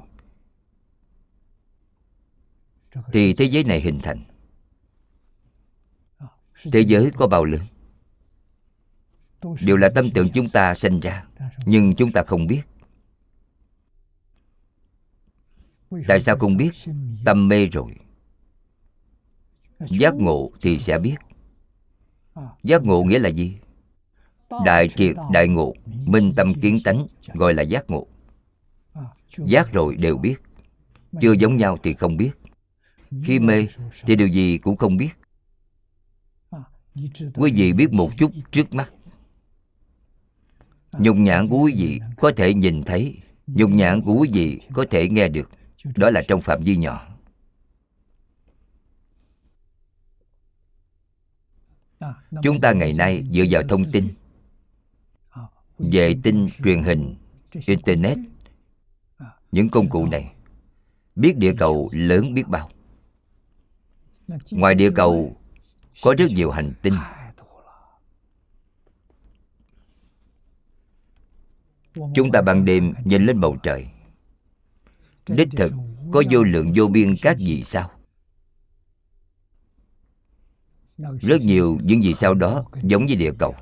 thì 3.14 3.34
thế 3.34 3.46
giới 3.46 3.64
này 3.64 3.82
hình 3.82 4.00
thành. 4.04 4.24
Thế 6.72 6.82
giới 6.82 7.12
có 7.16 7.28
bao 7.28 7.44
lớn? 7.44 7.62
Đều 9.62 9.78
là 9.78 9.90
tâm 9.96 10.10
tưởng 10.14 10.30
chúng 10.34 10.50
ta 10.50 10.76
sinh 10.76 11.00
ra 11.00 11.26
nhưng 11.66 11.96
chúng 11.96 12.12
ta 12.12 12.24
không 12.28 12.48
biết. 12.48 12.62
Tại 16.08 16.22
sao 16.22 16.38
không 16.38 16.58
biết? 16.58 16.72
Tâm 17.26 17.48
mê 17.48 17.66
rồi 17.66 17.96
giác 19.90 20.16
ngộ 20.16 20.52
thì 20.62 20.80
sẽ 20.80 21.00
biết. 21.00 21.16
Giác 22.64 22.84
ngộ 22.84 23.04
nghĩa 23.04 23.20
là 23.20 23.30
gì? 23.30 23.58
Đại 24.66 24.90
triệt 24.90 25.16
đại 25.32 25.48
ngộ 25.48 25.74
minh 26.06 26.34
tâm 26.36 26.54
kiến 26.54 26.80
tánh 26.84 27.08
gọi 27.34 27.54
là 27.54 27.64
giác 27.64 27.84
ngộ. 27.88 28.08
Giác 29.38 29.74
rồi 29.74 29.96
đều 29.96 30.18
biết. 30.18 30.36
Chưa 31.22 31.32
giống 31.32 31.58
nhau 31.58 31.78
thì 31.84 31.94
không 31.94 32.18
biết. 32.18 32.32
Khi 33.24 33.40
mê 33.40 33.68
thì 34.02 34.16
điều 34.16 34.28
gì 34.28 34.58
cũng 34.58 34.78
không 34.78 34.98
biết. 34.98 35.10
Quý 37.36 37.52
vị 37.52 37.74
biết 37.74 37.94
một 37.94 38.12
chút 38.18 38.32
trước 38.52 38.74
mắt. 38.74 38.92
Nhục 40.92 41.18
nhãn 41.18 41.48
của 41.48 41.58
quý 41.58 41.74
vị 41.78 42.00
có 42.18 42.32
thể 42.38 42.54
nhìn 42.54 42.84
thấy. 42.84 43.18
Nhục 43.48 43.70
nhãn 43.70 44.02
của 44.02 44.14
quý 44.14 44.30
vị 44.34 44.60
có 44.74 44.86
thể 44.92 45.10
nghe 45.10 45.28
được. 45.28 45.50
Đó 45.96 46.10
là 46.10 46.22
trong 46.28 46.42
phạm 46.42 46.64
vi 46.64 46.76
nhỏ 46.78 47.13
chúng 52.44 52.62
ta 52.62 52.74
ngày 52.74 52.94
nay 52.94 53.24
dựa 53.32 53.44
vào 53.50 53.64
thông 53.70 53.82
tin 53.92 54.08
vệ 55.78 56.16
tinh 56.24 56.48
truyền 56.64 56.84
hình, 56.84 57.16
internet, 57.66 58.18
những 59.52 59.70
công 59.70 59.90
cụ 59.90 60.06
này. 60.08 60.34
Biết 61.16 61.38
địa 61.38 61.54
cầu 61.58 61.90
lớn 61.94 62.34
biết 62.34 62.48
bao. 62.48 62.70
Ngoài 64.52 64.76
địa 64.76 64.92
cầu, 64.96 65.38
có 66.04 66.16
rất 66.18 66.26
nhiều 66.36 66.52
hành 66.52 66.74
tinh. 66.82 66.94
Chúng 72.16 72.32
ta 72.32 72.42
ban 72.42 72.66
đêm 72.66 72.94
nhìn 73.04 73.26
lên 73.26 73.40
bầu 73.40 73.58
trời. 73.64 73.88
Đích 75.28 75.50
thực, 75.58 75.74
có 76.12 76.24
vô 76.32 76.44
lượng 76.44 76.72
vô 76.76 76.88
biên 76.88 77.16
các 77.22 77.38
vì 77.40 77.64
sao? 77.64 77.92
Rất 80.98 81.42
nhiều 81.42 81.80
những 81.84 82.04
gì 82.04 82.14
sau 82.14 82.34
đó 82.34 82.66
giống 82.84 83.06
như 83.06 83.16
địa 83.16 83.32
cầu. 83.40 83.56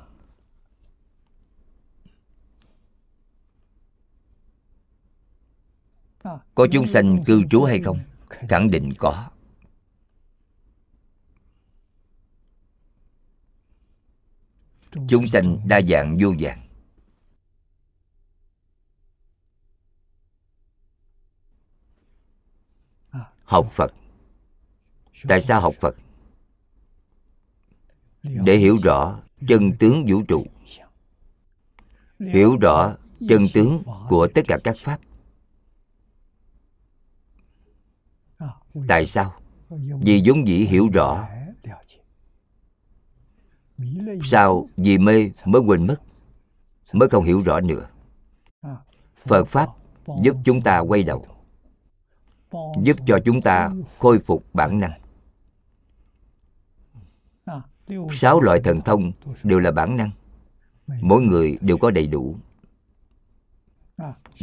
Có 6.54 6.66
chúng 6.72 6.86
sanh 6.86 7.24
cư 7.24 7.42
trú 7.50 7.62
hay 7.62 7.80
không? 7.80 7.98
Khẳng 8.28 8.70
định 8.70 8.92
có. 8.98 9.30
Chúng 15.08 15.26
sanh 15.26 15.68
đa 15.68 15.80
dạng 15.80 16.16
vô 16.20 16.34
dạng 16.40 16.62
học 23.44 23.72
phật. 23.72 23.92
Tại 25.28 25.42
sao 25.42 25.60
học 25.60 25.74
phật? 25.80 25.96
Để 28.22 28.56
hiểu 28.56 28.78
rõ 28.82 29.20
chân 29.48 29.72
tướng 29.78 30.06
vũ 30.08 30.22
trụ. 30.28 30.46
Hiểu 32.18 32.56
rõ 32.60 32.96
chân 33.28 33.42
tướng 33.54 33.82
của 34.08 34.28
tất 34.34 34.42
cả 34.48 34.58
các 34.64 34.76
pháp. 34.78 35.00
Tại 38.88 39.06
sao? 39.06 39.34
Vì 40.00 40.22
vốn 40.26 40.46
dĩ 40.46 40.64
hiểu 40.64 40.88
rõ. 40.92 41.28
Sao? 44.24 44.66
Vì 44.76 44.98
mê 44.98 45.30
mới 45.46 45.62
quên 45.62 45.86
mất, 45.86 45.96
mới 46.92 47.08
không 47.08 47.24
hiểu 47.24 47.42
rõ 47.44 47.60
nữa. 47.60 47.88
Phật 49.12 49.44
pháp 49.44 49.68
giúp 50.22 50.36
chúng 50.44 50.62
ta 50.62 50.78
quay 50.78 51.02
đầu, 51.02 51.26
giúp 52.82 52.96
cho 53.06 53.18
chúng 53.24 53.42
ta 53.42 53.70
khôi 53.98 54.18
phục 54.18 54.44
bản 54.54 54.80
năng 54.80 55.01
sáu 58.12 58.40
loại 58.40 58.60
thần 58.64 58.80
thông 58.80 59.12
đều 59.42 59.58
là 59.58 59.70
bản 59.70 59.96
năng. 59.96 60.10
Mỗi 60.86 61.22
người 61.22 61.58
đều 61.60 61.78
có 61.78 61.90
đầy 61.90 62.06
đủ. 62.06 62.36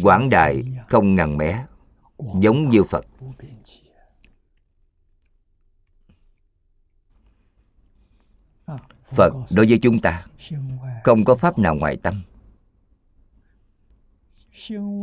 Quảng 0.04 0.30
đại 0.30 0.64
không 0.88 1.16
ngần 1.16 1.38
mé, 1.38 1.66
giống 2.18 2.70
như 2.70 2.84
phật. 2.84 3.06
Phật 9.04 9.34
đối 9.52 9.66
với 9.70 9.80
chúng 9.82 10.02
ta, 10.02 10.26
không 11.04 11.26
có 11.26 11.36
pháp 11.36 11.60
nào 11.60 11.76
ngoài 11.76 11.98
tâm. 12.04 12.24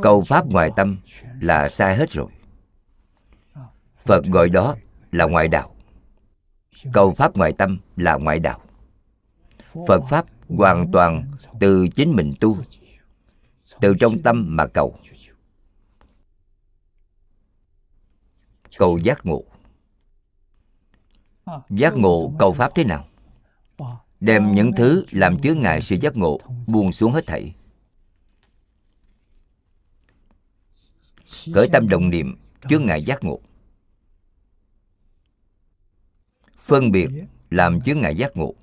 Cầu 0.02 0.22
pháp 0.26 0.46
ngoài 0.46 0.70
tâm 0.76 0.98
là 1.40 1.68
sai 1.68 1.96
hết 1.96 2.10
rồi. 2.10 2.30
Phật 4.04 4.24
gọi 4.24 4.48
đó 4.48 4.76
là 5.12 5.24
ngoại 5.24 5.48
đạo 5.48 5.75
câu 6.92 7.14
pháp 7.14 7.36
ngoại 7.36 7.52
tâm 7.52 7.78
là 7.96 8.14
ngoại 8.14 8.38
đạo. 8.38 8.60
Phật 9.88 10.00
pháp 10.10 10.26
hoàn 10.48 10.92
toàn 10.92 11.30
từ 11.60 11.88
chính 11.88 12.12
mình 12.12 12.34
tu 12.40 12.56
từ 13.80 13.94
trong 14.00 14.22
tâm 14.22 14.46
mà 14.48 14.66
cầu. 14.66 14.98
Cầu 18.78 18.98
giác 18.98 19.26
ngộ. 19.26 19.44
Giác 21.70 21.94
ngộ 21.96 22.32
cầu 22.38 22.52
pháp 22.52 22.72
thế 22.74 22.84
nào? 22.84 23.08
Đem 24.20 24.54
những 24.54 24.72
thứ 24.76 25.04
làm 25.10 25.38
chướng 25.38 25.60
ngại 25.60 25.82
sự 25.82 25.96
giác 25.96 26.16
ngộ 26.16 26.40
buông 26.66 26.92
xuống 26.92 27.12
hết 27.12 27.26
thảy. 27.26 27.54
Khởi 31.54 31.68
tâm 31.72 31.88
động 31.88 32.10
niệm 32.10 32.36
chướng 32.68 32.86
ngại 32.86 33.02
giác 33.04 33.24
ngộ 33.24 33.40
phân 36.66 36.92
biệt 36.92 37.10
làm 37.50 37.80
chướng 37.80 38.00
ngại 38.00 38.16
giác 38.16 38.36
ngộ. 38.36 38.54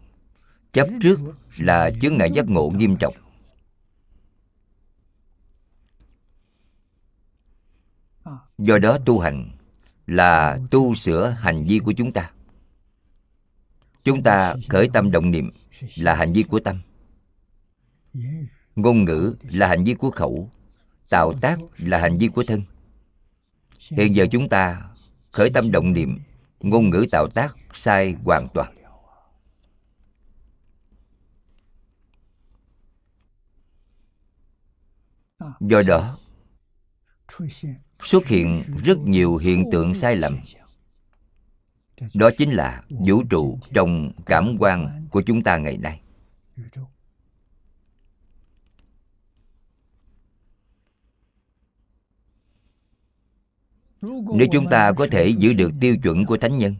Chấp 0.74 0.88
trước 1.02 1.20
là 1.58 1.92
chướng 2.02 2.18
ngại 2.18 2.32
giác 2.32 2.46
ngộ 2.50 2.70
nghiêm 2.70 2.96
trọng. 2.98 3.14
do 8.58 8.78
đó 8.78 8.98
tu 9.06 9.20
hành 9.20 9.50
là 10.08 10.60
tu 10.72 10.94
sửa 10.94 11.30
hành 11.30 11.66
vi 11.66 11.80
của 11.80 11.92
chúng 11.92 12.12
ta. 12.12 12.32
Chúng 14.04 14.24
ta 14.24 14.56
khởi 14.70 14.90
tâm 14.94 15.12
động 15.12 15.32
niệm 15.32 15.52
là 15.96 16.16
hành 16.16 16.34
vi 16.34 16.44
của 16.44 16.60
tâm. 16.60 16.82
Ngôn 18.76 19.06
ngữ 19.06 19.36
là 19.52 19.68
hành 19.68 19.84
vi 19.84 19.94
của 19.94 20.12
khẩu 20.12 20.50
tạo 21.10 21.34
tác 21.34 21.60
là 21.78 21.98
hành 22.00 22.18
vi 22.18 22.28
của 22.28 22.44
thân. 22.44 22.62
Hiện 23.90 24.16
giờ 24.16 24.28
chúng 24.32 24.50
ta 24.50 24.90
khởi 25.32 25.50
tâm 25.50 25.72
động 25.72 25.94
niệm 25.94 26.20
ngôn 26.64 26.90
ngữ 26.90 27.06
tạo 27.12 27.28
tác 27.28 27.56
sai 27.74 28.16
hoàn 28.26 28.48
toàn. 28.54 28.76
Do 35.60 35.82
đó, 35.88 36.20
xuất 38.04 38.26
hiện 38.26 38.64
rất 38.84 38.98
nhiều 38.98 39.38
hiện 39.38 39.66
tượng 39.72 39.96
sai 39.96 40.16
lầm. 40.16 40.40
Đó 42.14 42.30
chính 42.38 42.52
là 42.52 42.84
vũ 42.90 43.24
trụ 43.30 43.60
trong 43.74 44.12
cảm 44.26 44.58
quan 44.60 45.08
của 45.12 45.22
chúng 45.22 45.44
ta 45.44 45.58
ngày 45.58 45.78
nay. 45.78 46.02
Nếu 54.12 54.48
chúng 54.52 54.70
ta 54.70 54.92
có 54.92 55.08
thể 55.12 55.28
giữ 55.28 55.54
được 55.54 55.72
tiêu 55.80 55.98
chuẩn 56.04 56.26
của 56.26 56.38
thánh 56.38 56.58
nhân, 56.58 56.76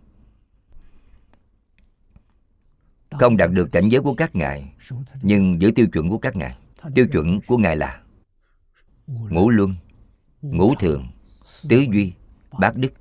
không 3.10 3.38
đạt 3.38 3.52
được 3.52 3.72
cảnh 3.72 3.90
giới 3.90 4.02
của 4.02 4.14
các 4.14 4.36
ngài, 4.36 4.74
nhưng 5.22 5.62
giữ 5.62 5.72
tiêu 5.76 5.88
chuẩn 5.94 6.10
của 6.10 6.18
các 6.18 6.36
ngài, 6.36 6.58
tiêu 6.96 7.08
chuẩn 7.12 7.40
của 7.48 7.58
ngài 7.58 7.78
là 7.78 8.02
ngũ 9.08 9.50
luân, 9.50 9.76
ngũ 10.42 10.76
thường, 10.76 11.08
tứ 11.70 11.86
duy, 11.94 12.14
bát 12.60 12.76
đức. 12.76 12.94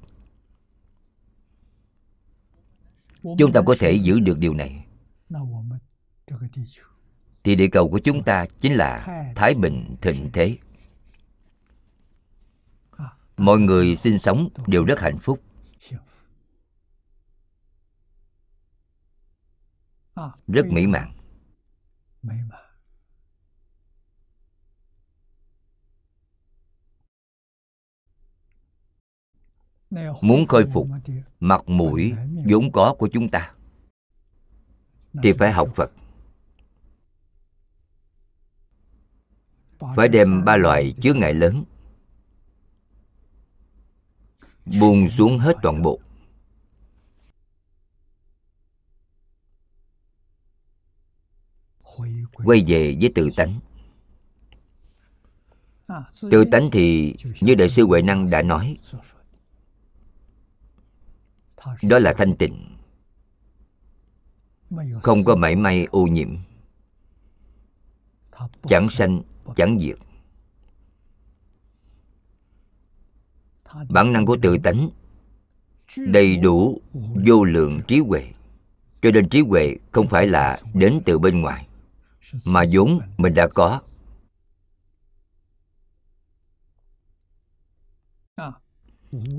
Chúng 3.39 3.53
ta 3.53 3.61
có 3.67 3.77
thể 3.79 3.93
giữ 3.93 4.21
được 4.21 4.39
điều 4.39 4.55
này. 4.55 4.85
Thì 7.45 7.57
địa 7.57 7.69
cầu 7.69 7.91
của 7.91 7.99
chúng 7.99 8.25
ta 8.25 8.47
chính 8.61 8.73
là 8.73 9.07
thái 9.35 9.55
bình 9.55 9.97
thịnh 10.01 10.31
thế 10.33 10.57
mọi 13.43 13.59
người 13.59 13.97
sinh 13.97 14.19
sống 14.19 14.49
đều 14.67 14.85
rất 14.85 15.01
hạnh 15.01 15.19
phúc. 15.19 15.43
Rất 20.47 20.67
mỹ 20.67 20.87
mãn. 20.87 21.13
Muốn 30.21 30.47
khôi 30.47 30.67
phục 30.73 30.89
mặt 31.41 31.69
mũi 31.69 32.13
vốn 32.49 32.73
có 32.73 32.95
của 32.99 33.09
chúng 33.13 33.31
ta 33.31 33.55
thì 35.23 35.33
phải 35.33 35.53
học 35.53 35.69
phật. 35.75 35.91
Phải 39.97 40.09
đem 40.09 40.45
ba 40.45 40.57
loại 40.57 40.95
chứa 41.01 41.15
ngại 41.15 41.35
lớn 41.35 41.65
buông 44.65 45.09
xuống 45.11 45.39
hết 45.39 45.57
toàn 45.63 45.83
bộ. 45.83 46.01
Quay 52.33 52.65
về 52.67 52.97
với 53.01 53.13
tự 53.15 53.31
tánh. 53.37 53.61
Tự 56.31 56.45
tánh 56.53 56.69
thì, 56.73 57.15
như 57.41 57.55
đại 57.55 57.69
sư 57.69 57.87
huệ 57.87 58.03
năng 58.03 58.31
đã 58.31 58.43
nói, 58.43 58.79
đó 61.83 61.99
là 61.99 62.15
thanh 62.19 62.37
tịnh, 62.37 62.77
không 65.03 65.25
có 65.25 65.37
mảy 65.37 65.57
may 65.57 65.85
ô 65.85 66.07
nhiễm, 66.07 66.37
chẳng 68.69 68.89
sanh, 68.89 69.23
chẳng 69.57 69.79
diệt. 69.81 69.99
Bản 73.89 74.13
năng 74.13 74.27
của 74.27 74.37
tự 74.43 74.59
tánh 74.59 74.91
đầy 75.97 76.37
đủ 76.37 76.81
vô 77.27 77.45
lượng 77.45 77.81
trí 77.89 77.99
huệ. 77.99 78.33
Cho 79.03 79.11
nên 79.11 79.29
trí 79.29 79.41
huệ 79.41 79.77
không 79.93 80.09
phải 80.09 80.27
là 80.27 80.61
đến 80.75 81.01
từ 81.05 81.19
bên 81.19 81.41
ngoài, 81.41 81.67
mà 82.47 82.65
vốn 82.73 83.01
mình 83.17 83.35
đã 83.35 83.49
có. 83.55 83.81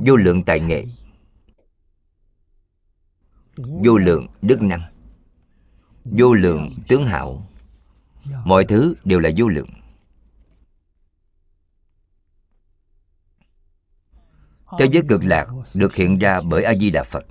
Vô 0.05 0.15
lượng 0.15 0.43
tài 0.43 0.59
nghệ, 0.59 0.85
vô 3.57 3.97
lượng 3.97 4.27
đức 4.41 4.61
năng, 4.61 4.81
vô 6.03 6.33
lượng 6.33 6.73
tướng 6.87 7.05
hảo 7.05 7.47
mọi 8.45 8.65
thứ 8.65 8.95
đều 9.03 9.19
là 9.19 9.29
vô 9.37 9.47
lượng. 9.47 9.69
Thế 14.79 14.85
giới 14.91 15.03
cực 15.09 15.23
lạc 15.23 15.47
được 15.73 15.95
hiện 15.95 16.19
ra 16.19 16.41
bởi 16.41 16.63
a 16.63 16.75
di 16.75 16.91
đà 16.91 17.03
phật. 17.03 17.25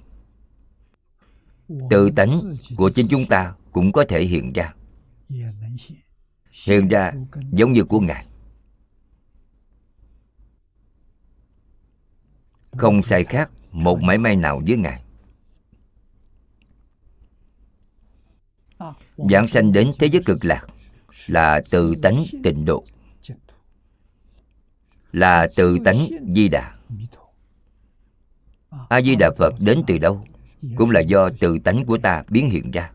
Tự 1.91 2.11
tánh 2.17 2.29
của 2.77 2.91
chính 2.91 3.07
chúng 3.11 3.27
ta 3.27 3.55
cũng 3.73 3.93
có 3.93 4.05
thể 4.09 4.25
hiện 4.25 4.53
ra. 4.53 4.75
Hiện 6.67 6.89
ra 6.89 7.13
giống 7.53 7.73
như 7.73 7.85
của 7.85 8.01
ngài. 8.01 8.27
Không 12.73 13.03
sai 13.03 13.25
khác 13.25 13.51
một 13.71 14.03
mảy 14.03 14.19
may 14.19 14.37
nào 14.37 14.63
với 14.67 14.77
ngài. 14.77 15.03
Giảng 19.31 19.49
sanh 19.49 19.73
đến 19.73 19.91
thế 19.99 20.07
giới 20.07 20.23
cực 20.27 20.45
lạc 20.45 20.67
là 21.27 21.63
tự 21.71 21.95
tánh 22.03 22.25
tịnh 22.45 22.65
độ, 22.65 22.85
là 25.13 25.49
tự 25.57 25.79
tánh 25.85 26.07
di 26.35 26.49
đà 26.49 26.77
a 28.89 29.03
di 29.03 29.17
đà 29.17 29.31
phật 29.39 29.55
đến 29.61 29.83
từ 29.87 29.99
đâu? 29.99 30.25
Cũng 30.77 30.91
là 30.91 31.01
do 31.01 31.31
tự 31.41 31.59
tánh 31.59 31.85
của 31.87 31.99
ta 31.99 32.23
biến 32.29 32.51
hiện 32.51 32.71
ra. 32.71 32.93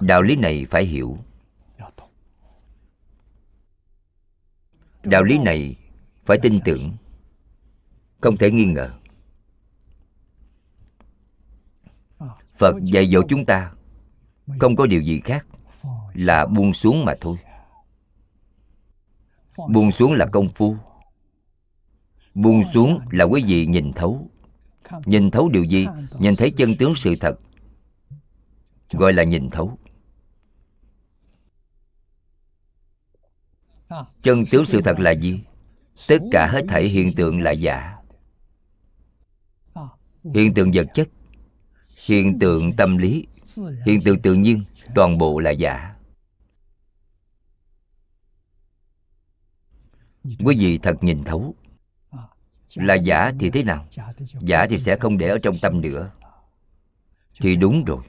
Đạo 0.00 0.22
lý 0.22 0.36
này 0.36 0.66
phải 0.70 0.84
hiểu. 0.84 1.18
Đạo 5.04 5.22
lý 5.22 5.38
này 5.38 5.76
phải 6.24 6.38
tin 6.42 6.60
tưởng, 6.64 6.96
không 8.20 8.36
thể 8.36 8.50
nghi 8.50 8.64
ngờ. 8.66 8.90
Phật 12.54 12.74
dạy 12.82 13.06
dỗ 13.06 13.22
chúng 13.28 13.44
ta, 13.44 13.72
không 14.60 14.76
có 14.76 14.86
điều 14.86 15.00
gì 15.00 15.20
khác, 15.24 15.46
là 16.14 16.46
buông 16.46 16.72
xuống 16.72 17.04
mà 17.04 17.14
thôi 17.20 17.36
buông 19.56 19.92
xuống 19.92 20.12
là 20.12 20.26
công 20.26 20.48
phu. 20.54 20.76
Buông 22.34 22.62
xuống 22.74 23.00
là 23.10 23.24
quý 23.24 23.44
vị 23.46 23.66
nhìn 23.66 23.92
thấu. 23.92 24.30
Nhìn 25.04 25.30
thấu 25.30 25.48
điều 25.48 25.64
gì? 25.64 25.86
Nhìn 26.18 26.36
thấy 26.36 26.50
chân 26.50 26.74
tướng 26.78 26.94
sự 26.96 27.16
thật. 27.20 27.40
Gọi 28.90 29.12
là 29.12 29.24
nhìn 29.24 29.50
thấu. 29.50 29.78
Chân 34.22 34.44
tướng 34.50 34.66
sự 34.66 34.80
thật 34.80 34.98
là 34.98 35.10
gì? 35.10 35.40
Tất 36.08 36.18
cả 36.32 36.48
hết 36.52 36.62
thảy 36.68 36.84
hiện 36.84 37.14
tượng 37.14 37.40
là 37.40 37.50
giả. 37.50 37.96
Hiện 40.34 40.54
tượng 40.54 40.70
vật 40.74 40.86
chất, 40.94 41.08
hiện 42.06 42.38
tượng 42.38 42.72
tâm 42.72 42.96
lý, 42.96 43.26
hiện 43.86 44.00
tượng 44.04 44.22
tự 44.22 44.34
nhiên, 44.34 44.64
toàn 44.94 45.18
bộ 45.18 45.38
là 45.38 45.50
giả. 45.50 45.93
Quý 50.24 50.56
vị 50.58 50.78
thật 50.78 51.04
nhìn 51.04 51.24
thấu. 51.24 51.54
Là 52.74 52.94
giả 52.94 53.32
thì 53.40 53.50
thế 53.50 53.62
nào. 53.62 53.86
giả 54.40 54.66
thì 54.66 54.78
sẽ 54.78 54.96
không 54.96 55.18
để 55.18 55.28
ở 55.28 55.38
trong 55.42 55.58
tâm 55.62 55.80
nữa. 55.80 56.10
thì 57.40 57.56
đúng 57.56 57.84
rồi. 57.84 58.04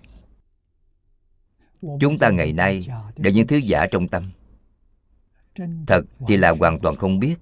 Chúng 1.99 2.17
ta 2.17 2.29
ngày 2.29 2.53
nay 2.53 2.87
để 3.15 3.31
những 3.31 3.47
thứ 3.47 3.57
giả 3.57 3.85
trong 3.91 4.07
tâm. 4.07 4.31
Thật 5.87 6.01
thì 6.27 6.37
là 6.37 6.49
hoàn 6.59 6.79
toàn 6.79 6.95
không 6.95 7.19
biết. 7.19 7.35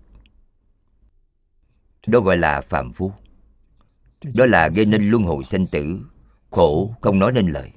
Đó 2.07 2.19
gọi 2.19 2.37
là 2.37 2.61
phạm 2.61 2.93
phu. 2.93 3.11
Đó 4.35 4.45
là 4.45 4.67
gây 4.67 4.85
nên 4.85 5.09
luân 5.09 5.23
hồi 5.23 5.43
sanh 5.43 5.67
tử. 5.67 5.99
Khổ 6.51 6.95
không 7.01 7.19
nói 7.19 7.31
nên 7.31 7.47
lời 7.47 7.71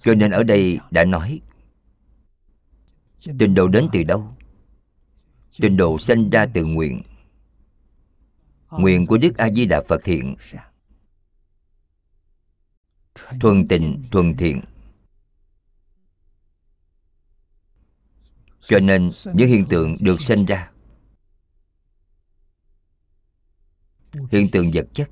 cho 0.00 0.14
nên 0.14 0.30
ở 0.30 0.42
đây 0.42 0.78
đã 0.90 1.04
nói 1.04 1.40
tình 3.38 3.54
độ 3.54 3.68
đến 3.68 3.88
từ 3.92 4.02
đâu? 4.02 4.36
Tình 5.60 5.76
độ 5.76 5.98
sanh 5.98 6.30
ra 6.30 6.46
từ 6.46 6.64
nguyện. 6.64 7.02
Nguyện 8.70 9.06
của 9.06 9.18
đức 9.18 9.36
a 9.36 9.50
di 9.50 9.66
đà 9.66 9.82
phật 9.88 10.04
hiện. 10.04 10.36
Thuần 13.40 13.68
tịnh 13.68 14.02
thuần 14.10 14.36
thiện. 14.36 14.60
Cho 18.60 18.78
nên 18.78 19.10
những 19.34 19.48
hiện 19.48 19.66
tượng 19.68 19.96
được 20.00 20.20
sinh 20.20 20.46
ra, 20.46 20.70
hiện 24.30 24.48
tượng 24.52 24.70
vật 24.74 24.86
chất, 24.92 25.10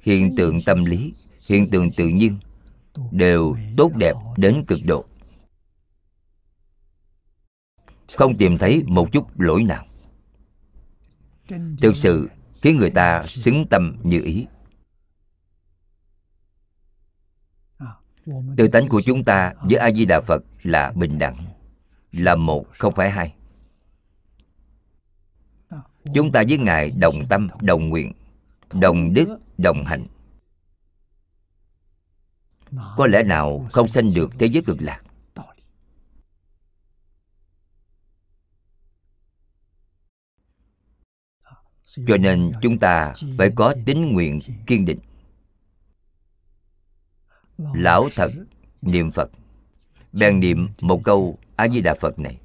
hiện 0.00 0.34
tượng 0.36 0.62
tâm 0.62 0.84
lý, 0.84 1.12
hiện 1.48 1.70
tượng 1.70 1.92
tự 1.92 2.08
nhiên 2.08 2.38
đều 3.10 3.56
tốt 3.76 3.92
đẹp 3.96 4.14
đến 4.36 4.64
cực 4.66 4.78
độ. 4.86 5.04
Không 8.16 8.36
tìm 8.36 8.58
thấy 8.58 8.84
một 8.86 9.12
chút 9.12 9.40
lỗi 9.40 9.62
nào. 9.62 9.86
Thực 11.80 11.96
sự 11.96 12.28
khiến 12.62 12.76
người 12.76 12.90
ta 12.90 13.24
xứng 13.26 13.64
tâm 13.70 13.96
như 14.02 14.20
ý. 14.20 14.46
Tự 18.56 18.68
tánh 18.68 18.88
của 18.88 19.02
chúng 19.04 19.24
ta 19.24 19.52
với 19.62 19.76
a 19.76 19.92
di 19.92 20.04
đà 20.04 20.20
phật 20.20 20.42
là 20.62 20.92
bình 20.96 21.18
đẳng, 21.18 21.46
là 22.12 22.34
một 22.34 22.66
không 22.68 22.94
phải 22.94 23.10
hai. 23.10 23.34
Chúng 26.14 26.32
ta 26.32 26.44
với 26.48 26.58
ngài 26.58 26.90
đồng 26.90 27.28
tâm, 27.28 27.48
đồng 27.60 27.88
nguyện, 27.88 28.12
đồng 28.72 29.14
đức, 29.14 29.38
đồng 29.58 29.84
hạnh 29.84 30.06
có 32.96 33.06
lẽ 33.06 33.22
nào 33.22 33.66
không 33.72 33.88
sanh 33.88 34.14
được 34.14 34.30
thế 34.38 34.46
giới 34.46 34.62
cực 34.62 34.76
lạc? 34.80 35.02
cho 42.06 42.16
nên 42.16 42.52
chúng 42.62 42.78
ta 42.78 43.14
phải 43.38 43.50
có 43.54 43.74
tín 43.86 44.12
nguyện 44.12 44.40
kiên 44.66 44.84
định. 44.84 44.98
Lão 47.58 48.08
thật 48.14 48.30
niệm 48.82 49.10
phật. 49.10 49.30
bèn 50.12 50.40
niệm 50.40 50.68
một 50.80 51.00
câu 51.04 51.38
a 51.56 51.68
di 51.68 51.80
đà 51.80 51.94
phật 51.94 52.18
này. 52.18 52.40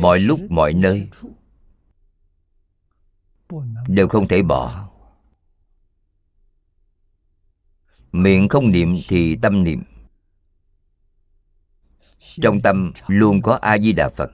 Mọi 0.00 0.20
lúc 0.20 0.40
mọi 0.50 0.72
nơi 0.74 1.08
đều 3.88 4.08
không 4.08 4.28
thể 4.28 4.42
bỏ. 4.42 4.88
Miệng 8.12 8.48
không 8.48 8.70
niệm 8.70 8.96
thì 9.08 9.36
tâm 9.36 9.64
niệm. 9.64 9.82
Trong 12.18 12.60
tâm 12.60 12.92
luôn 13.06 13.42
có 13.42 13.58
a 13.62 13.78
di 13.78 13.92
đà 13.92 14.08
phật. 14.16 14.30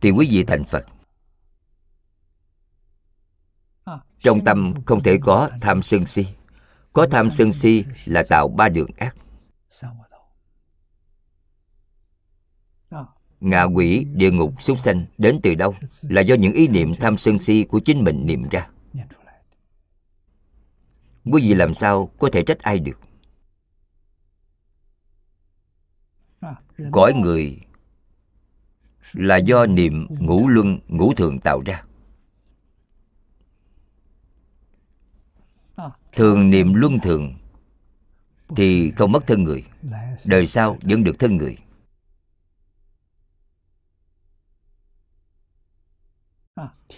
Thì 0.00 0.10
quý 0.10 0.28
vị 0.30 0.44
thành 0.44 0.64
phật. 0.64 0.84
Trong 4.20 4.44
tâm 4.44 4.74
không 4.86 5.02
thể 5.02 5.18
có 5.22 5.50
tham 5.60 5.82
sân 5.82 6.06
si. 6.06 6.26
Có 6.92 7.06
tham 7.10 7.30
sân 7.30 7.52
si 7.52 7.84
là 8.04 8.22
tạo 8.28 8.48
ba 8.48 8.68
đường 8.68 8.90
ác. 8.96 9.16
Ngạ 13.44 13.62
quỷ, 13.62 14.06
địa 14.14 14.30
ngục, 14.30 14.62
súc 14.62 14.78
sanh 14.78 15.04
đến 15.18 15.40
từ 15.42 15.54
đâu? 15.54 15.74
Là 16.02 16.20
do 16.20 16.34
những 16.34 16.52
ý 16.52 16.68
niệm 16.68 16.94
tham 16.94 17.16
sân 17.16 17.38
si 17.38 17.64
của 17.64 17.80
chính 17.80 18.04
mình 18.04 18.26
niệm 18.26 18.42
ra. 18.50 18.68
Quý 21.24 21.42
vị 21.42 21.54
làm 21.54 21.74
sao 21.74 22.10
có 22.18 22.28
thể 22.32 22.42
trách 22.42 22.58
ai 22.58 22.78
được? 22.78 23.00
Cõi 26.92 27.14
người 27.14 27.60
là 29.12 29.36
do 29.36 29.66
niệm 29.66 30.06
ngũ 30.18 30.48
luân, 30.48 30.78
ngũ 30.88 31.14
thường 31.14 31.40
tạo 31.40 31.62
ra. 31.66 31.82
Thường 36.12 36.50
niệm 36.50 36.74
luân 36.74 36.98
thường 36.98 37.34
thì 38.56 38.90
không 38.90 39.12
mất 39.12 39.26
thân 39.26 39.44
người. 39.44 39.64
Đời 40.26 40.46
sau 40.46 40.78
vẫn 40.82 41.04
được 41.04 41.18
thân 41.18 41.36
người. 41.36 41.56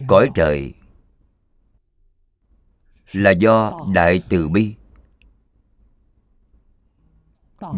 Cõi 0.09 0.31
trời 0.35 0.75
là 3.13 3.31
do 3.31 3.87
đại 3.95 4.19
từ 4.29 4.49
bi 4.49 4.75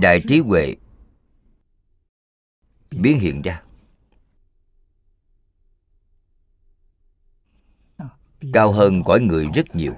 đại 0.01 0.21
trí 0.29 0.41
huệ 0.41 0.77
biến 2.91 3.21
hiện 3.21 3.43
ra 3.43 3.63
cao 8.53 8.73
hơn 8.73 9.03
cõi 9.05 9.21
người 9.21 9.47
rất 9.55 9.67
nhiều 9.77 9.95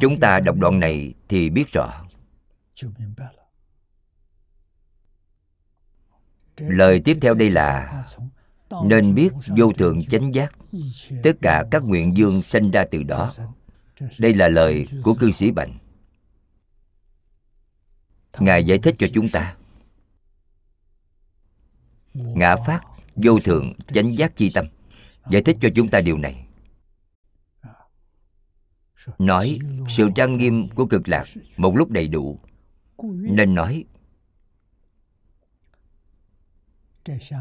chúng 0.00 0.20
ta 0.20 0.40
đọc 0.40 0.56
đoạn 0.58 0.80
này 0.80 1.14
thì 1.28 1.50
biết 1.50 1.64
rõ 1.72 2.09
lời 6.56 7.00
tiếp 7.04 7.18
theo 7.20 7.34
đây 7.34 7.50
là, 7.50 8.04
nên 8.84 9.14
biết 9.14 9.32
vô 9.56 9.72
thượng 9.72 10.02
chánh 10.04 10.34
giác, 10.34 10.54
tất 11.22 11.32
cả 11.42 11.64
các 11.70 11.82
nguyện 11.84 12.16
dương 12.16 12.42
sanh 12.42 12.70
ra 12.70 12.84
từ 12.90 13.02
đó. 13.02 13.32
Đây 14.18 14.34
là 14.34 14.48
lời 14.48 14.86
của 15.02 15.14
cư 15.14 15.32
sĩ 15.32 15.50
bành. 15.50 15.78
Ngài 18.38 18.64
giải 18.64 18.78
thích 18.78 18.94
cho 18.98 19.06
chúng 19.14 19.28
ta. 19.28 19.56
Ngã 22.14 22.56
phát 22.56 22.80
vô 23.16 23.40
thượng 23.40 23.72
chánh 23.86 24.16
giác 24.16 24.36
chi 24.36 24.50
tâm. 24.54 24.66
Giải 25.30 25.42
thích 25.42 25.56
cho 25.60 25.68
chúng 25.74 25.88
ta 25.88 26.00
điều 26.00 26.18
này. 26.18 26.46
Nói, 29.18 29.58
sự 29.88 30.08
trang 30.14 30.38
nghiêm 30.38 30.68
của 30.68 30.86
cực 30.86 31.08
lạc 31.08 31.24
một 31.56 31.76
lúc 31.76 31.90
đầy 31.90 32.08
đủ 32.08 32.40
nên 33.04 33.54
nói 33.54 33.84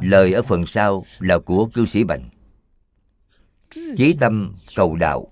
lời 0.01 0.34
ở 0.34 0.41
phần 0.41 0.66
sau 0.66 1.03
là 1.20 1.39
của 1.39 1.70
cư 1.74 1.86
sĩ 1.86 2.03
bành. 2.03 2.30
Chí 3.97 4.16
tâm 4.20 4.55
cầu 4.76 4.95
đạo 4.95 5.32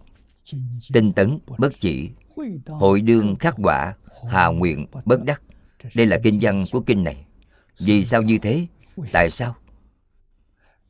tinh 0.93 1.13
tấn 1.13 1.39
bất 1.57 1.73
chỉ 1.80 2.09
hội 2.65 3.01
đương 3.01 3.36
khắc 3.36 3.55
quả 3.57 3.95
hà 4.30 4.47
nguyện 4.47 4.88
bất 5.05 5.23
đắc. 5.23 5.41
Đây 5.95 6.05
là 6.05 6.19
kinh 6.23 6.39
văn 6.41 6.63
của 6.71 6.82
kinh 6.82 7.03
này. 7.03 7.25
Vì 7.80 8.05
sao 8.05 8.21
như 8.21 8.38
thế? 8.38 8.67
Tại 9.11 9.32
sao? 9.32 9.55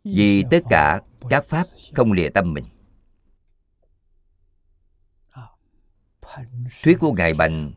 Vì 0.03 0.43
tất 0.51 0.59
cả 0.69 1.01
các 1.29 1.45
pháp 1.45 1.63
không 1.95 2.11
lìa 2.11 2.29
tâm 2.29 2.53
mình. 2.53 2.65
Thuyết 6.83 6.99
của 6.99 7.13
ngài 7.13 7.33
bành 7.33 7.71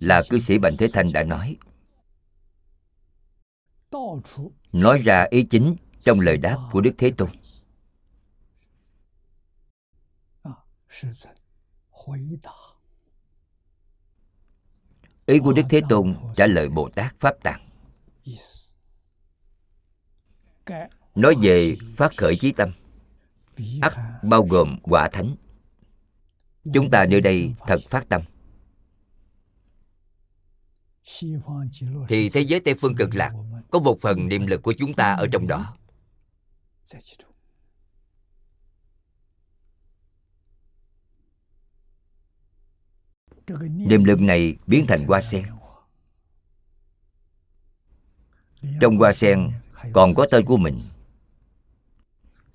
là 0.00 0.22
cư 0.30 0.38
sĩ 0.38 0.58
bành 0.58 0.76
thế 0.76 0.88
thanh 0.92 1.12
đã 1.12 1.24
nói. 1.24 1.56
Nói 4.72 4.98
ra 4.98 5.26
ý 5.30 5.42
chính 5.42 5.76
trong 6.00 6.20
lời 6.20 6.36
đáp 6.36 6.68
của 6.72 6.80
đức 6.80 6.92
thế 6.98 7.12
tôn. 7.16 7.30
ý 15.26 15.38
của 15.38 15.52
đức 15.52 15.62
thế 15.70 15.80
tôn 15.88 16.14
trả 16.36 16.46
lời 16.46 16.68
bồ 16.68 16.88
tát 16.88 17.14
pháp 17.20 17.34
tạng. 17.42 17.68
Nói 21.14 21.34
về 21.42 21.76
phát 21.96 22.16
khởi 22.16 22.36
chí 22.36 22.52
tâm 22.52 22.72
ắt 23.80 23.92
bao 24.22 24.42
gồm 24.42 24.78
quả 24.82 25.08
thánh. 25.08 25.36
Chúng 26.74 26.90
ta 26.90 27.06
nơi 27.06 27.20
đây 27.20 27.54
thật 27.66 27.80
phát 27.90 28.08
tâm 28.08 28.22
thì 32.08 32.28
thế 32.28 32.40
giới 32.40 32.60
tây 32.60 32.74
phương 32.74 32.94
cực 32.96 33.14
lạc 33.14 33.32
có 33.70 33.78
một 33.78 34.00
phần 34.00 34.28
niệm 34.28 34.46
lực 34.46 34.62
của 34.62 34.74
chúng 34.78 34.94
ta 34.94 35.12
ở 35.12 35.26
trong 35.32 35.46
đó. 35.46 35.76
Niệm 43.70 44.04
lực 44.04 44.20
này 44.20 44.56
biến 44.66 44.84
thành 44.88 45.06
hoa 45.06 45.20
sen. 45.20 45.44
trong 48.80 48.96
hoa 48.96 49.12
sen 49.12 49.50
còn 49.92 50.14
có 50.14 50.26
tên 50.30 50.44
của 50.44 50.56
mình. 50.56 50.78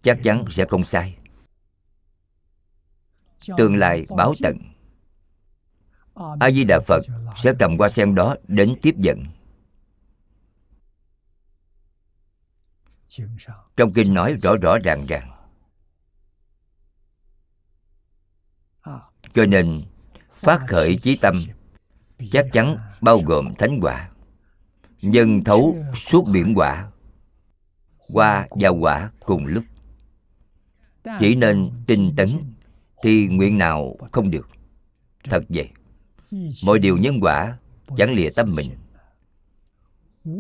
chắc 0.02 0.20
chắn 0.24 0.46
sẽ 0.52 0.66
không 0.66 0.84
sai. 0.84 1.18
tương 3.58 3.76
lai 3.76 4.06
báo 4.10 4.34
tận 4.42 4.71
a 6.14 6.52
di 6.52 6.64
đà 6.64 6.80
phật 6.80 7.06
sẽ 7.38 7.54
cầm 7.60 7.78
hoa 7.78 7.90
sen 7.90 8.16
đó 8.16 8.36
đến 8.48 8.76
tiếp 8.82 8.96
dẫn. 8.98 9.26
Trong 13.78 13.94
kinh 13.94 14.14
nói 14.14 14.34
rõ 14.34 14.56
rõ 14.56 14.78
ràng 14.84 15.06
ràng. 15.06 15.32
Cho 19.34 19.46
nên, 19.46 19.84
phát 20.32 20.62
khởi 20.68 20.96
chí 20.96 21.18
tâm 21.18 21.36
chắc 22.32 22.48
chắn 22.54 22.78
bao 23.02 23.20
gồm 23.26 23.54
thánh 23.56 23.80
quả, 23.82 24.10
nhân 25.02 25.44
thấu 25.44 25.78
suốt 25.96 26.26
biển 26.34 26.54
quả, 26.56 26.92
qua 28.08 28.48
và 28.50 28.70
quả 28.70 29.12
cùng 29.20 29.46
lúc. 29.46 29.64
Chỉ 31.20 31.36
nên 31.36 31.72
tinh 31.88 32.14
tấn 32.18 32.30
thì 33.04 33.28
nguyện 33.28 33.58
nào 33.58 33.96
không 34.12 34.32
được. 34.32 34.50
Thật 35.24 35.44
vậy 35.50 35.70
mọi 36.66 36.80
điều 36.80 36.98
nhân 36.98 37.20
quả 37.22 37.58
chẳng 37.98 38.14
lìa 38.14 38.30
tâm 38.36 38.56
mình. 38.56 38.72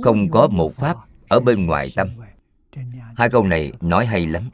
Không 0.03 0.29
có 0.31 0.47
một 0.47 0.73
pháp 0.75 0.97
ở 1.29 1.39
bên 1.39 1.65
ngoài 1.65 1.91
tâm. 1.95 2.09
Hai 3.17 3.29
câu 3.29 3.43
này 3.43 3.71
nói 3.81 4.05
hay 4.05 4.25
lắm. 4.25 4.49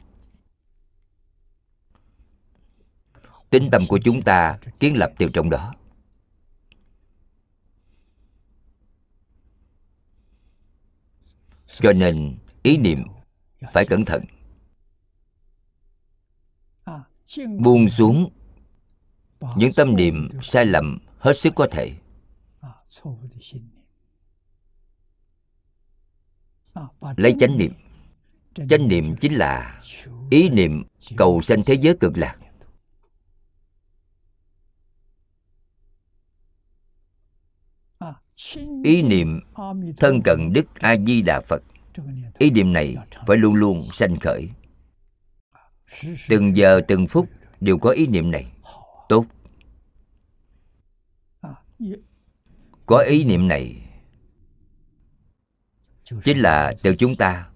Tính 3.50 3.68
tâm 3.72 3.82
của 3.88 3.98
chúng 4.04 4.22
ta 4.22 4.58
kiến 4.80 4.96
lập 4.96 5.12
từ 5.18 5.28
trong 5.34 5.50
đó. 5.50 5.74
Cho 11.66 11.92
nên 11.92 12.38
ý 12.62 12.76
niệm 12.76 12.98
phải 13.72 13.84
cẩn 13.86 14.04
thận. 14.04 14.24
Buông 17.58 17.88
xuống 17.88 18.32
những 19.56 19.72
tâm 19.76 19.96
niệm 19.96 20.28
sai 20.42 20.66
lầm 20.66 20.98
hết 21.18 21.32
sức 21.32 21.52
có 21.56 21.66
thể. 21.70 21.92
Lấy 27.16 27.34
chánh 27.38 27.58
niệm. 27.58 27.72
Chánh 28.70 28.88
niệm 28.88 29.16
chính 29.20 29.34
là 29.34 29.82
ý 30.30 30.48
niệm 30.48 30.84
cầu 31.16 31.40
sanh 31.42 31.62
thế 31.66 31.74
giới 31.74 31.96
cực 32.00 32.12
lạc. 32.16 32.38
Ý 38.84 39.02
niệm. 39.02 39.40
thân 39.96 40.20
cận 40.24 40.52
đức 40.52 40.66
a 40.80 40.96
di 41.06 41.22
đà 41.22 41.40
phật 41.40 41.62
ý 42.38 42.50
niệm 42.50 42.72
này 42.72 42.96
phải 43.26 43.36
luôn 43.36 43.54
luôn 43.54 43.80
sanh 43.92 44.16
khởi. 44.20 44.48
Từng 46.28 46.56
giờ 46.56 46.80
từng 46.88 47.06
phút 47.06 47.28
đều 47.60 47.78
có 47.78 47.90
ý 47.90 48.06
niệm 48.06 48.30
này. 48.30 48.52
Tốt 49.08 49.24
có 52.86 52.98
ý 52.98 53.24
niệm 53.24 53.48
này 53.48 53.88
chính 56.22 56.38
là 56.38 56.74
từ 56.82 56.96
chúng 56.96 57.16
ta 57.16 57.48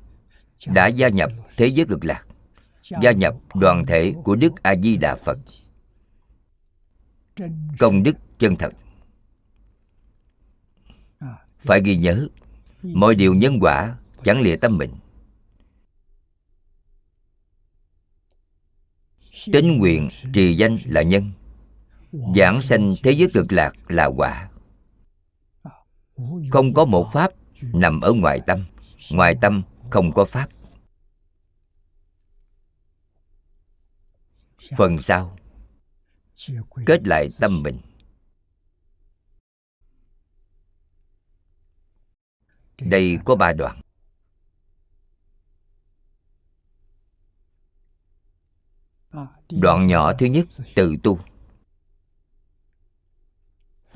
đã 0.66 0.86
gia 0.86 1.08
nhập 1.08 1.30
thế 1.56 1.66
giới 1.66 1.86
cực 1.86 2.04
lạc, 2.04 2.26
gia 3.02 3.12
nhập 3.12 3.34
đoàn 3.54 3.86
thể 3.86 4.14
của 4.24 4.34
đức 4.34 4.62
a 4.62 4.74
di 4.76 4.96
đà 4.96 5.16
phật. 5.16 5.38
Công 7.78 8.02
đức 8.02 8.16
chân 8.38 8.56
thật. 8.56 8.72
Phải 11.58 11.80
ghi 11.84 11.96
nhớ, 11.96 12.28
mọi 12.82 13.14
điều 13.14 13.34
nhân 13.34 13.58
quả 13.60 13.96
chẳng 14.24 14.40
lìa 14.40 14.56
tâm 14.56 14.78
mình. 14.78 14.94
Tính 19.52 19.78
nguyện 19.78 20.08
trì 20.34 20.54
danh 20.54 20.76
là 20.84 21.02
nhân 21.02 21.32
giảng 22.12 22.62
sanh 22.62 22.94
thế 23.02 23.12
giới 23.12 23.28
cực 23.34 23.52
lạc 23.52 23.72
là 23.88 24.06
quả 24.06 24.48
không 26.50 26.74
có 26.74 26.84
một 26.84 27.10
pháp 27.12 27.32
nằm 27.62 28.00
ở 28.00 28.12
ngoài 28.12 28.40
tâm. 28.46 28.64
Ngoài 29.10 29.34
tâm 29.40 29.62
không 29.90 30.12
có 30.12 30.24
pháp. 30.24 30.48
Phần 34.76 35.02
sau. 35.02 35.38
Kết 36.86 37.06
lại 37.06 37.28
tâm 37.40 37.62
mình. 37.62 37.80
Đây 42.80 43.18
có 43.24 43.36
ba 43.36 43.52
đoạn. 43.52 43.80
Đoạn 49.50 49.86
nhỏ 49.86 50.12
thứ 50.18 50.26
nhất 50.26 50.46
tự 50.74 50.96
tu 51.02 51.18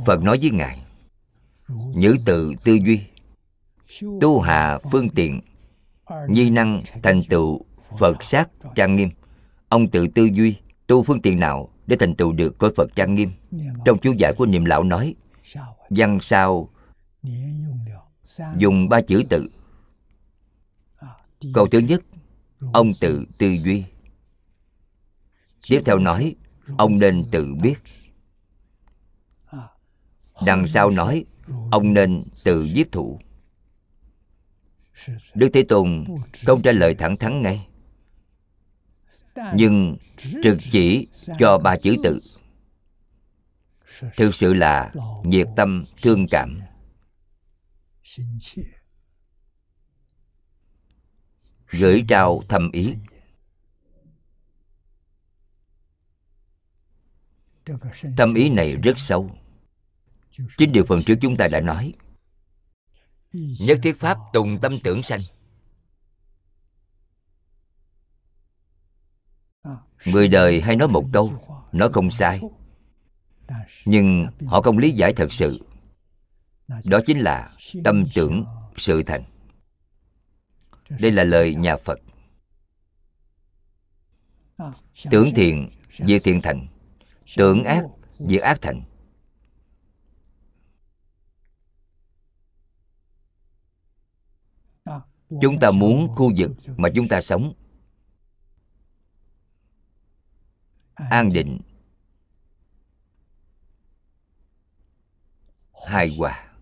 phật 0.04 0.22
nói 0.22 0.38
với 0.40 0.50
ngài, 0.50 0.82
nhữ 1.94 2.16
tự 2.24 2.54
tư 2.64 2.74
duy, 2.74 3.00
tu 4.20 4.40
hạ 4.40 4.78
phương 4.90 5.08
tiện, 5.10 5.40
nhi 6.28 6.50
năng 6.50 6.82
thành 7.02 7.22
tựu 7.28 7.60
phật 7.98 8.24
sát 8.24 8.50
trang 8.74 8.96
nghiêm. 8.96 9.10
Ông 9.68 9.90
tự 9.90 10.08
tư 10.08 10.24
duy, 10.24 10.56
tu 10.86 11.02
phương 11.02 11.22
tiện 11.22 11.40
nào 11.40 11.68
để 11.86 11.96
thành 12.00 12.14
tựu 12.14 12.32
được 12.32 12.58
cõi 12.58 12.72
phật 12.76 12.90
trang 12.96 13.14
nghiêm? 13.14 13.30
Trong 13.84 13.98
chú 13.98 14.12
giải 14.12 14.32
của 14.38 14.46
niệm 14.46 14.64
lão 14.64 14.84
nói, 14.84 15.14
văn 15.90 16.18
sao 16.22 16.68
dùng 18.56 18.88
ba 18.88 19.00
chữ 19.00 19.22
tự. 19.30 19.50
Câu 21.54 21.66
thứ 21.66 21.78
nhất, 21.78 22.02
ông 22.72 22.92
tự 23.00 23.24
tư 23.38 23.56
duy. 23.56 23.84
Tiếp 25.68 25.82
theo 25.84 25.98
nói, 25.98 26.34
ông 26.78 26.98
nên 26.98 27.24
tự 27.30 27.54
biết 27.62 27.74
đằng 30.44 30.68
sau 30.68 30.90
nói 30.90 31.24
ông 31.70 31.94
nên 31.94 32.22
tự 32.44 32.64
nhiếp 32.74 32.92
thụ. 32.92 33.20
Đức 35.34 35.48
thế 35.52 35.62
tôn 35.68 36.04
không 36.46 36.62
trả 36.62 36.72
lời 36.72 36.94
thẳng 36.94 37.16
thắn 37.16 37.42
ngay. 37.42 37.68
Nhưng 39.54 39.96
trực 40.42 40.58
chỉ 40.72 41.08
cho 41.38 41.58
ba 41.58 41.76
chữ 41.76 41.96
tự. 42.02 42.20
Thực 44.16 44.34
sự 44.34 44.54
là 44.54 44.92
nhiệt 45.24 45.46
tâm 45.56 45.84
thương 46.02 46.26
cảm. 46.30 46.60
Gửi 51.70 52.04
trao 52.08 52.42
thâm 52.48 52.70
ý. 52.72 52.94
Thâm 58.16 58.34
ý 58.34 58.48
này 58.48 58.76
rất 58.76 58.98
sâu 58.98 59.30
chính 60.58 60.72
điều 60.72 60.84
phần 60.84 61.02
trước 61.02 61.14
chúng 61.20 61.36
ta 61.36 61.48
đã 61.48 61.60
nói. 61.60 61.92
Nhất 63.60 63.78
thiết 63.82 63.96
pháp 63.96 64.18
tùng 64.32 64.58
tâm 64.62 64.78
tưởng 64.84 65.02
sanh. 65.02 65.20
Người 70.06 70.28
đời 70.28 70.60
hay 70.60 70.76
nói 70.76 70.88
một 70.88 71.04
câu, 71.12 71.32
nó 71.72 71.88
không 71.92 72.10
sai. 72.10 72.40
Nhưng 73.84 74.26
họ 74.46 74.62
không 74.62 74.78
lý 74.78 74.90
giải 74.90 75.12
thật 75.12 75.32
sự. 75.32 75.60
Đó 76.84 77.00
chính 77.06 77.18
là 77.18 77.50
tâm 77.84 78.04
tưởng 78.14 78.44
sự 78.76 79.02
thành. 79.02 79.24
Đây 80.88 81.12
là 81.12 81.24
lời 81.24 81.54
nhà 81.54 81.76
phật. 81.76 81.98
Tưởng 85.10 85.30
thiện 85.34 85.70
việc 85.98 86.22
thiện 86.24 86.42
thành. 86.42 86.66
Tưởng 87.36 87.64
ác 87.64 87.84
việc 88.18 88.42
ác 88.42 88.58
thành. 88.62 88.82
Chúng 95.28 95.58
ta 95.60 95.70
muốn 95.70 96.08
khu 96.14 96.32
vực 96.36 96.50
mà 96.76 96.88
chúng 96.94 97.08
ta 97.08 97.20
sống. 97.20 97.54
An 100.94 101.32
định. 101.32 101.60
Hài 105.86 106.16
hòa. 106.16 106.52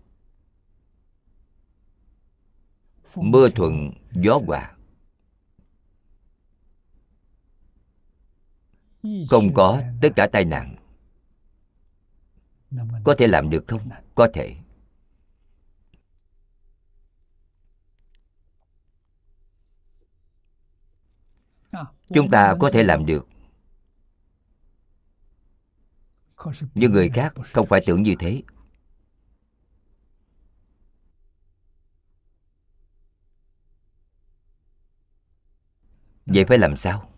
Mưa 3.15 3.49
thuận, 3.49 3.91
gió 4.11 4.39
hòa. 4.47 4.75
Không 9.29 9.53
có 9.53 9.81
tất 10.01 10.09
cả 10.15 10.27
tai 10.31 10.45
nạn. 10.45 10.75
Có 13.03 13.15
thể 13.17 13.27
làm 13.27 13.49
được 13.49 13.63
không? 13.67 13.89
Có 14.15 14.27
thể. 14.33 14.55
Chúng 22.13 22.31
ta 22.31 22.55
có 22.59 22.69
thể 22.73 22.83
làm 22.83 23.05
được. 23.05 23.27
Nhưng 26.73 26.91
người 26.91 27.09
khác 27.09 27.33
không 27.53 27.67
phải 27.67 27.81
tưởng 27.85 28.03
như 28.03 28.15
thế. 28.19 28.43
Vậy 36.25 36.45
phải 36.45 36.57
làm 36.57 36.77
sao? 36.77 37.11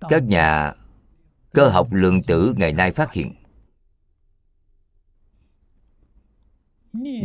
Các 0.00 0.22
nhà 0.22 0.72
cơ 1.52 1.68
học 1.68 1.88
lượng 1.92 2.22
tử 2.22 2.54
ngày 2.56 2.72
nay 2.72 2.92
phát 2.92 3.12
hiện 3.12 3.34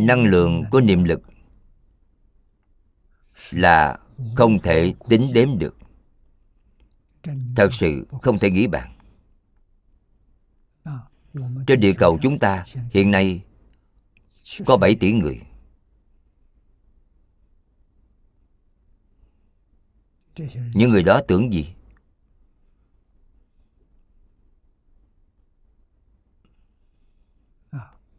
năng 0.07 0.23
lượng 0.23 0.63
của 0.71 0.81
niệm 0.81 1.03
lực 1.03 1.21
là 3.51 3.99
không 4.35 4.59
thể 4.59 4.93
tính 5.09 5.33
đếm 5.33 5.59
được. 5.59 5.77
Thật 7.55 7.69
sự 7.73 8.07
không 8.21 8.39
thể 8.39 8.51
nghĩ 8.51 8.67
bàn. 8.67 8.97
Trên 11.67 11.79
địa 11.79 11.93
cầu 11.93 12.19
chúng 12.21 12.39
ta 12.39 12.65
hiện 12.91 13.11
nay 13.11 13.43
có 14.65 14.77
7 14.77 14.95
tỷ 14.95 15.13
người. 15.13 15.41
Những 20.73 20.89
người 20.89 21.03
đó 21.03 21.21
tưởng 21.27 21.53
gì? 21.53 21.73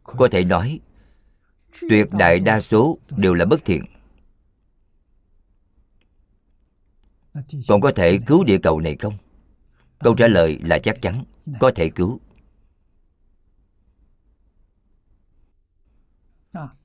Có 0.03 0.27
thể 0.31 0.43
nói, 0.43 0.79
tuyệt 1.89 2.07
đại 2.11 2.39
đa 2.39 2.61
số 2.61 2.97
đều 3.17 3.33
là 3.33 3.45
bất 3.45 3.65
thiện. 3.65 3.85
Còn 7.67 7.81
có 7.81 7.91
thể 7.95 8.19
cứu 8.25 8.43
địa 8.43 8.57
cầu 8.57 8.79
này 8.79 8.95
không? 8.95 9.13
Câu 9.99 10.15
trả 10.15 10.27
lời 10.27 10.59
là 10.63 10.79
chắc 10.79 11.01
chắn. 11.01 11.23
Có 11.59 11.71
thể 11.75 11.89
cứu. 11.89 12.19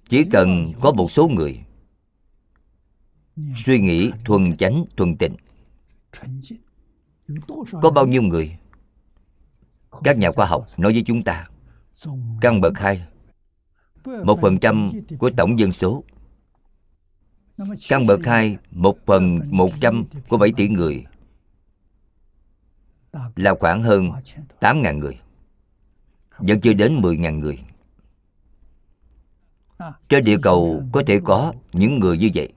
Chỉ 0.08 0.24
cần 0.32 0.72
có 0.80 0.92
một 0.92 1.12
số 1.12 1.28
người 1.28 1.64
suy 3.56 3.80
nghĩ 3.80 4.10
thuần 4.24 4.56
chánh 4.56 4.84
thuần 4.96 5.16
tịnh. 5.16 5.36
Có 7.82 7.90
bao 7.90 8.06
nhiêu 8.06 8.22
người? 8.22 8.58
Các 10.04 10.18
nhà 10.18 10.30
khoa 10.30 10.46
học 10.46 10.66
nói 10.76 10.92
với 10.92 11.02
chúng 11.06 11.22
ta. 11.22 11.46
Căn 12.40 12.60
bậc 12.60 12.78
hai. 12.78 13.06
Một 14.04 14.38
phần 14.42 14.58
trăm 14.58 14.92
của 15.18 15.30
tổng 15.36 15.58
dân 15.58 15.72
số 15.72 16.04
căn 17.88 18.06
bậc 18.06 18.26
hai, 18.26 18.56
một 18.70 18.98
phần 19.06 19.40
một 19.50 19.70
trăm 19.80 20.04
của 20.28 20.38
bảy 20.38 20.52
tỷ 20.56 20.68
người 20.68 21.04
là 23.36 23.54
khoảng 23.60 23.82
hơn 23.82 24.10
tám 24.60 24.82
ngàn 24.82 24.98
người, 24.98 25.18
vẫn 26.38 26.60
chưa 26.60 26.72
đến 26.72 27.00
mười 27.00 27.16
ngàn 27.16 27.38
người. 27.38 27.58
Trên 30.08 30.24
địa 30.24 30.38
cầu 30.42 30.82
có 30.92 31.02
thể 31.06 31.20
có 31.24 31.52
những 31.72 31.98
người 31.98 32.18
như 32.18 32.30
vậy. 32.34 32.52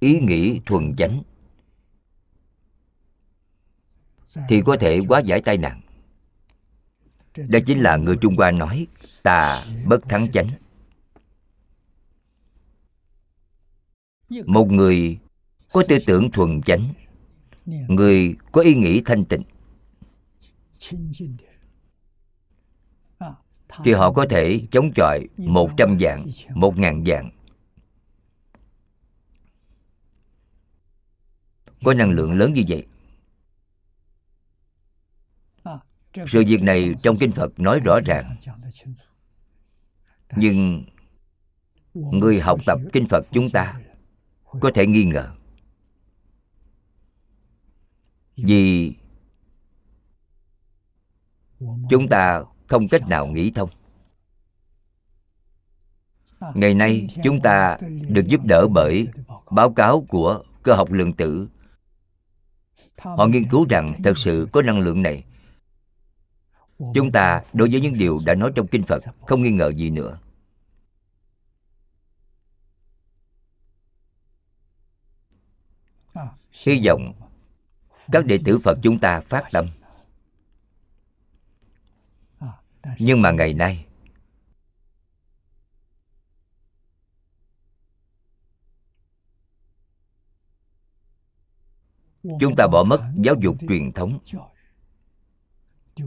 Ý 0.00 0.20
nghĩ 0.20 0.60
thuần 0.66 0.94
chánh 0.96 1.22
thì 4.48 4.62
có 4.62 4.76
thể 4.80 5.00
hóa 5.08 5.20
giải 5.20 5.40
tai 5.40 5.58
nạn. 5.58 5.80
Đây 7.48 7.62
chính 7.66 7.78
là 7.78 7.96
người 7.96 8.16
trung 8.16 8.36
hoa 8.36 8.50
nói, 8.50 8.86
tà 9.22 9.64
bất 9.86 10.08
thắng 10.08 10.32
chánh. 10.32 10.48
Một 14.28 14.70
người 14.70 15.18
có 15.72 15.82
tư 15.88 15.98
tưởng 16.06 16.30
thuần 16.30 16.60
chánh, 16.62 16.88
người 17.88 18.36
có 18.52 18.60
ý 18.60 18.74
nghĩ 18.74 19.02
thanh 19.04 19.24
tịnh, 19.24 19.42
thì 23.84 23.92
họ 23.92 24.12
có 24.12 24.26
thể 24.30 24.60
chống 24.70 24.92
chọi 24.94 25.28
một 25.36 25.70
trăm 25.76 25.98
dạng 26.00 26.26
một 26.54 26.78
ngàn 26.78 27.04
dạng 27.04 27.30
có 31.84 31.94
năng 31.94 32.10
lượng 32.10 32.34
lớn 32.34 32.52
như 32.52 32.62
vậy. 32.68 32.86
Sự 36.26 36.44
việc 36.46 36.62
này 36.62 36.94
trong 37.02 37.16
kinh 37.20 37.32
phật 37.32 37.60
nói 37.60 37.80
rõ 37.80 38.00
ràng. 38.06 38.36
Nhưng 40.36 40.84
người 41.92 42.40
học 42.40 42.60
tập 42.66 42.78
kinh 42.92 43.08
phật 43.08 43.26
chúng 43.32 43.50
ta 43.50 43.80
có 44.60 44.70
thể 44.74 44.86
nghi 44.86 45.04
ngờ. 45.04 45.30
Vì 48.36 48.94
chúng 51.90 52.08
ta 52.08 52.42
không 52.66 52.88
cách 52.88 53.08
nào 53.08 53.26
nghĩ 53.26 53.50
thông. 53.50 53.70
Ngày 56.54 56.74
nay, 56.74 57.06
chúng 57.24 57.40
ta 57.40 57.78
được 58.08 58.26
giúp 58.26 58.40
đỡ 58.44 58.68
bởi 58.68 59.08
báo 59.50 59.72
cáo 59.72 60.06
của 60.08 60.42
cơ 60.62 60.74
học 60.74 60.92
lượng 60.92 61.12
tử. 61.12 61.48
Họ 62.98 63.26
nghiên 63.26 63.48
cứu 63.50 63.66
rằng 63.68 63.92
thật 64.04 64.18
sự 64.18 64.48
có 64.52 64.62
năng 64.62 64.80
lượng 64.80 65.02
này. 65.02 65.24
Chúng 66.94 67.10
ta 67.12 67.42
đối 67.52 67.68
với 67.68 67.80
những 67.80 67.98
điều 67.98 68.18
đã 68.26 68.34
nói 68.34 68.52
trong 68.54 68.66
kinh 68.66 68.82
phật, 68.82 69.02
không 69.26 69.42
nghi 69.42 69.50
ngờ 69.50 69.72
gì 69.76 69.90
nữa. 69.90 70.18
Hy 76.54 76.86
vọng 76.86 77.12
các 78.12 78.26
đệ 78.26 78.38
tử 78.44 78.58
phật 78.58 78.78
chúng 78.82 78.98
ta 78.98 79.20
phát 79.20 79.44
tâm. 79.52 79.68
Nhưng 82.98 83.22
mà 83.22 83.30
ngày 83.30 83.54
nay, 83.54 83.86
chúng 92.22 92.54
ta 92.56 92.66
bỏ 92.72 92.84
mất 92.84 93.12
giáo 93.16 93.34
dục 93.40 93.56
truyền 93.68 93.92
thống 93.92 94.18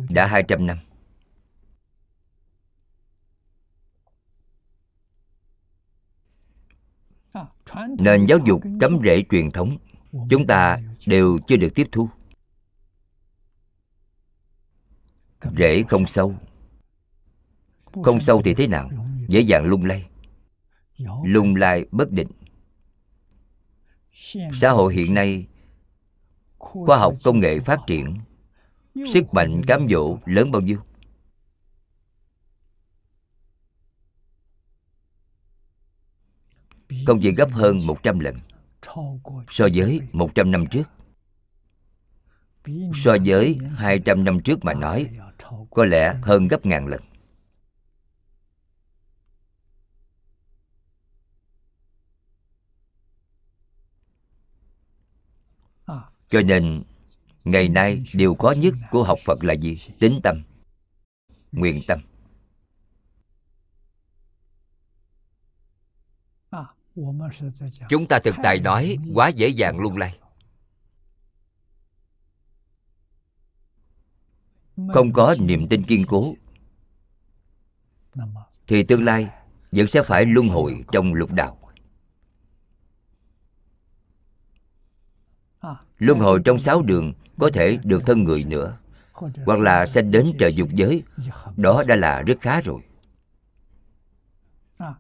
đã 0.10 0.28
200 0.28 0.66
năm. 0.66 0.78
Nền 8.00 8.26
giáo 8.26 8.40
dục 8.46 8.62
cấm 8.80 9.00
rễ 9.04 9.24
truyền 9.30 9.52
thống 9.52 9.78
chúng 10.12 10.48
ta 10.48 10.80
đều 11.06 11.40
chưa 11.48 11.56
được 11.56 11.70
tiếp 11.76 11.88
thu. 11.92 12.10
Rễ 15.58 15.84
không 15.90 16.06
sâu. 16.06 16.36
Không 18.04 18.20
sâu 18.20 18.42
thì 18.46 18.54
thế 18.54 18.68
nào? 18.68 18.90
Dễ 19.28 19.42
dàng 19.42 19.66
lung 19.66 19.86
lay. 19.86 20.10
Lung 21.24 21.56
lay 21.56 21.86
bất 21.92 22.12
định. 22.12 22.28
Xã 24.54 24.70
hội 24.70 24.94
hiện 24.94 25.14
nay, 25.14 25.48
khoa 26.58 26.98
học 26.98 27.16
công 27.24 27.40
nghệ 27.40 27.60
phát 27.60 27.80
triển, 27.88 28.18
sức 29.14 29.34
mạnh 29.34 29.62
cám 29.68 29.88
dỗ 29.90 30.18
lớn 30.26 30.52
bao 30.52 30.62
nhiêu? 30.62 30.80
Công 37.06 37.20
việc 37.20 37.36
gấp 37.38 37.50
hơn 37.52 37.78
100 37.86 38.20
lần 38.20 38.36
so 39.50 39.68
với 39.74 40.02
100 40.12 40.52
năm 40.52 40.66
trước. 40.72 40.84
So 42.94 43.18
với 43.26 43.58
200 43.76 44.24
năm 44.24 44.40
trước 44.40 44.66
mà 44.66 44.74
nói, 44.74 45.10
có 45.72 45.86
lẽ 45.86 46.20
hơn 46.22 46.48
gấp 46.48 46.66
ngàn 46.66 46.88
lần. 46.88 47.02
Cho 56.30 56.42
nên, 56.42 56.84
ngày 57.46 57.70
nay 57.70 58.04
điều 58.14 58.36
khó 58.36 58.52
nhất 58.58 58.74
của 58.92 59.04
học 59.04 59.20
phật 59.26 59.44
là 59.44 59.54
gì? 59.54 59.78
Tính 60.00 60.20
tâm. 60.24 60.44
Nguyện 61.52 61.82
tâm. 61.88 62.00
Chúng 67.90 68.08
ta 68.08 68.20
thực 68.20 68.36
tại 68.44 68.60
nói 68.60 68.98
quá 69.14 69.28
dễ 69.28 69.48
dàng 69.48 69.80
lung 69.80 69.98
lay 69.98 70.18
không 74.94 75.14
có 75.14 75.36
niềm 75.40 75.68
tin 75.68 75.84
kiên 75.84 76.06
cố. 76.08 76.36
Thì 78.68 78.84
tương 78.84 79.04
lai 79.04 79.28
vẫn 79.72 79.88
sẽ 79.88 80.04
phải 80.04 80.26
luân 80.26 80.48
hồi 80.48 80.84
trong 80.92 81.14
lục 81.14 81.32
đạo. 81.32 81.60
Luân 85.98 86.20
hồi 86.20 86.42
trong 86.46 86.60
sáu 86.60 86.82
đường 86.82 87.14
có 87.40 87.50
thể 87.54 87.78
được 87.84 88.06
thân 88.06 88.24
người 88.24 88.44
nữa 88.44 88.78
hoặc 89.46 89.60
là 89.60 89.86
sanh 89.86 90.12
đến 90.12 90.32
trời 90.40 90.56
dục 90.56 90.70
giới. 90.72 91.04
đó 91.58 91.84
đã 91.88 91.96
là 91.96 92.22
rất 92.22 92.38
khá 92.42 92.62
rồi 92.62 92.82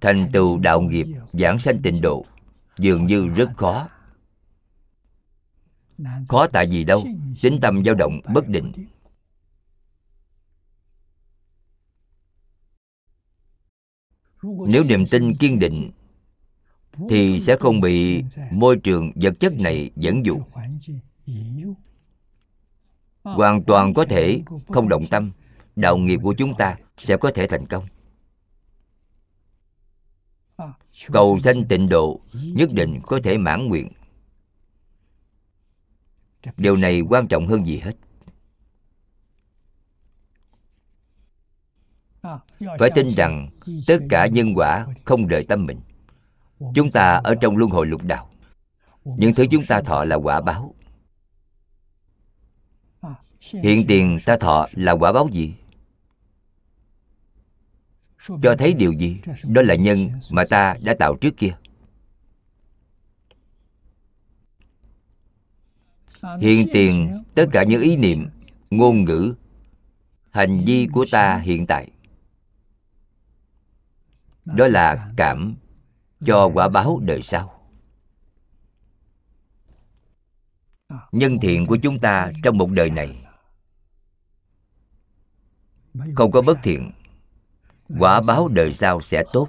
thành 0.01 0.29
tựu 0.33 0.59
đạo 0.59 0.81
nghiệp 0.81 1.07
giảng 1.33 1.59
sanh 1.59 1.81
tịnh 1.81 2.01
độ 2.01 2.25
dường 2.77 3.05
như 3.05 3.27
rất 3.27 3.49
khó. 3.57 3.89
Khó 6.27 6.47
tại 6.47 6.67
vì 6.67 6.83
đâu? 6.83 7.03
Tính 7.41 7.59
tâm 7.61 7.83
dao 7.85 7.95
động 7.95 8.19
bất 8.33 8.47
định. 8.47 8.71
Nếu 14.43 14.83
niềm 14.83 15.05
tin 15.05 15.35
kiên 15.35 15.59
định, 15.59 15.91
thì 17.09 17.39
sẽ 17.41 17.57
không 17.57 17.81
bị 17.81 18.23
môi 18.51 18.77
trường 18.77 19.11
vật 19.15 19.33
chất 19.39 19.53
này 19.59 19.91
dẫn 19.95 20.25
dụ. 20.25 20.41
Hoàn 23.23 23.63
toàn 23.63 23.93
có 23.93 24.05
thể 24.05 24.41
không 24.67 24.89
động 24.89 25.05
tâm. 25.09 25.31
Đạo 25.75 25.97
nghiệp 25.97 26.19
của 26.23 26.33
chúng 26.37 26.53
ta 26.57 26.77
sẽ 26.97 27.17
có 27.17 27.31
thể 27.35 27.47
thành 27.47 27.67
công 27.67 27.85
cầu 31.05 31.39
sanh 31.39 31.63
tịnh 31.65 31.89
độ, 31.89 32.19
nhất 32.33 32.69
định 32.73 32.99
có 33.03 33.19
thể 33.23 33.37
mãn 33.37 33.67
nguyện. 33.67 33.89
Điều 36.57 36.75
này 36.75 37.01
quan 37.01 37.27
trọng 37.27 37.47
hơn 37.47 37.67
gì 37.67 37.79
hết? 37.79 37.93
Phải 42.79 42.89
tin 42.95 43.09
rằng, 43.09 43.49
tất 43.87 43.97
cả 44.09 44.27
nhân 44.27 44.53
quả 44.55 44.85
không 45.05 45.27
đợi 45.27 45.43
tâm 45.43 45.65
mình. 45.65 45.81
Chúng 46.75 46.91
ta 46.91 47.13
ở 47.23 47.35
trong 47.41 47.57
luân 47.57 47.71
hồi 47.71 47.85
lục 47.85 48.03
đạo. 48.03 48.29
Những 49.03 49.33
thứ 49.33 49.45
chúng 49.51 49.65
ta 49.65 49.81
thọ 49.81 50.03
là 50.03 50.15
quả 50.15 50.41
báo. 50.41 50.75
Hiện 53.39 53.87
tiền 53.87 54.19
ta 54.25 54.37
thọ 54.37 54.67
là 54.71 54.91
quả 54.91 55.11
báo 55.11 55.27
gì? 55.31 55.53
Cho 58.19 58.55
thấy 58.57 58.73
điều 58.73 58.91
gì? 58.91 59.21
Đó 59.43 59.61
là 59.61 59.75
nhân 59.75 60.09
mà 60.31 60.43
ta 60.49 60.77
đã 60.83 60.95
tạo 60.99 61.15
trước 61.21 61.37
kia. 61.37 61.57
Hiện 66.39 66.67
tiền 66.73 67.23
tất 67.35 67.45
cả 67.51 67.63
những 67.63 67.81
ý 67.81 67.95
niệm 67.95 68.27
ngôn 68.69 69.03
ngữ 69.03 69.35
hành 70.31 70.63
vi 70.65 70.87
của 70.91 71.05
ta 71.11 71.37
hiện 71.37 71.67
tại. 71.67 71.91
Đó 74.45 74.67
là 74.67 75.11
cảm 75.17 75.55
cho 76.25 76.49
quả 76.53 76.69
báo 76.69 76.99
đời 77.03 77.21
sau. 77.21 77.53
Nhân 81.11 81.37
thiện 81.41 81.65
của 81.65 81.77
chúng 81.83 81.99
ta 81.99 82.31
trong 82.43 82.57
một 82.57 82.69
đời 82.71 82.89
này 82.89 83.23
không 86.15 86.31
có 86.31 86.41
bất 86.41 86.57
thiện 86.63 86.91
quả 87.99 88.21
báo 88.21 88.47
đời 88.47 88.73
sau 88.73 89.01
sẽ 89.01 89.23
tốt. 89.33 89.47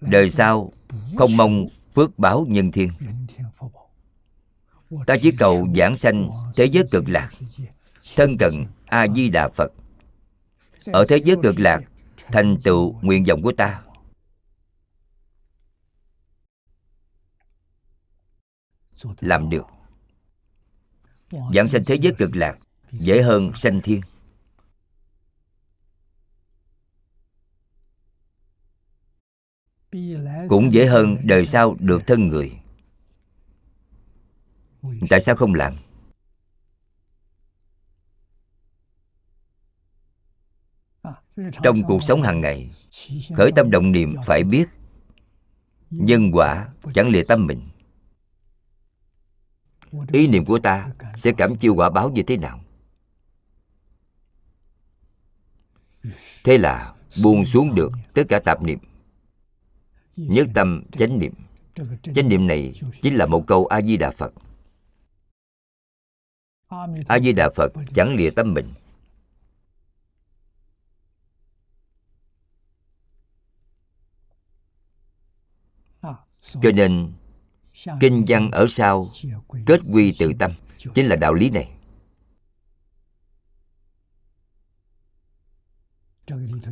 Đời 0.00 0.30
sau 0.30 0.72
không 1.16 1.36
mong 1.36 1.66
phước 1.94 2.18
báo 2.18 2.46
nhân 2.48 2.72
thiên. 2.72 2.92
Ta 5.06 5.16
chỉ 5.22 5.32
cầu 5.38 5.66
giảng 5.76 5.96
sanh 5.96 6.28
thế 6.56 6.64
giới 6.64 6.84
cực 6.90 7.08
lạc, 7.08 7.30
thân 8.16 8.36
cận 8.38 8.66
a 8.86 9.06
di 9.08 9.28
đà 9.28 9.48
phật. 9.48 9.72
Ở 10.86 11.04
thế 11.08 11.16
giới 11.24 11.36
cực 11.42 11.58
lạc, 11.58 11.80
thành 12.16 12.56
tựu 12.62 12.98
nguyện 13.02 13.24
vọng 13.24 13.42
của 13.42 13.52
ta. 13.52 13.82
Làm 19.20 19.50
được. 19.50 19.66
Giảng 21.54 21.68
sanh 21.68 21.84
thế 21.84 21.94
giới 21.94 22.12
cực 22.18 22.36
lạc 22.36 22.58
dễ 22.92 23.22
hơn 23.22 23.52
sanh 23.56 23.80
thiên. 23.80 24.00
Cũng 30.48 30.72
dễ 30.72 30.86
hơn 30.86 31.16
đời 31.22 31.46
sau 31.46 31.76
được 31.78 32.06
thân 32.06 32.28
người. 32.28 32.52
Tại 35.10 35.20
sao 35.20 35.36
không 35.36 35.54
làm? 35.54 35.76
Trong 41.62 41.76
cuộc 41.86 42.02
sống 42.02 42.22
hàng 42.22 42.40
ngày, 42.40 42.70
khởi 43.36 43.50
tâm 43.56 43.70
động 43.70 43.92
niệm 43.92 44.14
phải 44.26 44.44
biết 44.44 44.68
nhân 45.90 46.30
quả 46.32 46.68
chẳng 46.94 47.08
lìa 47.08 47.22
tâm 47.28 47.46
mình. 47.46 47.68
Ý 50.12 50.26
niệm 50.26 50.44
của 50.44 50.58
ta 50.58 50.90
sẽ 51.16 51.32
cảm 51.36 51.56
chiêu 51.56 51.74
quả 51.74 51.90
báo 51.90 52.10
như 52.10 52.22
thế 52.22 52.36
nào? 52.36 52.60
Thế 56.44 56.58
là 56.58 56.94
buông 57.22 57.44
xuống 57.44 57.74
được 57.74 57.92
tất 58.14 58.22
cả 58.28 58.40
tạp 58.44 58.62
niệm 58.62 58.78
nhất 60.18 60.48
tâm 60.54 60.82
chánh 60.92 61.18
niệm. 61.18 61.32
Chánh 62.14 62.28
niệm 62.28 62.46
này 62.46 62.72
chính 63.02 63.14
là 63.14 63.26
một 63.26 63.44
câu 63.46 63.66
a 63.66 63.82
di 63.82 63.96
đà 63.96 64.10
phật. 64.10 64.32
A 67.08 67.18
di 67.22 67.32
đà 67.32 67.50
phật 67.54 67.72
chẳng 67.94 68.14
lìa 68.14 68.30
tâm 68.30 68.54
mình. 68.54 68.72
Cho 76.62 76.72
nên, 76.74 77.12
kinh 78.00 78.24
văn 78.28 78.50
ở 78.50 78.66
sau 78.70 79.10
kết 79.66 79.80
quy 79.92 80.14
từ 80.18 80.32
tâm 80.38 80.52
chính 80.94 81.06
là 81.06 81.16
đạo 81.16 81.34
lý 81.34 81.50
này. 81.50 81.70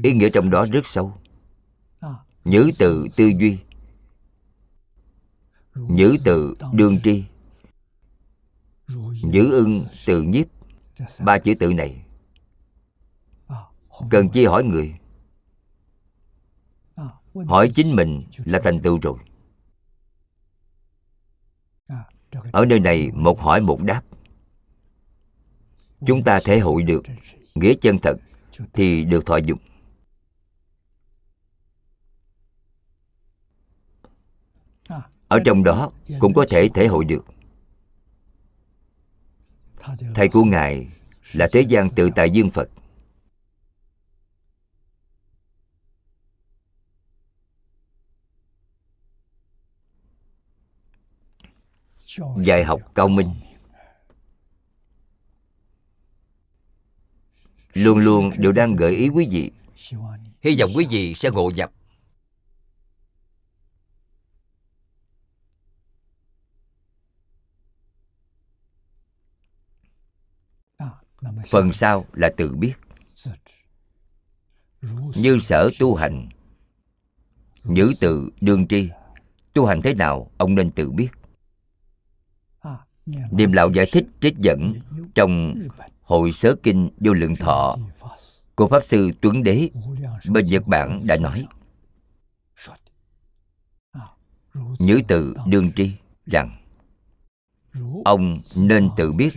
Ý 0.02 0.12
nghĩa 0.12 0.30
trong 0.32 0.50
đó 0.50 0.66
rất 0.72 0.86
sâu 0.86 1.18
nhữ 2.46 2.70
từ 2.78 3.08
tư 3.16 3.32
duy. 3.38 3.58
Nhữ 5.74 6.16
từ 6.24 6.56
đương 6.72 6.98
tri. 7.04 7.24
Nhữ 9.22 9.50
ưng 9.52 9.72
từ 10.06 10.22
nhiếp. 10.22 10.46
Ba 11.24 11.38
chữ 11.38 11.54
tự 11.60 11.72
này. 11.72 12.04
Cần 14.10 14.28
chi 14.28 14.44
hỏi 14.44 14.64
người? 14.64 14.94
Hỏi 17.46 17.72
chính 17.74 17.96
mình 17.96 18.24
là 18.44 18.60
thành 18.64 18.80
tựu 18.80 18.98
rồi. 19.02 19.18
Ở 22.52 22.64
nơi 22.64 22.80
này 22.80 23.10
một 23.14 23.40
hỏi 23.40 23.60
một 23.60 23.82
đáp. 23.82 24.02
Chúng 26.06 26.22
ta 26.24 26.40
thể 26.44 26.58
hội 26.58 26.82
được 26.82 27.02
nghĩa 27.54 27.74
chân 27.80 27.98
thật 27.98 28.16
thì 28.72 29.04
được 29.04 29.26
thọ 29.26 29.36
dụng 29.36 29.58
ở 35.28 35.40
trong 35.44 35.64
đó 35.64 35.90
cũng 36.18 36.34
có 36.34 36.46
thể 36.48 36.68
thể 36.74 36.86
hội 36.86 37.04
được. 37.04 37.24
Thầy 40.14 40.28
của 40.28 40.44
ngài 40.44 40.86
là 41.32 41.48
thế 41.52 41.60
gian 41.60 41.90
tự 41.90 42.10
tại 42.16 42.30
dương 42.30 42.50
phật. 42.50 42.68
Dạy 52.42 52.64
học 52.64 52.80
cao 52.94 53.08
minh. 53.08 53.30
Luôn 57.74 57.98
luôn 57.98 58.30
đều 58.38 58.52
đang 58.52 58.74
gợi 58.74 58.96
ý 58.96 59.08
quý 59.08 59.28
vị. 59.30 59.50
Hy 60.42 60.60
vọng 60.60 60.70
quý 60.74 60.86
vị 60.90 61.14
sẽ 61.14 61.30
ngộ 61.30 61.50
nhập 61.50 61.72
phần 71.48 71.72
sau 71.72 72.04
là 72.12 72.30
tự 72.36 72.56
biết. 72.56 72.74
Như 75.14 75.38
sở 75.42 75.70
tu 75.78 75.94
hành. 75.94 76.28
Nhữ 77.64 77.92
tự 78.00 78.30
đương 78.40 78.66
tri. 78.68 78.88
Tu 79.54 79.66
hành 79.66 79.82
thế 79.82 79.94
nào 79.94 80.30
ông 80.38 80.54
nên 80.54 80.70
tự 80.70 80.90
biết. 80.90 81.08
Niệm 83.30 83.52
Lão 83.52 83.70
giải 83.70 83.86
thích 83.92 84.04
trích 84.20 84.34
dẫn 84.38 84.72
trong 85.14 85.54
Hội 86.02 86.32
Sớ 86.32 86.54
Kinh 86.62 86.90
Vô 86.98 87.12
Lượng 87.12 87.36
Thọ 87.36 87.76
của 88.54 88.68
Pháp 88.68 88.86
Sư 88.86 89.10
Tuấn 89.20 89.42
Đế 89.42 89.70
bên 90.30 90.46
Nhật 90.46 90.66
Bản 90.66 91.06
đã 91.06 91.16
nói. 91.16 91.46
Nhữ 94.78 95.00
tự 95.08 95.34
đương 95.46 95.72
tri 95.72 95.92
rằng 96.26 96.58
Ông 98.04 98.38
nên 98.56 98.88
tự 98.96 99.12
biết 99.12 99.32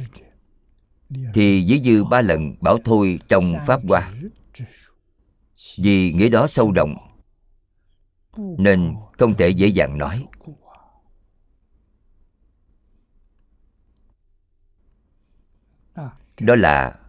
thì 1.09 1.61
dĩ 1.61 1.81
dư 1.85 2.03
ba 2.03 2.21
lần 2.21 2.55
bảo 2.61 2.77
thôi 2.85 3.19
trong 3.27 3.43
Pháp 3.67 3.81
Hoa. 3.87 4.13
Vì 5.77 6.13
nghĩa 6.13 6.29
đó 6.29 6.47
sâu 6.47 6.71
rộng, 6.71 6.95
Nên 8.37 8.95
không 9.17 9.35
thể 9.37 9.49
dễ 9.49 9.67
dàng 9.67 9.97
nói. 9.97 10.25
Đó 16.39 16.55
là 16.55 16.99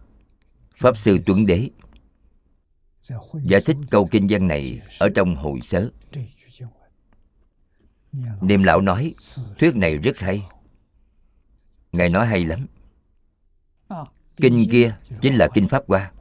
pháp 0.75 0.97
sư 0.97 1.19
tuấn 1.25 1.45
đế, 1.45 1.69
giải 3.43 3.61
thích 3.65 3.77
câu 3.89 4.07
kinh 4.11 4.27
văn 4.29 4.47
này 4.47 4.81
ở 4.99 5.09
trong 5.15 5.35
hồi 5.35 5.59
sớ. 5.63 5.89
Niệm 8.41 8.63
lão 8.63 8.81
nói, 8.81 9.13
thuyết 9.59 9.75
này 9.75 9.97
rất 9.97 10.17
hay. 10.17 10.43
Ngài 11.91 12.09
nói 12.09 12.27
hay 12.27 12.45
lắm 12.45 12.67
kinh 14.41 14.67
kia 14.71 14.97
chính 15.21 15.35
là 15.35 15.47
kinh 15.53 15.67
pháp 15.67 15.83
hoa. 15.87 16.11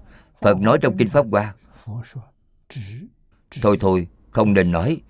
Phật 0.40 0.56
nói 0.60 0.78
trong 0.82 0.96
kinh 0.96 1.08
pháp 1.08 1.26
hoa. 1.30 1.54
Thôi 3.60 3.76
thôi, 3.80 4.08
không 4.30 4.52
nên 4.52 4.70
nói. 4.70 5.02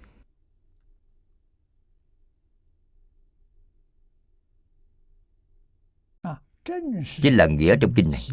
Chính 7.23 7.35
là 7.35 7.47
nghĩa 7.47 7.77
trong 7.81 7.93
kinh 7.97 8.11
này. 8.11 8.29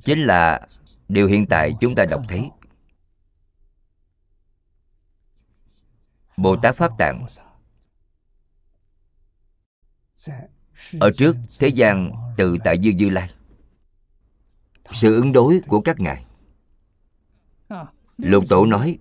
Chính 0.00 0.18
là 0.18 0.68
điều 1.08 1.26
hiện 1.26 1.46
tại 1.46 1.72
chúng 1.80 1.94
ta 1.94 2.04
đọc 2.10 2.22
thấy. 2.28 2.50
Bồ 6.36 6.56
tát 6.62 6.76
pháp 6.76 6.92
tạng 6.98 7.26
ở 11.00 11.10
trước 11.16 11.36
thế 11.60 11.68
gian 11.68 12.10
từ 12.36 12.56
tại 12.64 12.78
dương 12.78 12.96
như 12.96 13.10
lai, 13.10 13.30
sự 14.92 15.14
ứng 15.14 15.32
đối 15.32 15.60
của 15.66 15.80
các 15.80 16.00
ngài. 16.00 16.24
Lục 18.18 18.44
tổ 18.48 18.66
nói, 18.66 18.98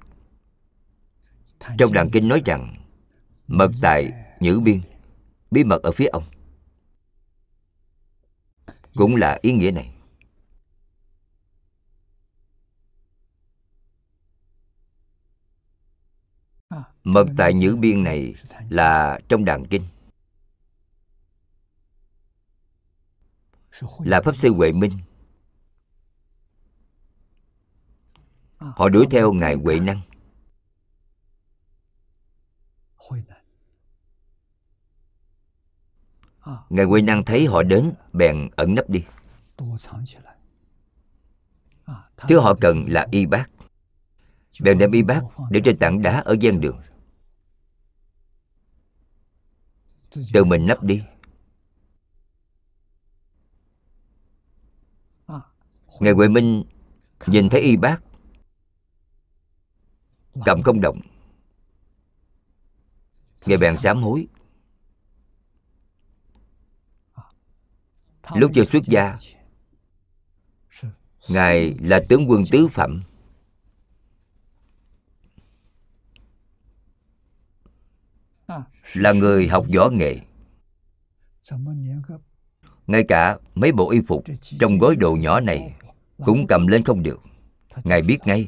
trong 1.78 1.94
đàn 1.94 2.10
kinh 2.10 2.28
nói 2.28 2.42
rằng, 2.46 2.76
mật 3.48 3.72
tại 3.82 4.14
nhữ 4.40 4.60
biên, 4.60 4.82
bí 5.52 5.64
mật 5.64 5.84
ở 5.84 5.92
phía 5.92 6.06
ông. 6.06 6.24
Cũng 8.96 9.16
là 9.16 9.40
ý 9.42 9.52
nghĩa 9.54 9.72
này. 9.72 9.94
Mật 17.04 17.28
tại 17.38 17.54
nhữ 17.54 17.76
biên 17.76 18.04
này 18.04 18.36
là 18.70 19.20
trong 19.30 19.46
đàn 19.46 19.68
kinh. 19.68 19.84
Là 24.00 24.22
pháp 24.22 24.36
sư 24.36 24.54
huệ 24.54 24.72
minh. 24.72 25.00
Họ 28.58 28.90
đuổi 28.90 29.08
theo 29.12 29.34
ngài 29.34 29.56
huệ 29.56 29.80
năng. 29.80 30.02
Ngài 36.70 36.86
huệ 36.86 37.02
năng 37.02 37.26
thấy 37.26 37.46
họ 37.46 37.64
đến, 37.64 37.94
bèn 38.14 38.50
ẩn 38.56 38.76
nấp 38.76 38.90
đi. 38.90 39.04
Thứ 42.18 42.40
họ 42.40 42.56
cần 42.62 42.86
là 42.88 43.08
y 43.12 43.26
bác. 43.26 43.50
Bèn 44.62 44.78
đem 44.78 44.92
y 44.92 45.04
bác 45.04 45.22
để 45.50 45.62
trên 45.66 45.78
tảng 45.80 46.02
đá 46.02 46.20
ở 46.20 46.36
gian 46.40 46.62
đường. 46.62 46.82
Tự 50.34 50.44
mình 50.44 50.66
nấp 50.68 50.84
đi. 50.84 51.04
Ngài 56.00 56.14
huệ 56.14 56.28
minh 56.28 56.64
nhìn 57.28 57.50
thấy 57.50 57.62
y 57.62 57.78
bác. 57.78 58.02
Cầm 60.46 60.62
không 60.64 60.82
động. 60.82 61.00
Ngài 63.46 63.58
bèn 63.58 63.78
sám 63.78 64.04
hối. 64.04 64.28
Lúc 68.36 68.52
chưa 68.56 68.64
xuất 68.64 68.84
gia, 68.84 69.18
ngài 71.30 71.76
là 71.80 72.00
tướng 72.10 72.30
quân 72.30 72.44
tứ 72.52 72.68
phẩm. 72.68 73.04
Là 78.94 79.14
người 79.14 79.48
học 79.48 79.66
võ 79.76 79.90
nghệ 79.90 80.20
ngay 82.88 83.04
cả 83.08 83.38
mấy 83.56 83.72
bộ 83.72 83.92
y 83.92 84.02
phục 84.08 84.24
trong 84.60 84.78
gói 84.78 84.96
đồ 84.96 85.16
nhỏ 85.16 85.40
này 85.40 85.76
cũng 86.26 86.48
cầm 86.48 86.68
lên 86.68 86.84
không 86.84 87.04
được. 87.04 87.22
Ngài 87.84 88.02
biết 88.02 88.18
ngay 88.26 88.48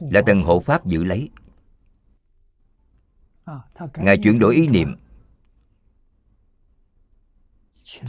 là 0.00 0.22
tần 0.26 0.42
hộ 0.42 0.60
pháp 0.60 0.86
giữ 0.86 1.04
lấy. 1.04 1.30
Ngài 3.96 4.18
chuyển 4.18 4.38
đổi 4.38 4.54
ý 4.54 4.68
niệm. 4.68 4.96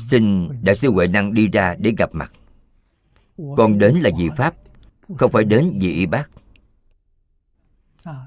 Xin 0.09 0.49
đại 0.63 0.75
sư 0.75 0.91
huệ 0.91 1.07
năng 1.07 1.33
đi 1.33 1.47
ra 1.47 1.75
để 1.79 1.93
gặp 1.97 2.09
mặt. 2.13 2.31
Con 3.57 3.77
đến 3.77 3.95
là 3.95 4.09
vì 4.17 4.29
pháp, 4.37 4.55
không 5.17 5.31
phải 5.31 5.43
đến 5.43 5.77
vì 5.81 5.93
y 5.93 6.05
bác. 6.05 6.29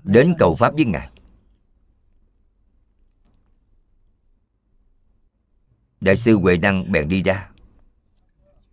Đến 0.05 0.35
cầu 0.39 0.55
pháp 0.55 0.75
với 0.75 0.85
ngài. 0.85 1.11
Đại 6.01 6.17
sư 6.17 6.39
huệ 6.39 6.59
năng 6.59 6.83
bèn 6.93 7.09
đi 7.09 7.23
ra. 7.23 7.51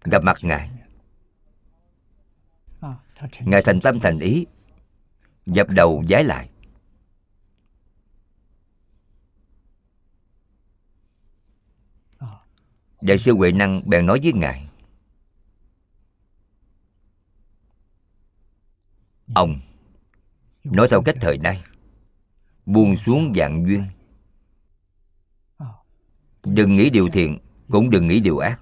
Gặp 0.03 0.23
mặt 0.23 0.37
ngài. 0.41 0.69
Ngài 3.39 3.61
thành 3.61 3.81
tâm 3.81 3.99
thành 3.99 4.19
ý, 4.19 4.45
dập 5.45 5.67
đầu 5.69 6.03
giái 6.09 6.23
lại. 6.23 6.49
Đại 13.01 13.17
sư 13.17 13.33
huệ 13.33 13.51
năng 13.51 13.81
bèn 13.85 14.05
nói 14.05 14.19
với 14.23 14.33
ngài. 14.33 14.69
Ông, 19.35 19.61
nói 20.63 20.87
theo 20.89 21.01
cách 21.01 21.15
thời 21.21 21.37
nay, 21.37 21.63
buông 22.65 22.95
xuống 22.97 23.33
dạng 23.35 23.65
duyên 23.67 23.83
đừng 26.45 26.75
nghĩ 26.75 26.89
điều 26.89 27.09
thiện, 27.09 27.37
cũng 27.69 27.89
đừng 27.89 28.07
nghĩ 28.07 28.19
điều 28.19 28.37
ác. 28.37 28.61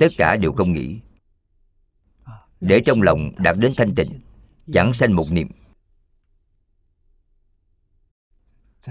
Tất 0.00 0.08
cả 0.18 0.36
đều 0.36 0.52
không 0.52 0.72
nghĩ. 0.72 1.00
Để 2.60 2.80
trong 2.86 3.02
lòng 3.02 3.30
đạt 3.38 3.56
đến 3.58 3.72
thanh 3.76 3.94
tịnh, 3.94 4.20
chẳng 4.72 4.94
sanh 4.94 5.16
một 5.16 5.26
niệm. 5.30 5.48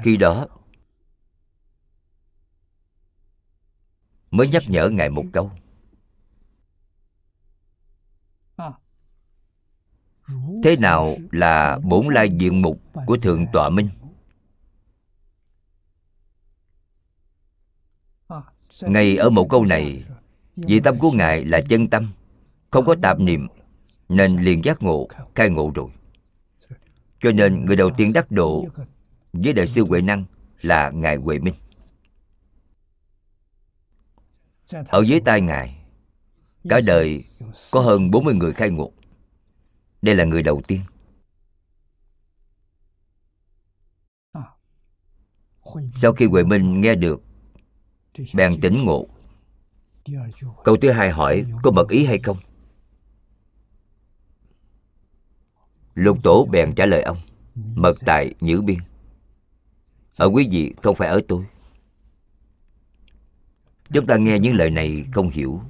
Khi 0.03 0.17
đó, 0.17 0.47
mới 4.31 4.47
nhắc 4.47 4.63
nhở 4.67 4.89
ngài 4.89 5.09
một 5.09 5.25
câu. 5.33 5.51
Thế 10.63 10.75
nào 10.75 11.15
là 11.31 11.79
bổn 11.83 12.05
lai 12.05 12.29
diện 12.29 12.61
mục 12.61 12.81
của 13.05 13.17
thượng 13.17 13.45
tọa 13.53 13.69
minh? 13.69 13.89
Ngay 18.81 19.17
ở 19.17 19.29
một 19.29 19.49
câu 19.49 19.65
này, 19.65 20.03
vì 20.55 20.79
tâm 20.79 20.99
của 20.99 21.11
ngài 21.11 21.45
là 21.45 21.61
chân 21.69 21.87
tâm, 21.87 22.11
không 22.71 22.85
có 22.85 22.95
tạp 23.01 23.19
niệm, 23.19 23.47
nên 24.09 24.37
liền 24.37 24.63
giác 24.63 24.83
ngộ, 24.83 25.07
khai 25.35 25.49
ngộ 25.49 25.71
rồi. 25.75 25.89
Cho 27.21 27.31
nên 27.31 27.65
người 27.65 27.75
đầu 27.75 27.89
tiên 27.97 28.13
đắc 28.13 28.31
độ 28.31 28.65
với 29.33 29.53
đại 29.53 29.67
sư 29.67 29.85
huệ 29.85 30.01
năng 30.01 30.25
là 30.61 30.89
ngài 30.89 31.15
huệ 31.15 31.39
minh. 31.39 31.53
Ở 34.87 35.03
dưới 35.07 35.19
tay 35.19 35.41
ngài, 35.41 35.75
cả 36.69 36.81
đời 36.85 37.23
có 37.71 37.81
hơn 37.81 38.11
40 38.11 38.33
người 38.33 38.53
khai 38.53 38.69
ngộ. 38.69 38.91
Đây 40.01 40.15
là 40.15 40.23
người 40.23 40.43
đầu 40.43 40.61
tiên. 40.67 40.81
Sau 45.95 46.13
khi 46.13 46.25
huệ 46.25 46.43
minh 46.43 46.81
nghe 46.81 46.95
được 46.95 47.21
bèn 48.33 48.61
tỉnh 48.61 48.85
ngộ. 48.85 49.07
Câu 50.63 50.77
thứ 50.81 50.91
hai 50.91 51.09
hỏi, 51.09 51.45
có 51.63 51.71
mật 51.71 51.89
ý 51.89 52.05
hay 52.05 52.19
không? 52.23 52.37
Lục 55.95 56.17
tổ 56.23 56.47
bèn 56.51 56.75
trả 56.75 56.85
lời 56.85 57.01
ông 57.01 57.17
mật 57.75 57.95
tại 58.05 58.33
nhữ 58.39 58.61
biên. 58.61 58.77
Ở 60.17 60.29
quý 60.33 60.47
vị 60.51 60.73
không 60.83 60.95
phải 60.95 61.07
ở 61.07 61.21
tôi. 61.27 61.45
Chúng 63.93 64.07
ta 64.07 64.17
nghe 64.17 64.39
những 64.39 64.55
lời 64.55 64.69
này 64.69 65.05
không 65.13 65.29
hiểu. 65.29 65.61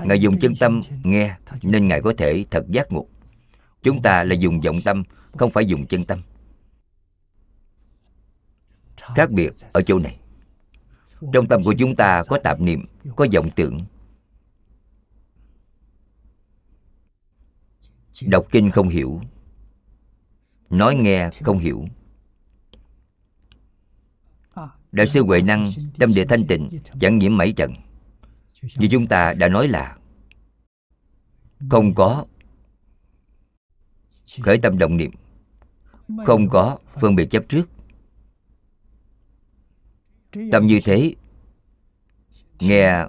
Ngài 0.00 0.20
dùng 0.20 0.40
chân 0.40 0.54
tâm 0.60 0.80
nghe, 1.04 1.36
nên 1.62 1.88
ngài 1.88 2.02
có 2.02 2.12
thể 2.18 2.44
thật 2.50 2.64
giác 2.68 2.92
ngộ. 2.92 3.06
Chúng 3.82 4.02
ta 4.02 4.24
là 4.24 4.34
dùng 4.34 4.60
vọng 4.60 4.80
tâm, 4.84 5.02
không 5.32 5.50
phải 5.50 5.66
dùng 5.66 5.86
chân 5.86 6.04
tâm. 6.04 6.22
Khác 8.96 9.30
biệt 9.30 9.52
ở 9.72 9.82
chỗ 9.82 9.98
này 9.98 10.18
trong 11.32 11.48
tâm 11.48 11.62
của 11.64 11.74
chúng 11.78 11.96
ta 11.96 12.22
có 12.28 12.38
tạp 12.44 12.60
niệm, 12.60 12.84
có 13.16 13.26
vọng 13.34 13.50
tưởng. 13.56 13.84
Đọc 18.22 18.46
kinh 18.50 18.70
không 18.70 18.88
hiểu. 18.88 19.20
Nói 20.70 20.94
nghe 20.94 21.30
không 21.40 21.58
hiểu. 21.58 21.84
Đại 24.92 25.06
sư 25.06 25.22
huệ 25.22 25.42
năng, 25.42 25.70
tâm 25.98 26.14
địa 26.14 26.24
thanh 26.24 26.46
tịnh, 26.46 26.68
chẳng 27.00 27.18
nhiễm 27.18 27.36
mảy 27.36 27.52
trần 27.52 27.74
như 28.76 28.88
chúng 28.90 29.06
ta 29.06 29.34
đã 29.34 29.48
nói 29.48 29.68
là, 29.68 29.96
không 31.70 31.94
có 31.94 32.26
khởi 34.40 34.58
tâm 34.58 34.78
động 34.78 34.96
niệm, 34.96 35.10
không 36.26 36.48
có 36.48 36.78
phân 37.00 37.16
biệt 37.16 37.26
chấp 37.30 37.44
trước 37.48 37.68
tâm 40.52 40.66
như 40.66 40.80
thế, 40.84 41.14
nghe 42.60 43.04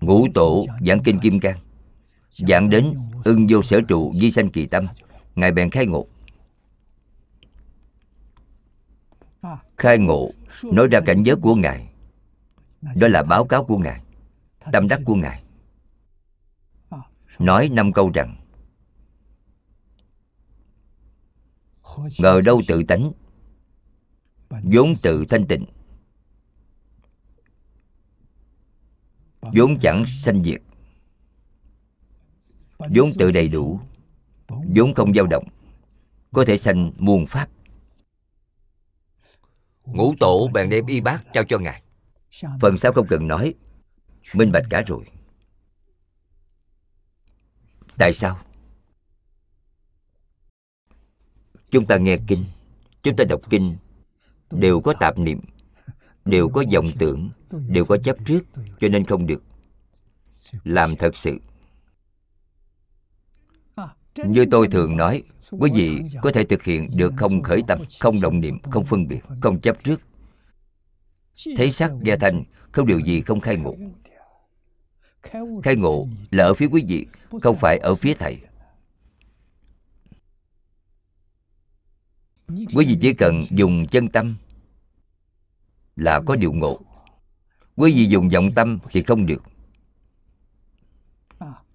ngũ 0.00 0.26
tổ 0.34 0.66
giảng 0.86 1.02
kinh 1.02 1.18
kim 1.18 1.40
cang, 1.40 1.58
giảng 2.30 2.70
đến 2.70 2.94
ưng 3.24 3.46
vô 3.50 3.62
sở 3.62 3.80
trụ 3.88 4.12
di 4.14 4.30
sanh 4.30 4.50
kỳ 4.50 4.66
tâm, 4.66 4.86
ngài 5.34 5.52
bèn 5.52 5.70
khai 5.70 5.86
ngộ. 5.86 6.06
Khai 9.76 9.98
ngộ, 9.98 10.30
nói 10.64 10.88
ra 10.88 11.00
cảnh 11.00 11.22
giới 11.22 11.36
của 11.36 11.54
ngài. 11.54 11.88
Đó 12.96 13.08
là 13.08 13.22
báo 13.22 13.44
cáo 13.44 13.64
của 13.64 13.78
ngài, 13.78 14.02
tâm 14.72 14.88
đắc 14.88 15.00
của 15.04 15.14
ngài. 15.14 15.42
Nói 17.38 17.68
năm 17.68 17.92
câu 17.92 18.10
rằng, 18.14 18.36
ngờ 22.18 22.40
đâu 22.44 22.62
tự 22.68 22.82
tánh, 22.82 23.12
vốn 24.50 24.94
tự 25.02 25.24
thanh 25.28 25.46
tịnh 25.46 25.64
vốn 29.42 29.78
chẳng 29.80 30.04
sanh 30.06 30.44
diệt. 30.44 30.62
Vốn 32.78 33.08
tự 33.18 33.30
đầy 33.30 33.48
đủ 33.48 33.80
vốn 34.76 34.94
không 34.94 35.14
dao 35.14 35.26
động 35.26 35.44
có 36.32 36.44
thể 36.44 36.58
sanh 36.58 36.92
muôn 36.98 37.26
pháp. 37.26 37.48
Ngũ 39.84 40.14
tổ 40.20 40.48
bèn 40.54 40.70
đem 40.70 40.86
y 40.86 41.00
bát 41.00 41.24
trao 41.32 41.44
cho 41.44 41.58
ngài. 41.58 41.82
Phần 42.60 42.78
sau 42.78 42.92
không 42.92 43.06
cần 43.06 43.28
nói 43.28 43.54
minh 44.34 44.52
bạch 44.52 44.64
cả 44.70 44.82
rồi. 44.86 45.04
Tại 47.98 48.12
sao? 48.12 48.38
Chúng 51.70 51.86
ta 51.86 51.96
nghe 51.96 52.16
kinh 52.26 52.44
chúng 53.02 53.16
ta 53.16 53.24
đọc 53.24 53.40
kinh 53.50 53.76
đều 54.50 54.80
có 54.80 54.94
tạp 55.00 55.18
niệm 55.18 55.40
đều 56.24 56.48
có 56.48 56.64
vọng 56.74 56.90
tưởng 56.98 57.30
đều 57.68 57.84
có 57.84 57.96
chấp 58.04 58.16
trước, 58.26 58.40
cho 58.80 58.88
nên 58.88 59.04
không 59.04 59.26
được. 59.26 59.42
Làm 60.64 60.96
thật 60.96 61.16
sự. 61.16 61.38
Như 64.26 64.46
tôi 64.50 64.68
thường 64.68 64.96
nói, 64.96 65.22
quý 65.50 65.70
vị 65.74 66.00
có 66.22 66.32
thể 66.32 66.44
thực 66.44 66.62
hiện 66.62 66.90
được 66.96 67.12
không 67.16 67.42
khởi 67.42 67.62
tâm, 67.68 67.78
không 68.00 68.20
động 68.20 68.40
niệm, 68.40 68.58
không 68.70 68.84
phân 68.84 69.08
biệt, 69.08 69.20
không 69.40 69.60
chấp 69.60 69.84
trước. 69.84 70.00
Thấy 71.56 71.72
sắc 71.72 71.92
gia 72.02 72.16
thành 72.16 72.44
không 72.72 72.86
điều 72.86 72.98
gì 72.98 73.20
không 73.20 73.40
khai 73.40 73.56
ngộ. 73.56 73.76
Khai 75.62 75.76
ngộ 75.76 76.08
là 76.30 76.44
ở 76.44 76.54
phía 76.54 76.66
quý 76.66 76.84
vị, 76.88 77.06
không 77.42 77.56
phải 77.56 77.78
ở 77.78 77.94
phía 77.94 78.14
thầy. 78.14 78.38
Quý 82.48 82.86
vị 82.86 82.98
chỉ 83.00 83.14
cần 83.14 83.44
dùng 83.50 83.86
chân 83.86 84.08
tâm 84.08 84.36
là 85.96 86.20
có 86.26 86.36
điều 86.36 86.52
ngộ 86.52 86.80
quý 87.76 87.92
vị 87.92 88.06
dùng 88.06 88.28
vọng 88.28 88.52
tâm 88.54 88.78
thì 88.90 89.02
không 89.02 89.26
được. 89.26 89.42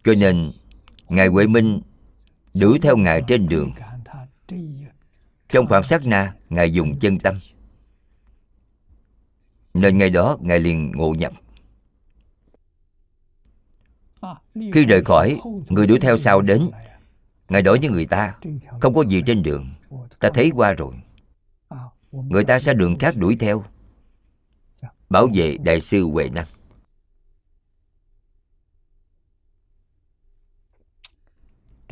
Cho 0.04 0.14
nên, 0.20 0.52
ngài 1.10 1.28
huệ 1.28 1.48
minh 1.48 1.82
đuổi 2.60 2.80
theo 2.82 2.98
ngài 2.98 3.22
trên 3.28 3.48
đường. 3.48 3.72
Trong 5.50 5.68
khoảng 5.68 5.84
sát 5.84 6.06
na, 6.06 6.34
ngài 6.50 6.74
dùng 6.74 7.00
chân 7.00 7.20
tâm. 7.20 7.36
Nên 9.74 9.98
ngày 9.98 10.10
đó, 10.10 10.38
ngài 10.42 10.60
liền 10.60 10.92
ngộ 10.92 11.14
nhập. 11.14 11.34
Khi 14.74 14.86
rời 14.86 15.04
khỏi, 15.06 15.40
người 15.70 15.88
đuổi 15.88 16.00
theo 16.00 16.18
sau 16.18 16.42
đến, 16.42 16.70
ngài 17.50 17.62
đổi 17.62 17.80
với 17.80 17.90
người 17.90 18.06
ta, 18.06 18.36
không 18.82 18.94
có 18.94 19.04
gì 19.08 19.22
trên 19.26 19.44
đường, 19.44 19.70
ta 20.20 20.30
thấy 20.34 20.52
qua 20.56 20.74
rồi. 20.74 20.94
Người 22.12 22.44
ta 22.44 22.60
sẽ 22.60 22.74
đường 22.74 22.98
khác 23.00 23.16
đuổi 23.18 23.38
theo 23.40 23.64
bảo 25.10 25.28
vệ 25.34 25.58
đại 25.58 25.82
sư 25.82 26.04
huệ 26.04 26.30
năng. 26.30 26.46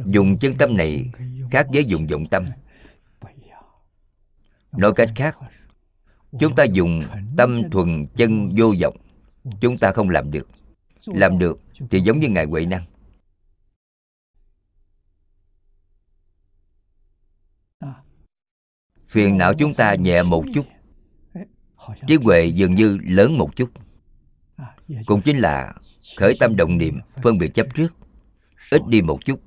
Dùng 0.06 0.38
chân 0.40 0.54
tâm 0.58 0.78
này 0.78 1.12
khác 1.52 1.68
với 1.74 1.86
dùng 1.86 2.08
vọng 2.08 2.26
tâm. 2.32 2.46
Nói 4.72 4.94
cách 4.96 5.10
khác, 5.16 5.38
chúng 6.40 6.56
ta 6.56 6.64
dùng 6.64 7.00
tâm 7.38 7.70
thuần 7.72 8.08
chân 8.16 8.54
vô 8.58 8.74
vọng. 8.82 8.98
Chúng 9.62 9.78
ta 9.78 9.92
không 9.92 10.10
làm 10.10 10.32
được. 10.32 10.48
Làm 11.06 11.40
được 11.40 11.60
thì 11.90 12.00
giống 12.00 12.20
như 12.20 12.30
ngài 12.30 12.46
huệ 12.46 12.66
năng. 12.66 12.86
Phiền 19.08 19.38
não 19.38 19.54
chúng 19.60 19.74
ta 19.74 19.96
nhẹ 19.96 20.24
một 20.24 20.44
chút 20.54 20.66
trí 22.08 22.16
huệ 22.16 22.46
dường 22.46 22.76
như 22.76 22.98
lớn 23.04 23.38
một 23.38 23.56
chút. 23.56 23.70
Cũng 25.06 25.22
chính 25.22 25.38
là 25.38 25.74
khởi 26.18 26.34
tâm 26.40 26.56
động 26.56 26.78
niệm 26.78 27.00
phân 27.24 27.38
biệt 27.38 27.54
chấp 27.54 27.68
trước 27.76 27.94
ít 28.72 28.82
đi 28.88 29.02
một 29.02 29.26
chút. 29.26 29.40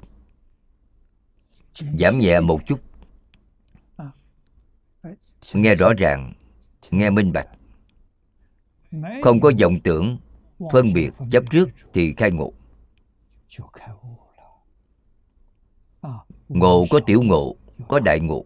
Giảm 1.75 2.19
nhẹ 2.19 2.41
một 2.41 2.61
chút. 2.67 2.81
Nghe 5.55 5.75
rõ 5.75 5.93
ràng 5.99 6.33
nghe 6.91 7.11
minh 7.11 7.33
bạch. 7.33 7.49
Không 9.23 9.41
có 9.41 9.53
vọng 9.61 9.81
tưởng 9.85 10.19
phân 10.73 10.93
biệt 10.93 11.11
chấp 11.31 11.45
trước 11.51 11.69
thì 11.95 12.15
khai 12.17 12.31
ngộ. 12.31 12.53
Ngộ 16.49 16.87
có 16.91 17.01
tiểu 17.07 17.23
ngộ 17.23 17.57
có 17.89 18.01
đại 18.01 18.21
ngộ 18.21 18.45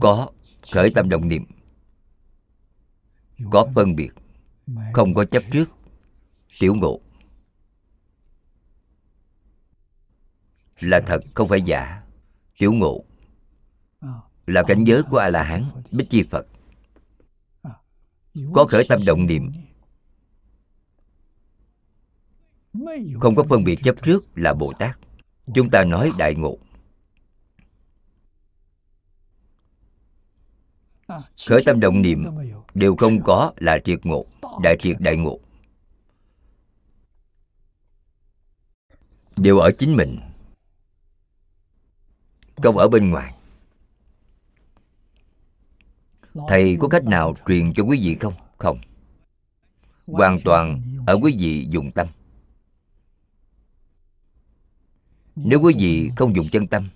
có 0.00 0.30
khởi 0.72 0.90
tâm 0.90 1.08
động 1.08 1.28
niệm. 1.28 1.44
Có 3.50 3.68
phân 3.74 3.96
biệt. 3.96 4.10
không 4.92 5.14
có 5.14 5.24
chấp 5.24 5.42
trước. 5.52 5.70
Tiểu 6.60 6.74
ngộ. 6.74 7.00
Là 10.80 11.00
thật 11.00 11.20
không 11.34 11.48
phải 11.48 11.62
giả. 11.62 12.02
Tiểu 12.58 12.72
ngộ. 12.72 13.04
Là 14.46 14.62
cảnh 14.62 14.84
giới 14.84 15.02
của 15.02 15.16
a 15.16 15.28
la 15.28 15.42
hán 15.42 15.64
bích 15.92 16.10
chi 16.10 16.24
phật. 16.30 16.46
Có 18.54 18.64
khởi 18.68 18.86
tâm 18.88 19.00
động 19.06 19.26
niệm. 19.26 19.52
không 23.20 23.34
có 23.34 23.42
phân 23.48 23.64
biệt 23.64 23.78
chấp 23.82 23.94
trước 24.02 24.24
là 24.34 24.54
bồ 24.54 24.72
tát. 24.78 24.98
Chúng 25.54 25.70
ta 25.70 25.84
nói 25.84 26.12
đại 26.18 26.34
ngộ 26.34 26.58
khởi 31.48 31.62
tâm 31.66 31.80
động 31.80 32.02
niệm 32.02 32.26
đều 32.74 32.96
không 32.96 33.22
có 33.22 33.52
là 33.56 33.78
triệt 33.84 34.06
ngộ 34.06 34.26
đại 34.62 34.76
triệt 34.78 34.96
đại 35.00 35.16
ngộ. 35.16 35.40
Đều 39.36 39.58
ở 39.58 39.70
chính 39.78 39.96
mình 39.96 40.20
không 42.56 42.78
ở 42.78 42.88
bên 42.88 43.10
ngoài. 43.10 43.34
Thầy 46.48 46.76
có 46.80 46.88
cách 46.88 47.04
nào 47.04 47.34
truyền 47.48 47.74
cho 47.74 47.82
quý 47.82 48.00
vị 48.02 48.16
không? 48.20 48.34
Không. 48.58 48.78
Hoàn 50.06 50.38
toàn 50.44 50.82
ở 51.06 51.18
quý 51.22 51.36
vị 51.38 51.66
dùng 51.70 51.92
tâm. 51.92 52.06
Nếu 55.36 55.60
quý 55.62 55.74
vị 55.78 56.10
không 56.16 56.36
dùng 56.36 56.48
chân 56.52 56.66
tâm 56.66 56.88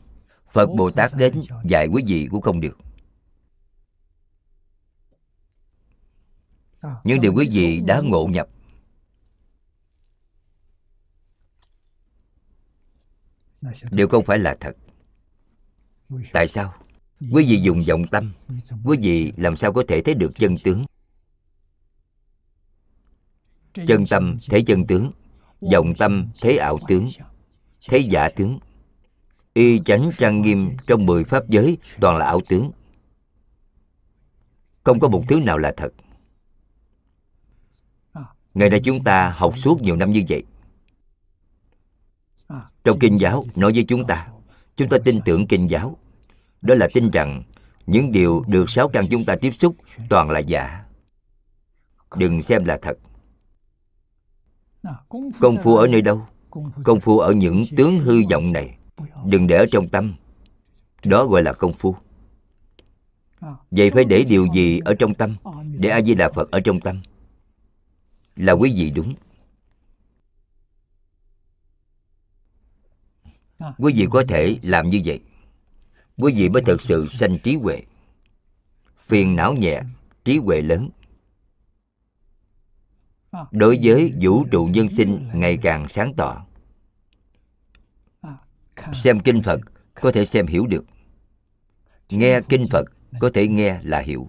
phật 0.48 0.66
bồ 0.66 0.90
tát 0.90 1.12
đến 1.16 1.40
dạy 1.64 1.86
quý 1.86 2.02
vị 2.06 2.28
cũng 2.30 2.40
không 2.40 2.60
được 2.60 2.78
những 7.04 7.20
điều 7.20 7.34
quý 7.34 7.48
vị 7.52 7.80
đã 7.80 8.00
ngộ 8.04 8.26
nhập. 8.26 8.48
Đều 13.90 14.08
không 14.08 14.24
phải 14.24 14.38
là 14.38 14.56
thật. 14.60 14.76
Tại 16.32 16.48
sao? 16.48 16.74
Quý 17.32 17.46
vị 17.46 17.60
dùng 17.62 17.82
vọng 17.88 18.02
tâm. 18.10 18.32
Quý 18.84 18.98
vị 19.02 19.32
làm 19.36 19.56
sao 19.56 19.72
có 19.72 19.84
thể 19.88 20.02
thấy 20.02 20.14
được 20.14 20.32
chân 20.34 20.56
tướng? 20.64 20.84
Chân 23.86 24.04
tâm 24.10 24.38
thấy 24.48 24.62
chân 24.62 24.86
tướng. 24.86 25.12
vọng 25.72 25.94
tâm 25.98 26.28
thấy 26.40 26.58
ảo 26.58 26.78
tướng. 26.88 27.08
thấy 27.88 28.04
giả 28.04 28.28
tướng. 28.28 28.58
Y 29.52 29.80
chánh 29.84 30.10
trang 30.18 30.42
nghiêm 30.42 30.70
trong 30.86 31.06
mười 31.06 31.24
pháp 31.24 31.48
giới 31.48 31.78
toàn 32.00 32.16
là 32.16 32.26
ảo 32.26 32.40
tướng. 32.48 32.70
Không 34.84 35.00
có 35.00 35.08
một 35.08 35.24
thứ 35.28 35.40
nào 35.40 35.58
là 35.58 35.72
thật 35.76 35.92
ngày 38.54 38.70
nay 38.70 38.80
chúng 38.84 39.04
ta 39.04 39.30
học 39.36 39.58
suốt 39.58 39.82
nhiều 39.82 39.96
năm 39.96 40.10
như 40.10 40.22
vậy. 40.28 40.42
Trong 42.84 42.98
kinh 42.98 43.20
giáo 43.20 43.46
nói 43.56 43.72
với 43.72 43.84
chúng 43.88 44.04
ta 44.04 44.28
chúng 44.76 44.88
ta 44.88 44.98
tin 45.04 45.20
tưởng 45.24 45.46
kinh 45.46 45.70
giáo. 45.70 45.98
Đó 46.62 46.74
là 46.74 46.88
tin 46.92 47.10
rằng 47.10 47.42
những 47.86 48.12
điều 48.12 48.44
được 48.46 48.70
sáu 48.70 48.88
căn 48.88 49.04
chúng 49.10 49.24
ta 49.24 49.36
tiếp 49.36 49.50
xúc 49.50 49.76
toàn 50.08 50.30
là 50.30 50.38
giả. 50.38 50.84
Đừng 52.16 52.42
xem 52.42 52.64
là 52.64 52.78
thật. 52.82 52.98
Công 55.40 55.56
phu 55.62 55.76
ở 55.76 55.86
nơi 55.86 56.02
đâu? 56.02 56.26
Công 56.84 57.00
phu 57.00 57.18
ở 57.18 57.32
những 57.32 57.64
tướng 57.76 57.98
hư 57.98 58.22
vọng 58.30 58.52
này. 58.52 58.78
Đừng 59.24 59.46
để 59.46 59.56
ở 59.56 59.66
trong 59.72 59.88
tâm. 59.88 60.14
Đó 61.04 61.26
gọi 61.26 61.42
là 61.42 61.52
công 61.52 61.72
phu. 61.72 61.94
Vậy 63.70 63.90
phải 63.90 64.04
để 64.04 64.24
điều 64.24 64.46
gì 64.54 64.78
ở 64.78 64.94
trong 64.98 65.14
tâm? 65.14 65.36
Để 65.78 65.88
a 65.88 66.02
di 66.02 66.14
đà 66.14 66.30
phật 66.30 66.50
ở 66.50 66.60
trong 66.60 66.80
tâm 66.80 67.02
là 68.36 68.52
quý 68.52 68.72
vị 68.76 68.90
đúng. 68.90 69.14
Quý 73.78 73.92
vị 73.96 74.06
có 74.10 74.24
thể 74.28 74.58
làm 74.62 74.90
như 74.90 75.00
vậy. 75.04 75.20
Quý 76.16 76.32
vị 76.36 76.48
mới 76.48 76.62
thực 76.62 76.80
sự 76.80 77.06
sanh 77.06 77.38
trí 77.38 77.56
huệ. 77.56 77.82
Phiền 78.96 79.36
não 79.36 79.54
nhẹ 79.54 79.82
trí 80.24 80.38
huệ 80.38 80.62
lớn. 80.62 80.90
Đối 83.50 83.78
với 83.82 84.12
vũ 84.20 84.44
trụ 84.50 84.64
nhân 84.64 84.88
sinh 84.90 85.30
ngày 85.34 85.58
càng 85.62 85.88
sáng 85.88 86.14
tỏ. 86.16 86.46
Xem 88.92 89.20
kinh 89.20 89.42
phật 89.42 89.60
có 89.94 90.12
thể 90.12 90.24
xem 90.24 90.46
hiểu 90.46 90.66
được. 90.66 90.84
Nghe 92.08 92.40
kinh 92.48 92.64
phật 92.70 92.84
có 93.20 93.30
thể 93.34 93.48
nghe 93.48 93.80
là 93.82 94.00
hiểu 94.00 94.28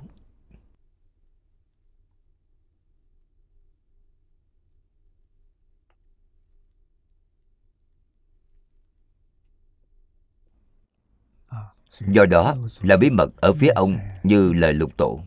do 12.08 12.26
đó 12.26 12.58
là 12.82 12.98
bí 12.98 13.10
mật 13.10 13.30
ở 13.36 13.54
phía 13.54 13.68
ông 13.68 13.98
như 14.24 14.54
lời 14.54 14.74
lục 14.74 14.98
tổ. 14.98 15.22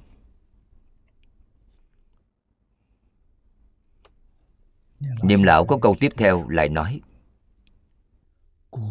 Niệm 5.23 5.43
lão 5.43 5.65
có 5.65 5.79
câu 5.83 5.97
tiếp 6.01 6.13
theo 6.17 6.49
lại 6.49 6.69
nói, 6.69 7.01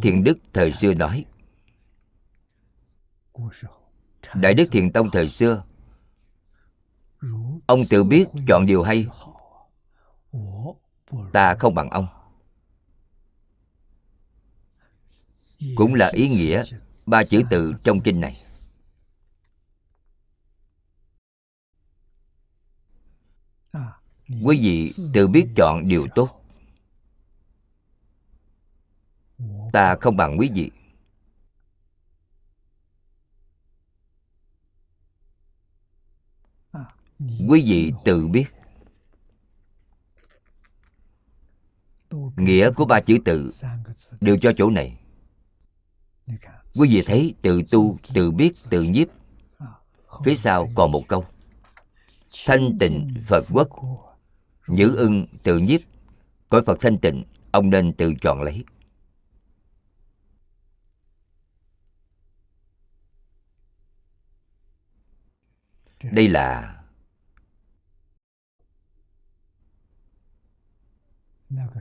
thiền 0.02 0.24
đức 0.24 0.38
thời 0.54 0.74
xưa 0.74 0.94
nói, 0.94 1.26
đại 4.36 4.54
đức 4.54 4.66
thiền 4.72 4.92
tông 4.92 5.12
thời 5.12 5.30
xưa, 5.30 5.64
ông 7.66 7.80
tự 7.90 8.04
biết 8.04 8.26
chọn 8.48 8.66
điều 8.66 8.84
hay, 8.84 9.08
ta 11.34 11.56
không 11.56 11.76
bằng 11.76 11.90
ông. 11.90 12.08
Cũng 15.76 15.94
là 15.94 16.12
ý 16.14 16.30
nghĩa 16.30 16.64
ba 17.06 17.24
chữ 17.24 17.42
tự 17.50 17.74
trong 17.84 18.00
kinh 18.04 18.22
này. 18.22 18.44
Quý 24.44 24.60
vị 24.62 24.92
tự 25.14 25.28
biết 25.28 25.48
chọn 25.56 25.88
điều 25.88 26.08
tốt. 26.16 26.42
Ta 29.74 29.96
không 30.02 30.18
bằng 30.18 30.38
quý 30.40 30.50
vị. 30.54 30.72
Quý 37.50 37.62
vị 37.66 37.94
tự 38.06 38.28
biết. 38.28 38.46
Nghĩa 42.38 42.72
của 42.72 42.86
ba 42.86 43.02
chữ 43.02 43.18
tự 43.26 43.52
đều 44.22 44.38
cho 44.42 44.52
chỗ 44.58 44.70
này 44.70 45.00
quý 46.80 46.90
vị 46.90 47.04
thấy 47.06 47.34
tự 47.42 47.62
tu 47.72 47.96
tự 48.14 48.32
biết 48.32 48.52
tự 48.70 48.82
nhiếp. 48.82 49.08
Phía 50.26 50.36
sau 50.36 50.70
còn 50.76 50.92
một 50.92 51.04
câu. 51.08 51.26
Thanh 52.46 52.78
tịnh 52.80 53.14
phật 53.28 53.44
quốc. 53.52 53.70
Nhữ 54.68 54.96
ưng 54.96 55.26
tự 55.44 55.58
nhiếp. 55.58 55.82
Cõi 56.50 56.62
Phật 56.66 56.78
thanh 56.82 56.98
tịnh, 56.98 57.24
Ông 57.52 57.70
nên 57.70 57.94
tự 57.94 58.14
chọn 58.22 58.42
lấy. 58.42 58.64
Đây 66.04 66.28
là 66.28 66.80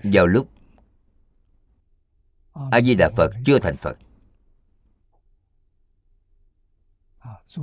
Vào 0.03 0.27
lúc 0.27 0.49
A 2.71 2.81
Di 2.81 2.95
Đà 2.95 3.11
Phật 3.17 3.33
chưa 3.45 3.59
thành 3.59 3.77
Phật. 3.77 3.99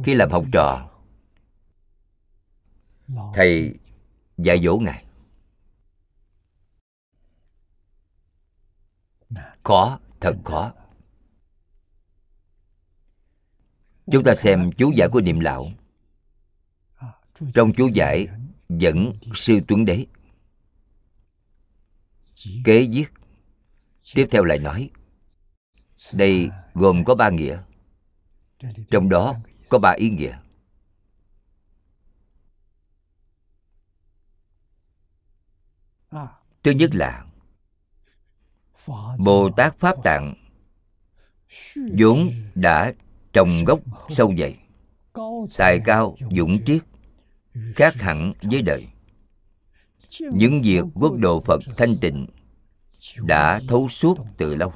Khi 0.03 0.13
làm 0.13 0.31
học 0.31 0.45
trò 0.51 0.89
Thầy 3.33 3.79
dạy 4.37 4.59
dỗ 4.63 4.77
Ngài. 4.77 5.05
Khó, 9.63 9.99
thật 10.21 10.35
khó. 10.45 10.73
Chúng 14.11 14.23
ta 14.23 14.35
xem 14.35 14.71
chú 14.77 14.91
giải 14.95 15.09
của 15.11 15.21
Niệm 15.21 15.39
Lão. 15.39 15.67
Trong 17.53 17.73
chú 17.77 17.87
giải 17.93 18.27
dẫn 18.69 19.13
Sư 19.35 19.59
Tuấn 19.67 19.85
Đế. 19.85 20.05
Kế 22.65 22.87
viết. 22.91 23.05
Tiếp 24.13 24.27
theo 24.31 24.43
lại 24.43 24.59
nói 24.59 24.89
Đây 26.13 26.49
gồm 26.73 27.03
có 27.05 27.15
ba 27.15 27.29
nghĩa. 27.29 27.63
Trong 28.91 29.09
đó 29.09 29.35
có 29.69 29.79
ba 29.79 29.91
ý 29.91 30.09
nghĩa. 30.09 30.37
Thứ 36.63 36.71
nhất 36.71 36.89
là 36.95 37.25
Bồ 39.17 39.49
Tát 39.49 39.79
Pháp 39.79 39.95
Tạng 40.03 40.35
vốn 41.97 42.29
đã 42.55 42.93
trồng 43.33 43.63
gốc 43.65 43.79
sâu 44.09 44.33
dày, 44.39 44.57
Tài 45.57 45.79
cao, 45.85 46.15
dũng 46.31 46.65
triết, 46.65 46.81
Khác 47.75 47.93
hẳn 47.95 48.33
với 48.41 48.61
đời. 48.61 48.87
Những 50.19 50.61
việc 50.61 50.85
quốc 50.93 51.13
độ 51.17 51.41
Phật 51.41 51.59
thanh 51.77 51.97
tịnh 52.01 52.27
Đã 53.17 53.61
thấu 53.67 53.89
suốt 53.89 54.17
từ 54.37 54.55
lâu, 54.55 54.73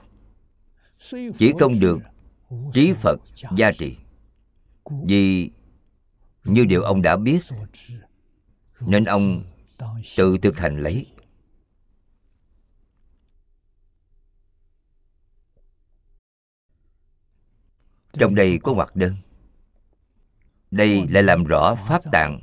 Chỉ 1.38 1.54
không 1.60 1.80
được 1.80 2.00
trí 2.74 2.94
Phật 2.94 3.20
gia 3.58 3.72
trị 3.72 3.96
vì 4.90 5.52
như 6.44 6.66
điều 6.66 6.84
ông 6.84 7.02
đã 7.02 7.18
biết, 7.18 7.40
Nên 8.80 9.04
ông 9.04 9.44
tự 10.18 10.38
thực 10.38 10.58
hành 10.58 10.78
lấy. 10.78 11.06
Trong 18.14 18.36
đây 18.36 18.60
có 18.64 18.74
hoạt 18.74 18.96
đơn. 18.96 19.16
Đây 20.72 21.08
lại 21.10 21.24
làm 21.24 21.44
rõ 21.44 21.76
pháp 21.88 22.02
tạng 22.12 22.42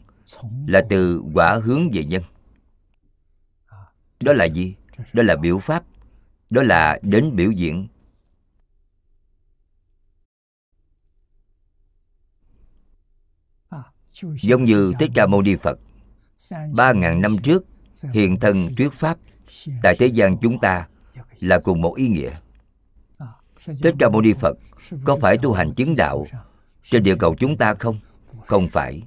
là 0.66 0.82
từ 0.90 1.22
quả 1.34 1.60
hướng 1.64 1.90
về 1.92 2.04
nhân. 2.04 2.22
Đó 4.20 4.32
là 4.32 4.44
gì? 4.44 4.74
Đó 5.12 5.22
là 5.22 5.36
biểu 5.36 5.58
pháp. 5.58 5.84
Đó 6.50 6.62
là 6.62 6.98
đến 7.02 7.36
biểu 7.36 7.50
diễn. 7.50 7.88
Giống 14.42 14.64
như 14.64 14.92
thích 14.98 15.10
ca 15.14 15.26
mâu 15.26 15.42
ni 15.42 15.56
phật 15.56 15.78
ba 16.76 16.92
ngàn 16.92 17.20
năm 17.20 17.38
trước, 17.38 17.64
hiện 18.12 18.40
thân 18.40 18.74
thuyết 18.76 18.92
pháp, 18.92 19.18
tại 19.82 19.96
thế 19.98 20.06
gian 20.06 20.36
chúng 20.42 20.60
ta 20.60 20.88
là 21.40 21.60
cùng 21.64 21.80
một 21.80 21.96
ý 21.96 22.08
nghĩa 22.08 22.30
Thích 23.82 23.94
Ca 23.98 24.08
Mâu 24.08 24.20
Ni 24.20 24.32
Phật 24.34 24.56
có 25.04 25.16
phải 25.20 25.38
tu 25.42 25.52
hành 25.52 25.74
chứng 25.74 25.96
đạo 25.96 26.26
trên 26.82 27.02
địa 27.02 27.16
cầu 27.18 27.34
chúng 27.38 27.56
ta 27.56 27.74
không? 27.74 28.00
Không 28.46 28.68
phải. 28.68 29.02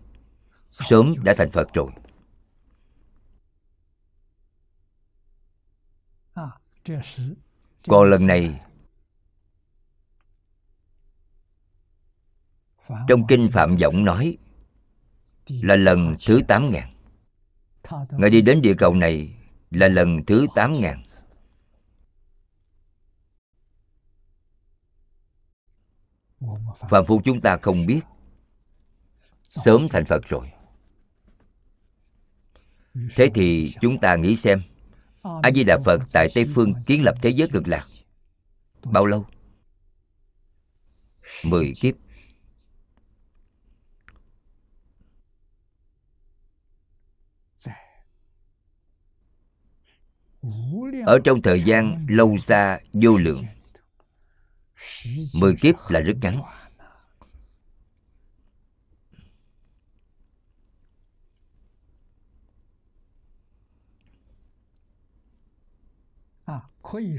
Sớm 0.70 1.14
đã 1.24 1.34
thành 1.38 1.52
Phật 1.52 1.74
rồi. 1.74 1.92
Còn 7.88 8.10
lần 8.10 8.28
này, 8.28 8.60
Trong 13.08 13.28
kinh 13.28 13.50
Phạm 13.52 13.78
Vọng 13.78 14.06
nói 14.06 14.38
là 15.48 15.76
lần 15.76 16.16
thứ 16.26 16.42
tám 16.48 16.72
ngàn. 16.72 16.94
Ngài 18.12 18.30
đi 18.30 18.42
đến 18.42 18.62
địa 18.62 18.74
cầu 18.74 18.94
này 18.94 19.36
Là 19.72 19.88
lần 19.88 20.26
thứ 20.26 20.48
tám 20.56 20.74
ngàn. 20.82 21.04
Phạm 26.90 27.06
phu 27.06 27.22
chúng 27.26 27.42
ta 27.42 27.58
không 27.58 27.86
biết 27.86 28.02
Sớm 29.50 29.88
thành 29.90 30.06
Phật 30.06 30.22
rồi. 30.30 30.52
Thế 33.16 33.30
thì 33.36 33.74
chúng 33.82 33.98
ta 33.98 34.16
nghĩ 34.16 34.36
xem 34.36 34.62
A 35.24 35.52
Di 35.56 35.64
Đà 35.64 35.78
Phật 35.86 36.02
tại 36.14 36.28
Tây 36.36 36.46
Phương 36.56 36.74
kiến 36.86 37.04
lập 37.04 37.16
thế 37.22 37.30
giới 37.30 37.48
cực 37.48 37.68
lạc 37.68 37.86
Bao 38.84 39.06
lâu? 39.06 39.26
Mười 41.44 41.74
kiếp. 41.76 41.96
Ở 51.06 51.20
trong 51.24 51.42
thời 51.42 51.62
gian 51.62 52.06
lâu 52.10 52.38
xa 52.38 52.80
vô 52.94 53.18
lượng. 53.18 53.44
Mười 55.34 55.56
kiếp 55.56 55.76
là 55.90 56.00
rất 56.00 56.14
ngắn. 56.22 56.42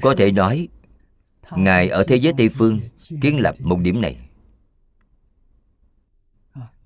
Có 0.01 0.15
thể 0.17 0.31
nói 0.31 0.67
Ngài 1.51 1.89
ở 1.89 2.03
thế 2.07 2.15
giới 2.15 2.33
Tây 2.37 2.49
Phương 2.49 2.79
kiến 3.21 3.39
lập 3.39 3.55
một 3.59 3.79
điểm 3.81 4.01
này. 4.01 4.29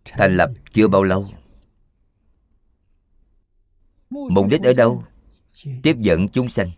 Thành 0.05 0.37
lập 0.37 0.51
chưa 0.73 0.87
bao 0.87 1.03
lâu. 1.03 1.27
Mục 4.09 4.47
đích 4.49 4.61
ở 4.61 4.73
đâu? 4.73 5.03
Tiếp 5.63 5.97
dẫn 5.99 6.27
chúng 6.29 6.49
sanh. 6.49 6.71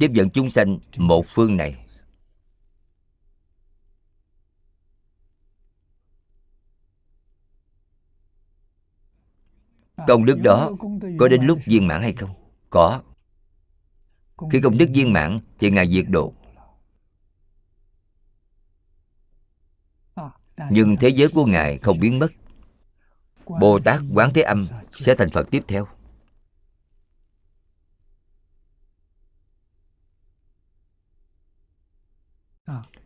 Tiếp 0.00 0.10
dẫn 0.12 0.30
chúng 0.30 0.50
sanh 0.50 0.78
một 0.96 1.26
phương 1.28 1.56
này. 1.56 1.84
Công 10.06 10.24
đức 10.24 10.38
đó 10.44 10.70
có 11.18 11.28
đến 11.28 11.46
lúc 11.46 11.58
viên 11.64 11.86
mãn 11.86 12.02
hay 12.02 12.12
không? 12.12 12.30
Có. 12.70 13.02
Khi 14.52 14.60
công 14.60 14.78
đức 14.78 14.86
viên 14.94 15.12
mãn 15.12 15.40
thì 15.58 15.70
ngài 15.70 15.92
diệt 15.92 16.04
độ. 16.08 16.34
Nhưng 20.70 20.96
thế 20.96 21.08
giới 21.08 21.28
của 21.28 21.46
ngài 21.46 21.78
không 21.78 22.00
biến 22.00 22.18
mất. 22.18 22.28
Bồ 23.60 23.80
tát 23.84 24.00
quán 24.14 24.30
thế 24.34 24.42
âm 24.42 24.66
sẽ 24.90 25.14
thành 25.14 25.30
phật 25.30 25.48
tiếp 25.50 25.62
theo 25.68 25.88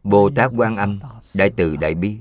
Bồ 0.03 0.31
Tát 0.31 0.51
Quan 0.57 0.77
Âm 0.77 0.99
Đại 1.37 1.51
từ 1.57 1.77
Đại 1.77 1.95
Bi. 1.95 2.16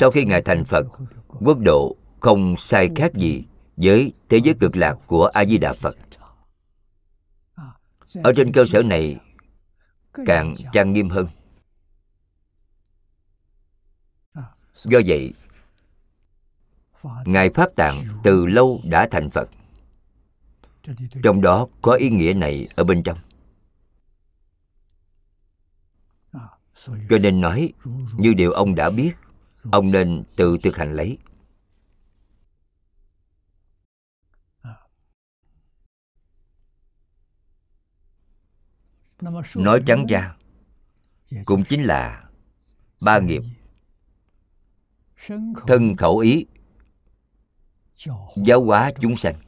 Sau 0.00 0.10
khi 0.10 0.24
Ngài 0.24 0.42
thành 0.42 0.64
Phật, 0.64 0.86
Quốc 1.28 1.58
độ 1.58 1.96
không 2.20 2.56
sai 2.56 2.88
khác 2.96 3.14
gì 3.14 3.44
Với 3.76 4.12
thế 4.28 4.38
giới 4.44 4.54
cực 4.54 4.76
lạc 4.76 4.94
của 5.06 5.26
A-di-đà 5.26 5.72
Phật. 5.72 5.96
Ở 8.22 8.32
trên 8.36 8.52
cơ 8.52 8.64
sở 8.66 8.82
này, 8.82 9.16
Càng 10.26 10.54
trang 10.72 10.92
nghiêm 10.92 11.08
hơn. 11.08 11.26
Do 14.74 15.00
vậy, 15.06 15.32
Ngài 17.24 17.50
Pháp 17.50 17.70
Tạng 17.76 17.94
từ 18.24 18.46
lâu 18.46 18.80
đã 18.84 19.08
thành 19.10 19.30
Phật. 19.30 19.50
Trong 21.22 21.40
đó 21.40 21.66
có 21.82 21.92
ý 21.92 22.10
nghĩa 22.10 22.32
này 22.32 22.66
ở 22.76 22.84
bên 22.84 23.02
trong. 23.02 23.18
Cho 26.74 27.18
nên 27.22 27.40
nói, 27.40 27.72
như 28.16 28.34
điều 28.34 28.52
ông 28.52 28.74
đã 28.74 28.90
biết, 28.90 29.12
ông 29.72 29.90
nên 29.92 30.24
tự 30.36 30.56
thực 30.62 30.76
hành 30.76 30.92
lấy. 30.92 31.18
Nói 39.54 39.82
trắng 39.86 40.06
ra, 40.06 40.36
cũng 41.44 41.64
chính 41.64 41.82
là 41.82 42.28
ba 43.00 43.18
nghiệp. 43.18 43.42
Thân 45.66 45.96
khẩu 45.96 46.18
ý, 46.18 46.46
giáo 48.44 48.64
hóa 48.64 48.92
chúng 49.00 49.16
sanh. 49.16 49.40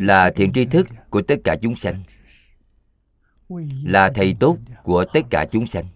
Là 0.00 0.32
thiện 0.36 0.52
tri 0.52 0.64
thức 0.64 0.86
của 1.10 1.22
tất 1.28 1.36
cả 1.44 1.56
chúng 1.62 1.76
sanh 1.76 2.02
là 3.84 4.12
thầy 4.14 4.36
tốt 4.40 4.58
của 4.82 5.04
tất 5.12 5.20
cả 5.30 5.46
chúng 5.52 5.66
sanh. 5.66 5.86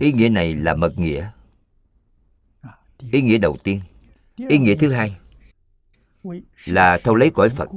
Ý 0.00 0.12
nghĩa 0.12 0.28
này 0.28 0.54
là 0.54 0.74
mật 0.74 0.98
nghĩa. 0.98 1.30
Ý 3.12 3.22
nghĩa 3.22 3.38
đầu 3.38 3.56
tiên. 3.64 3.80
Ý 4.36 4.58
nghĩa 4.58 4.74
thứ 4.76 4.92
hai 4.92 5.16
là 6.66 6.98
thâu 7.04 7.14
lấy 7.14 7.30
cõi 7.30 7.48
phật. 7.48 7.68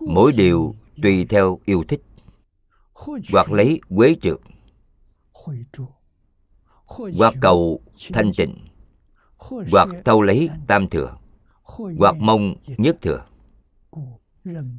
Mỗi 0.00 0.32
điều 0.36 0.74
tùy 1.02 1.24
theo 1.24 1.58
yêu 1.64 1.84
thích 1.88 2.02
hoặc 3.32 3.52
lấy 3.52 3.80
quế 3.96 4.16
trượt 4.22 4.38
hoặc 7.18 7.34
cầu 7.40 7.80
thanh 8.12 8.30
tịnh, 8.36 8.68
hoặc 9.70 9.88
thâu 10.04 10.22
lấy 10.22 10.50
tam 10.66 10.88
thừa 10.88 11.16
hoặc 11.76 12.16
mong 12.18 12.54
nhất 12.66 12.96
thừa. 13.02 13.24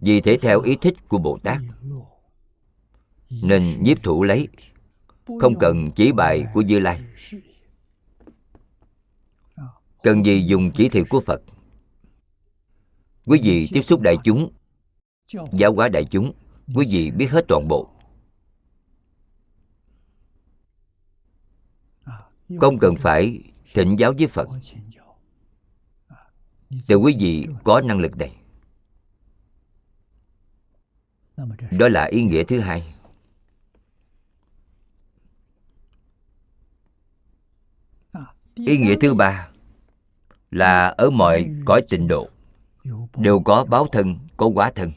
vì 0.02 0.22
thể 0.22 0.38
theo 0.42 0.62
ý 0.62 0.76
thích 0.82 0.94
của 1.08 1.18
bồ 1.18 1.40
tát 1.44 1.58
nên 3.44 3.64
nhiếp 3.82 4.04
thủ 4.04 4.24
lấy. 4.24 4.48
không 5.42 5.60
cần 5.60 5.92
chỉ 5.96 6.12
bài 6.12 6.46
của 6.54 6.62
như 6.62 6.80
lai. 6.80 7.02
cần 10.04 10.26
gì 10.26 10.44
dùng 10.48 10.72
chỉ 10.72 10.90
thị 10.90 11.04
của 11.10 11.22
phật? 11.22 11.42
quý 13.26 13.40
vị 13.44 13.70
tiếp 13.74 13.82
xúc 13.82 14.02
đại 14.02 14.16
chúng 14.24 14.52
giáo 15.52 15.74
hóa 15.74 15.90
đại 15.90 16.06
chúng 16.06 16.34
quý 16.76 16.86
vị 16.90 17.12
biết 17.12 17.32
hết 17.32 17.46
toàn 17.48 17.68
bộ. 17.68 17.90
không 22.60 22.80
cần 22.80 22.96
phải 22.96 23.40
thỉnh 23.74 23.96
giáo 24.00 24.14
với 24.18 24.28
phật 24.28 24.48
để 26.70 26.96
quý 26.96 27.16
vị, 27.20 27.48
có 27.64 27.82
năng 27.82 28.00
lực 28.00 28.18
này. 28.18 28.36
Đó 31.72 31.88
là 31.88 32.06
ý 32.06 32.24
nghĩa 32.24 32.44
thứ 32.44 32.60
hai. 32.60 32.84
Ý 38.56 38.78
nghĩa 38.78 38.96
thứ 39.02 39.14
ba 39.14 39.50
là 40.52 40.88
ở 40.88 41.10
mọi 41.10 41.50
cõi 41.66 41.82
tịnh 41.90 42.08
độ, 42.08 42.30
đều 43.18 43.40
có 43.40 43.66
báo 43.70 43.88
thân, 43.92 44.20
có 44.38 44.46
quá 44.46 44.72
thân. 44.76 44.92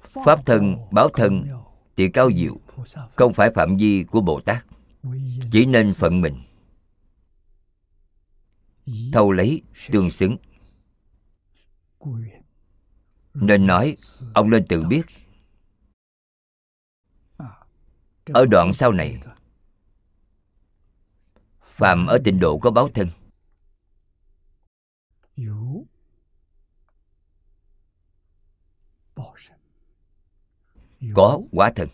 Pháp 0.00 0.46
thân, 0.46 0.76
báo 0.90 1.08
thân 1.14 1.44
thì 1.96 2.08
cao 2.08 2.30
diệu, 2.32 2.60
không 3.16 3.34
phải 3.34 3.50
phạm 3.54 3.76
vi 3.76 4.04
của 4.04 4.20
bồ 4.20 4.40
tát, 4.40 4.66
chỉ 5.52 5.66
nên 5.66 5.92
phận 5.98 6.20
mình 6.20 6.45
thâu 9.12 9.32
lấy 9.32 9.62
tương 9.90 10.10
xứng. 10.10 10.36
Nên 13.34 13.66
nói 13.66 13.96
ông 14.34 14.50
nên 14.50 14.66
tự 14.68 14.86
biết. 14.86 15.02
Ở 18.24 18.46
đoạn 18.46 18.72
sau 18.74 18.92
này 18.92 19.20
phàm 21.60 22.06
ở 22.06 22.18
tịnh 22.24 22.40
độ 22.40 22.58
có 22.58 22.70
báo 22.70 22.88
thân. 22.88 23.10
Có 31.14 31.40
quả 31.52 31.72
thân 31.76 31.88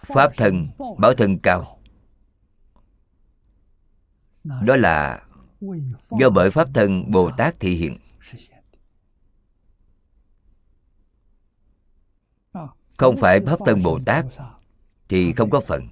pháp 0.00 0.32
thân 0.36 0.68
báo 0.98 1.14
thân 1.14 1.38
cao. 1.38 1.80
Đó 4.44 4.76
là 4.76 5.22
do 6.18 6.30
bởi 6.30 6.50
pháp 6.50 6.68
thân 6.74 7.10
bồ 7.10 7.30
tát 7.36 7.60
thị 7.60 7.76
hiện. 7.76 7.98
Không 12.96 13.16
phải 13.16 13.40
pháp 13.40 13.58
thân 13.66 13.82
bồ 13.82 13.98
tát 14.06 14.26
thì 15.08 15.32
không 15.32 15.50
có 15.50 15.60
phận 15.60 15.88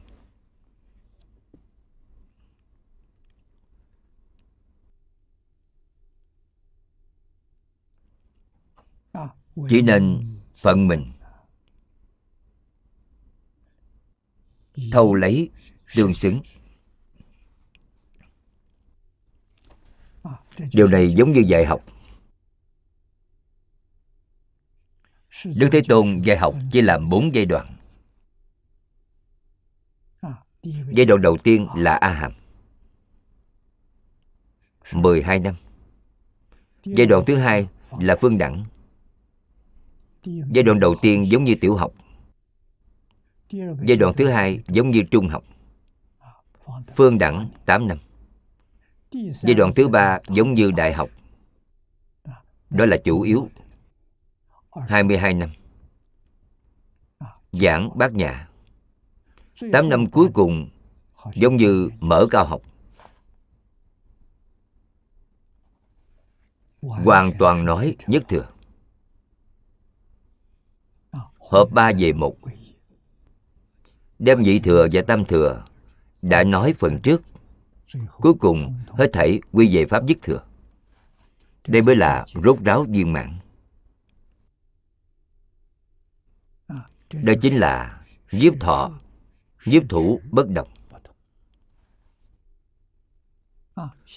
chỉ 9.68 9.82
nên 9.82 10.22
phận 10.62 10.88
mình. 10.88 11.12
Thâu 14.92 15.14
lấy 15.14 15.50
tương 15.94 16.14
xứng. 16.14 16.40
Điều 20.72 20.86
này 20.88 21.12
giống 21.12 21.32
như 21.32 21.40
dạy 21.40 21.64
học. 21.64 21.84
Đức 25.44 25.68
thế 25.72 25.80
tôn 25.88 26.20
dạy 26.24 26.36
học 26.36 26.54
chia 26.72 26.82
làm 26.82 27.08
bốn 27.08 27.34
giai 27.34 27.46
đoạn. 27.46 27.74
Giai 30.62 31.06
đoạn 31.06 31.22
đầu 31.22 31.36
tiên 31.36 31.66
là 31.76 31.94
a 31.94 32.12
hàm 32.12 32.32
12 34.92 35.38
năm. 35.38 35.54
Giai 36.84 37.06
đoạn 37.06 37.24
thứ 37.26 37.36
hai 37.36 37.68
là 37.98 38.16
phương 38.20 38.38
đẳng. 38.38 38.64
Giai 40.24 40.62
đoạn 40.62 40.80
đầu 40.80 40.94
tiên 41.02 41.26
giống 41.26 41.44
như 41.44 41.54
tiểu 41.60 41.76
học 41.76 41.92
giai 43.50 43.96
đoạn 43.96 44.14
thứ 44.16 44.28
hai 44.28 44.60
giống 44.66 44.90
như 44.90 45.02
trung 45.10 45.28
học. 45.28 45.44
Phương 46.96 47.18
đẳng 47.18 47.50
8 47.66 47.88
năm. 47.88 47.98
Giai 49.12 49.54
đoạn 49.54 49.70
thứ 49.76 49.88
ba 49.88 50.20
giống 50.28 50.54
như 50.54 50.70
đại 50.70 50.92
học. 50.92 51.08
Đó 52.70 52.84
là 52.84 52.96
chủ 53.04 53.20
yếu. 53.20 53.48
22 54.88 55.34
năm. 55.34 55.50
Giảng 57.52 57.98
bát 57.98 58.12
nhã. 58.12 58.48
8 59.72 59.88
năm 59.88 60.10
cuối 60.10 60.28
cùng 60.34 60.68
giống 61.34 61.56
như 61.56 61.90
mở 62.00 62.26
cao 62.30 62.44
học. 62.44 62.62
Hoàn 66.82 67.32
toàn 67.38 67.64
nói 67.64 67.96
nhất 68.06 68.22
thừa. 68.28 68.48
Hợp 71.50 71.68
ba 71.72 71.92
về 71.98 72.12
một 72.12 72.36
đem 74.18 74.42
nhị 74.42 74.58
thừa 74.58 74.86
và 74.92 75.02
tam 75.02 75.24
thừa 75.24 75.64
đã 76.22 76.44
nói 76.44 76.74
phần 76.78 77.00
trước. 77.02 77.22
Cuối 78.16 78.34
cùng, 78.40 78.74
hết 78.88 79.10
thảy 79.12 79.40
quy 79.52 79.76
về 79.76 79.86
pháp 79.86 80.06
dứt 80.06 80.18
thừa. 80.22 80.42
Đây 81.66 81.82
mới 81.82 81.96
là 81.96 82.26
rốt 82.44 82.58
ráo 82.64 82.86
viên 82.88 83.12
mãn. 83.12 83.38
Đây 87.12 87.36
chính 87.42 87.54
là 87.54 88.04
nhiếp 88.32 88.52
thọ 88.60 88.90
nhiếp 89.66 89.82
thủ 89.88 90.20
bất 90.30 90.48
động. 90.48 90.68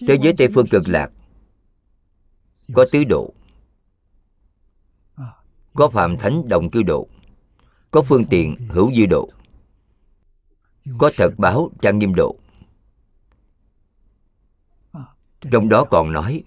Thế 0.07 0.17
giới 0.21 0.33
tây 0.37 0.47
phương 0.55 0.67
cực 0.67 0.87
lạc, 0.87 1.11
có 2.73 2.85
tứ 2.91 3.03
độ, 3.03 3.33
có 5.73 5.89
phạm 5.89 6.17
thánh 6.17 6.49
đồng 6.49 6.69
cư 6.69 6.83
độ, 6.83 7.07
có 7.91 8.01
phương 8.01 8.25
tiện 8.25 8.55
hữu 8.69 8.95
dư 8.95 9.05
độ 9.05 9.29
có 10.97 11.11
thật 11.17 11.33
báo 11.37 11.69
trang 11.81 11.99
nghiêm 11.99 12.15
độ. 12.15 12.35
Trong 15.51 15.69
đó 15.69 15.85
còn 15.89 16.11
nói 16.11 16.43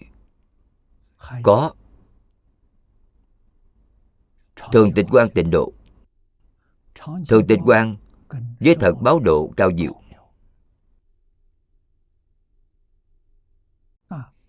có 1.43 1.74
thường 4.73 4.93
tịch 4.94 5.06
quan 5.11 5.28
tịnh 5.35 5.51
độ. 5.51 5.73
Thường 7.28 7.47
tịch 7.48 7.61
quan 7.65 7.97
với 8.61 8.77
thật 8.81 8.94
báo 9.01 9.20
độ 9.20 9.52
cao 9.56 9.70
diệu 9.78 10.01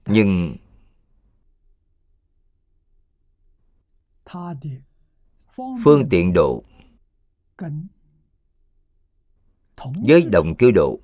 nhưng 0.05 0.55
phương 5.83 6.09
tiện 6.09 6.33
độ 6.33 6.63
với 10.07 10.21
đồng 10.21 10.55
cư 10.55 10.71
độ. 10.71 10.99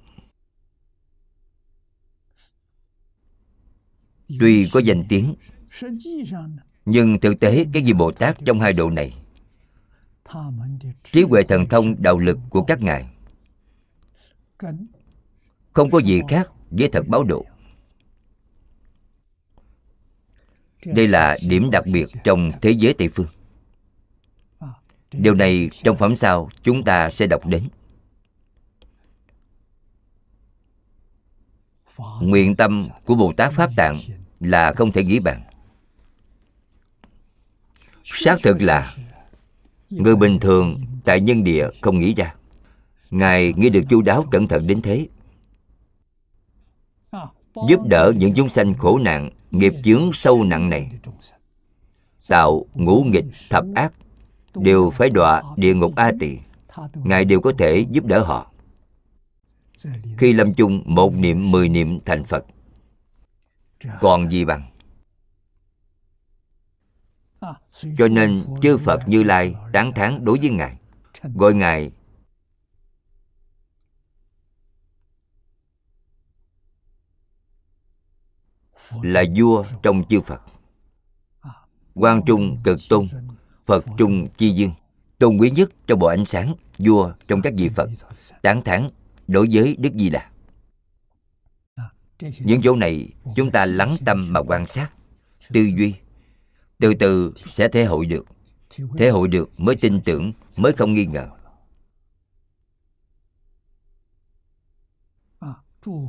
Tuy 4.39 4.69
có 4.73 4.79
danh 4.79 5.05
tiếng 5.09 5.35
nhưng 6.85 7.19
thực 7.19 7.39
tế 7.39 7.65
cái 7.73 7.83
gì 7.83 7.93
bồ 7.93 8.11
tát 8.11 8.37
trong 8.45 8.59
hai 8.59 8.73
độ 8.73 8.89
này? 8.89 9.17
Trí 11.03 11.23
huệ 11.23 11.43
thần 11.43 11.65
thông 11.69 12.01
đạo 12.01 12.17
lực 12.17 12.39
của 12.49 12.63
các 12.63 12.81
ngài. 12.81 13.05
Không 15.73 15.91
có 15.91 15.99
gì 15.99 16.21
khác 16.29 16.49
với 16.69 16.89
thật 16.91 17.07
báo 17.07 17.23
độ. 17.23 17.45
Đây 20.85 21.07
là 21.07 21.37
điểm 21.47 21.69
đặc 21.71 21.83
biệt 21.93 22.05
trong 22.23 22.49
thế 22.61 22.71
giới 22.71 22.93
tây 22.93 23.09
phương. 23.09 23.27
Điều 25.11 25.35
này 25.35 25.69
trong 25.83 25.97
phẩm 25.97 26.15
sau 26.15 26.49
chúng 26.63 26.83
ta 26.83 27.09
sẽ 27.09 27.27
đọc 27.27 27.47
đến 27.47 27.69
nguyện 32.21 32.55
tâm 32.55 32.87
của 33.05 33.15
bồ 33.15 33.33
tát 33.37 33.53
pháp 33.53 33.69
tạng 33.75 33.97
là 34.39 34.73
không 34.73 34.91
thể 34.91 35.03
nghĩ 35.03 35.19
bàn. 35.19 35.41
Xác 38.03 38.35
thực 38.43 38.61
là 38.61 38.95
người 39.89 40.15
bình 40.15 40.39
thường 40.39 40.81
tại 41.05 41.21
nhân 41.21 41.43
địa 41.43 41.67
không 41.81 41.99
nghĩ 41.99 42.13
ra. 42.13 42.35
Ngài 43.11 43.53
nghĩ 43.57 43.69
được 43.69 43.81
chu 43.89 44.01
đáo 44.01 44.23
cẩn 44.31 44.47
thận 44.47 44.67
đến 44.67 44.81
thế. 44.81 45.07
Giúp 47.69 47.79
đỡ 47.89 48.13
những 48.17 48.33
chúng 48.33 48.49
sanh 48.49 48.73
khổ 48.73 48.97
nạn, 48.97 49.29
nghiệp 49.51 49.73
chướng 49.83 50.11
sâu 50.13 50.43
nặng 50.43 50.69
này. 50.69 50.91
Tạo 52.29 52.65
ngũ 52.73 53.03
nghịch 53.03 53.25
thập 53.49 53.65
ác, 53.75 53.93
đều 54.55 54.89
phải 54.89 55.09
đọa 55.09 55.43
địa 55.55 55.73
ngục 55.73 55.95
a 55.95 56.11
tỳ. 56.19 56.37
Ngài 56.93 57.25
đều 57.25 57.41
có 57.41 57.53
thể 57.57 57.85
giúp 57.91 58.05
đỡ 58.05 58.23
họ 58.23 58.50
khi 60.17 60.33
lâm 60.33 60.53
chung, 60.53 60.83
một 60.85 61.13
niệm, 61.13 61.51
mười 61.51 61.69
niệm 61.69 61.99
thành 62.05 62.23
phật. 62.23 62.45
Còn 63.99 64.31
gì 64.31 64.45
bằng? 64.45 64.71
Cho 67.97 68.07
nên 68.07 68.43
chư 68.61 68.77
phật 68.77 69.07
như 69.07 69.23
lai 69.23 69.55
tán 69.73 69.91
thán 69.91 70.25
đối 70.25 70.39
với 70.39 70.49
ngài. 70.49 70.77
Gọi 71.35 71.53
ngài 71.53 71.91
là 79.01 79.23
vua 79.35 79.63
trong 79.83 80.03
chư 80.09 80.21
phật. 80.21 80.41
Quan 81.93 82.21
trung 82.25 82.57
cực 82.63 82.79
tôn, 82.89 83.05
phật 83.65 83.85
trung 83.97 84.27
chi 84.37 84.49
dương 84.49 84.71
tôn 85.19 85.37
quý 85.37 85.51
nhất 85.51 85.69
trong 85.87 85.99
bộ 85.99 86.07
ánh 86.07 86.25
sáng, 86.25 86.55
vua 86.77 87.13
trong 87.27 87.41
các 87.41 87.53
vị 87.57 87.69
phật, 87.69 87.89
tán 88.41 88.61
thán 88.63 88.89
đối 89.31 89.47
với 89.51 89.75
đức 89.79 89.89
di 89.93 90.09
đà. 90.09 90.31
Những 92.39 92.61
chỗ 92.63 92.75
này 92.75 93.09
chúng 93.35 93.51
ta 93.51 93.65
lắng 93.65 93.95
tâm 94.05 94.27
mà 94.29 94.39
quan 94.39 94.67
sát 94.67 94.91
tư 95.53 95.61
duy. 95.61 95.93
Từ 96.77 96.93
từ 96.93 97.33
sẽ 97.49 97.67
thể 97.67 97.85
hội 97.85 98.05
được 98.05 98.25
thể 98.97 99.09
hội 99.09 99.27
được 99.27 99.59
mới 99.59 99.75
tin 99.75 100.01
tưởng 100.01 100.31
mới 100.57 100.73
không 100.73 100.93
nghi 100.93 101.05
ngờ. 101.05 101.29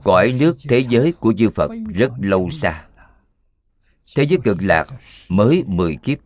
Cõi 0.04 0.34
nước 0.40 0.56
thế 0.68 0.84
giới 0.88 1.12
của 1.12 1.34
chư 1.38 1.50
phật 1.50 1.70
rất 1.94 2.12
lâu 2.18 2.50
xa. 2.50 2.88
thế 4.16 4.22
giới 4.22 4.38
cực 4.44 4.56
lạc 4.60 4.86
mới 5.28 5.64
mười 5.66 5.96
kiếp. 5.96 6.18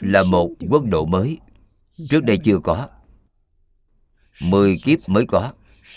Là 0.00 0.22
một 0.22 0.50
quốc 0.70 0.84
độ 0.90 1.06
mới 1.06 1.38
trước 2.08 2.24
đây 2.24 2.38
chưa 2.44 2.58
có. 2.58 2.88
Mười 4.42 4.78
kiếp 4.84 4.98
mới 5.06 5.26
có. 5.26 5.52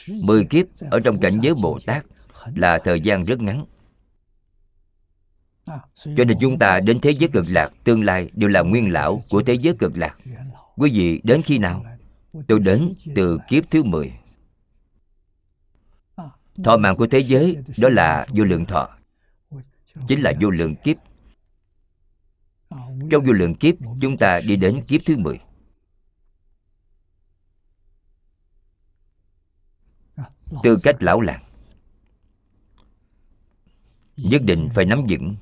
Mười 0.07 0.45
kiếp 0.45 0.65
ở 0.91 0.99
trong 0.99 1.19
cảnh 1.19 1.39
giới 1.41 1.53
bồ 1.61 1.79
tát 1.85 2.05
là 2.55 2.79
thời 2.83 3.01
gian 3.01 3.23
rất 3.23 3.39
ngắn. 3.39 3.65
Cho 5.95 6.23
nên 6.27 6.37
chúng 6.41 6.59
ta 6.59 6.79
đến 6.79 6.99
thế 7.01 7.11
giới 7.11 7.29
cực 7.29 7.45
lạc, 7.49 7.69
tương 7.83 8.03
lai 8.03 8.29
đều 8.33 8.49
là 8.49 8.61
nguyên 8.61 8.91
lão 8.91 9.21
của 9.29 9.43
thế 9.43 9.53
giới 9.53 9.75
cực 9.79 9.97
lạc. 9.97 10.17
Quý 10.75 10.91
vị 10.93 11.21
đến 11.23 11.41
khi 11.41 11.57
nào? 11.57 11.85
Tôi 12.47 12.59
đến 12.59 12.93
từ 13.15 13.39
kiếp 13.49 13.71
thứ 13.71 13.83
mười. 13.83 14.13
Thọ 16.63 16.77
mạng 16.77 16.95
của 16.95 17.07
thế 17.07 17.19
giới 17.19 17.57
đó 17.77 17.89
là 17.89 18.27
vô 18.29 18.43
lượng 18.43 18.65
thọ, 18.65 18.89
chính 20.07 20.21
là 20.21 20.33
vô 20.41 20.49
lượng 20.49 20.75
kiếp. 20.75 20.97
Trong 23.11 23.25
vô 23.25 23.33
lượng 23.33 23.55
kiếp, 23.55 23.75
chúng 24.01 24.17
ta 24.17 24.41
đi 24.47 24.55
đến 24.55 24.81
kiếp 24.87 25.01
thứ 25.05 25.17
mười. 25.17 25.39
Tư 30.63 30.77
cách 30.83 30.95
lão 30.99 31.21
làng. 31.21 31.43
nhất 34.17 34.41
định 34.45 34.69
phải 34.73 34.85
nắm 34.85 35.05
vững. 35.09 35.35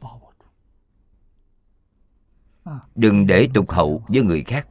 đừng 2.95 3.27
để 3.27 3.47
tục 3.53 3.71
hậu 3.71 4.03
với 4.07 4.23
người 4.23 4.43
khác. 4.43 4.67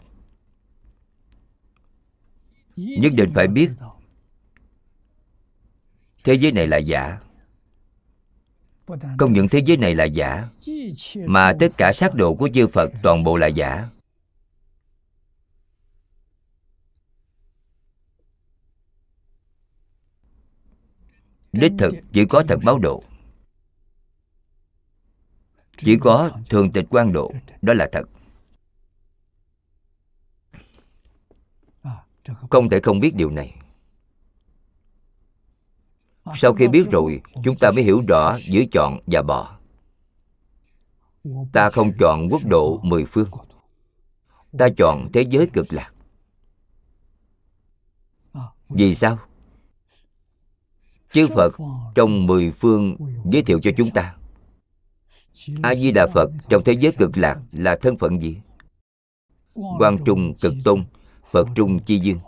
Nhất 2.77 3.13
định 3.17 3.33
phải 3.35 3.49
biết. 3.49 3.71
thế 6.25 6.35
giới 6.35 6.53
này 6.53 6.67
là 6.67 6.77
giả. 6.77 7.21
Không 9.19 9.33
những 9.33 9.49
thế 9.49 9.63
giới 9.67 9.77
này 9.77 9.95
là 9.95 10.05
giả. 10.05 10.49
Mà 11.27 11.53
tất 11.61 11.69
cả 11.77 11.93
sát 11.93 12.15
độ 12.15 12.35
của 12.35 12.49
chư 12.55 12.67
phật 12.67 12.91
toàn 13.03 13.25
bộ 13.25 13.37
là 13.37 13.47
giả 13.47 13.89
đích 21.53 21.73
thực 21.79 21.95
chỉ 22.13 22.25
có 22.25 22.45
thật 22.49 22.59
báo 22.65 22.79
độ. 22.79 23.03
Chỉ 25.77 25.99
có 26.01 26.31
thường 26.51 26.73
tịch 26.73 26.85
quan 26.91 27.13
độ, 27.13 27.33
đó 27.63 27.75
là 27.75 27.89
thật. 27.93 28.09
Không 32.51 32.69
thể 32.69 32.81
không 32.83 33.01
biết 33.01 33.15
điều 33.15 33.31
này. 33.31 33.59
Sau 36.37 36.55
khi 36.55 36.69
biết 36.69 36.85
rồi, 36.91 37.21
chúng 37.45 37.57
ta 37.57 37.71
mới 37.71 37.85
hiểu 37.85 38.03
rõ 38.09 38.39
giữa 38.39 38.63
chọn 38.73 38.99
và 39.07 39.23
bỏ. 39.23 39.59
Ta 41.53 41.71
không 41.71 41.93
chọn 41.99 42.29
quốc 42.31 42.43
độ 42.45 42.81
mười 42.83 43.05
phương. 43.05 43.31
Ta 44.59 44.69
chọn 44.77 45.09
thế 45.13 45.25
giới 45.31 45.47
cực 45.53 45.67
lạc. 45.73 45.93
Vì 48.69 48.95
sao? 48.95 49.19
Chư 51.13 51.27
phật 51.35 51.53
trong 51.95 52.27
mười 52.27 52.51
phương 52.51 52.97
giới 53.33 53.43
thiệu 53.43 53.61
cho 53.63 53.71
chúng 53.77 53.91
ta. 53.91 54.17
A 55.63 55.75
di 55.75 55.93
đà 55.93 56.07
phật 56.15 56.31
trong 56.49 56.65
thế 56.65 56.73
giới 56.73 56.93
cực 56.93 57.17
lạc 57.17 57.41
là 57.53 57.77
thân 57.77 57.99
phận 57.99 58.23
gì? 58.23 58.37
Quan 59.55 59.97
trung 60.07 60.35
cực 60.41 60.55
tôn, 60.65 60.85
phật 61.31 61.49
trung 61.55 61.79
chi 61.85 61.99
dương 61.99 62.19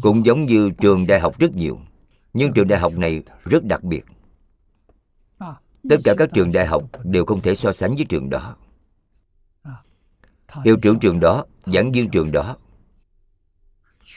cũng 0.00 0.26
giống 0.26 0.46
như 0.46 0.70
trường 0.70 1.06
đại 1.06 1.20
học 1.20 1.38
rất 1.38 1.54
nhiều, 1.54 1.80
nhưng 2.32 2.52
trường 2.52 2.68
đại 2.68 2.80
học 2.80 2.92
này 2.96 3.22
rất 3.44 3.64
đặc 3.64 3.84
biệt. 3.84 4.04
Tất 5.88 5.96
cả 6.04 6.14
các 6.18 6.30
trường 6.34 6.52
đại 6.52 6.66
học 6.66 6.82
đều 7.04 7.24
không 7.24 7.40
thể 7.40 7.54
so 7.54 7.72
sánh 7.72 7.94
với 7.94 8.04
trường 8.08 8.30
đó 8.30 8.56
hiệu 10.64 10.76
trưởng 10.82 10.98
trường 10.98 11.20
đó 11.20 11.44
giảng 11.66 11.92
viên 11.92 12.10
trường 12.10 12.32
đó. 12.32 12.56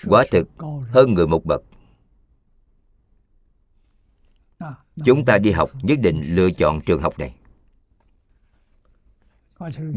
quả 0.05 0.25
thực 0.31 0.47
hơn 0.87 1.13
người 1.13 1.27
một 1.27 1.45
bậc. 1.45 1.61
Chúng 5.05 5.25
ta 5.25 5.37
đi 5.37 5.51
học 5.51 5.69
nhất 5.81 5.99
định 6.01 6.21
lựa 6.25 6.51
chọn 6.51 6.81
trường 6.85 7.01
học 7.01 7.19
này. 7.19 7.35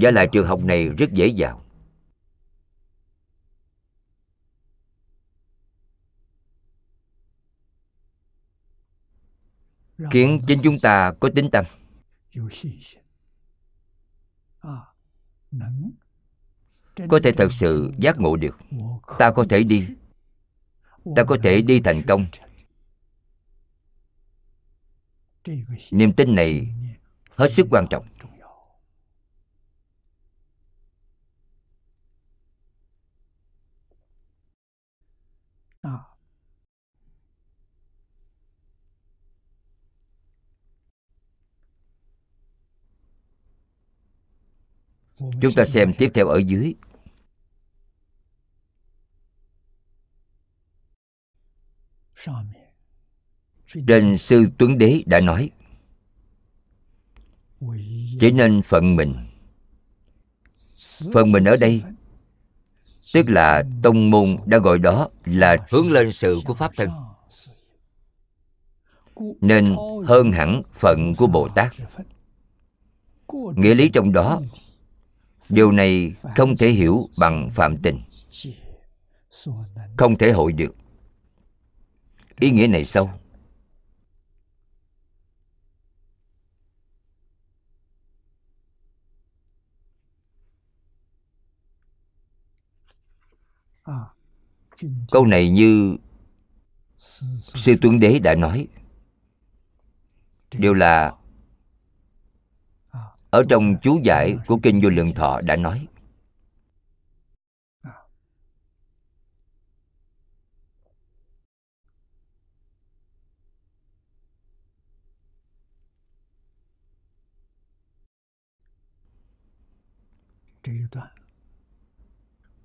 Và 0.00 0.10
lại 0.10 0.28
trường 0.32 0.46
học 0.46 0.64
này 0.64 0.88
rất 0.88 1.12
dễ 1.12 1.26
dàng. 1.26 1.60
Khiến 10.10 10.42
chính 10.46 10.58
chúng 10.62 10.76
ta 10.82 11.12
có 11.20 11.28
tính 11.34 11.48
tâm 11.52 11.64
có 17.08 17.20
thể 17.22 17.32
thật 17.32 17.52
sự 17.52 17.92
giác 17.98 18.20
ngộ 18.20 18.36
được. 18.36 18.58
Ta 19.18 19.30
có 19.30 19.44
thể 19.50 19.62
đi. 19.62 19.88
Ta 21.16 21.24
có 21.24 21.36
thể 21.42 21.62
đi 21.62 21.80
thành 21.80 22.02
công. 22.08 22.26
Niềm 25.90 26.12
tin 26.12 26.34
này 26.34 26.74
hết 27.30 27.52
sức 27.52 27.66
quan 27.70 27.86
trọng. 27.90 28.06
Chúng 45.18 45.52
ta 45.56 45.64
xem 45.64 45.92
tiếp 45.98 46.10
theo 46.14 46.28
ở 46.28 46.38
dưới. 46.38 46.74
Trên 53.86 54.18
sư 54.18 54.46
tuấn 54.58 54.78
đế 54.78 55.02
đã 55.06 55.20
nói, 55.20 55.50
chỉ 58.20 58.30
nên 58.30 58.62
phận 58.62 58.96
mình. 58.96 59.14
Phận 61.12 61.32
mình 61.32 61.44
ở 61.44 61.56
đây, 61.60 61.82
tức 63.14 63.28
là 63.28 63.64
tông 63.82 64.10
môn 64.10 64.36
đã 64.46 64.58
gọi 64.58 64.78
đó 64.78 65.08
là 65.24 65.56
hướng 65.70 65.90
lên 65.90 66.12
sự 66.12 66.40
của 66.44 66.54
pháp 66.54 66.72
thân. 66.76 66.90
Nên 69.40 69.76
hơn 70.06 70.32
hẳn 70.32 70.62
phận 70.72 71.14
của 71.14 71.26
bồ 71.26 71.48
tát. 71.48 71.72
Nghĩa 73.56 73.74
lý 73.74 73.88
trong 73.88 74.12
đó, 74.12 74.40
điều 75.48 75.72
này 75.72 76.12
không 76.36 76.56
thể 76.56 76.68
hiểu 76.68 77.08
bằng 77.18 77.50
phạm 77.50 77.76
tình. 77.82 78.02
Không 79.96 80.18
thể 80.18 80.32
hội 80.32 80.52
được 80.52 80.74
ý 82.40 82.50
nghĩa 82.50 82.66
này 82.66 82.84
sâu. 82.84 83.10
Câu 95.10 95.26
này 95.26 95.50
như 95.50 95.96
sư 97.40 97.74
tuấn 97.82 98.00
đế 98.00 98.18
đã 98.18 98.34
nói. 98.34 98.66
Đều 100.58 100.74
là 100.74 101.14
ở 103.30 103.42
trong 103.48 103.76
chú 103.82 104.00
giải 104.04 104.36
của 104.46 104.58
kinh 104.62 104.80
vô 104.82 104.88
lượng 104.88 105.12
thọ 105.14 105.40
đã 105.40 105.56
nói. 105.56 105.86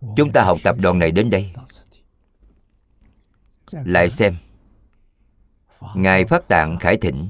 Chúng 0.01 0.31
ta 0.33 0.43
học 0.43 0.57
tập 0.63 0.75
đoạn 0.81 0.99
này 0.99 1.11
đến 1.11 1.29
đây. 1.29 1.53
Lại 3.71 4.09
xem. 4.09 4.35
Ngài 5.95 6.25
pháp 6.25 6.47
tạng 6.47 6.77
khải 6.79 6.97
thịnh. 6.97 7.29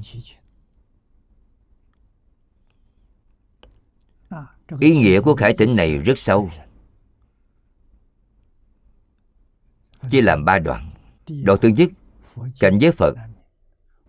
Ý 4.80 4.96
nghĩa 4.96 5.20
của 5.20 5.34
khải 5.34 5.54
thịnh 5.56 5.76
này 5.76 5.98
rất 5.98 6.18
sâu. 6.18 6.50
Chia 10.10 10.20
làm 10.20 10.44
ba 10.44 10.58
đoạn. 10.58 10.90
Đoạn 11.44 11.58
thứ 11.62 11.68
nhất, 11.68 11.88
cảnh 12.60 12.78
giới 12.78 12.92
phật. 12.92 13.14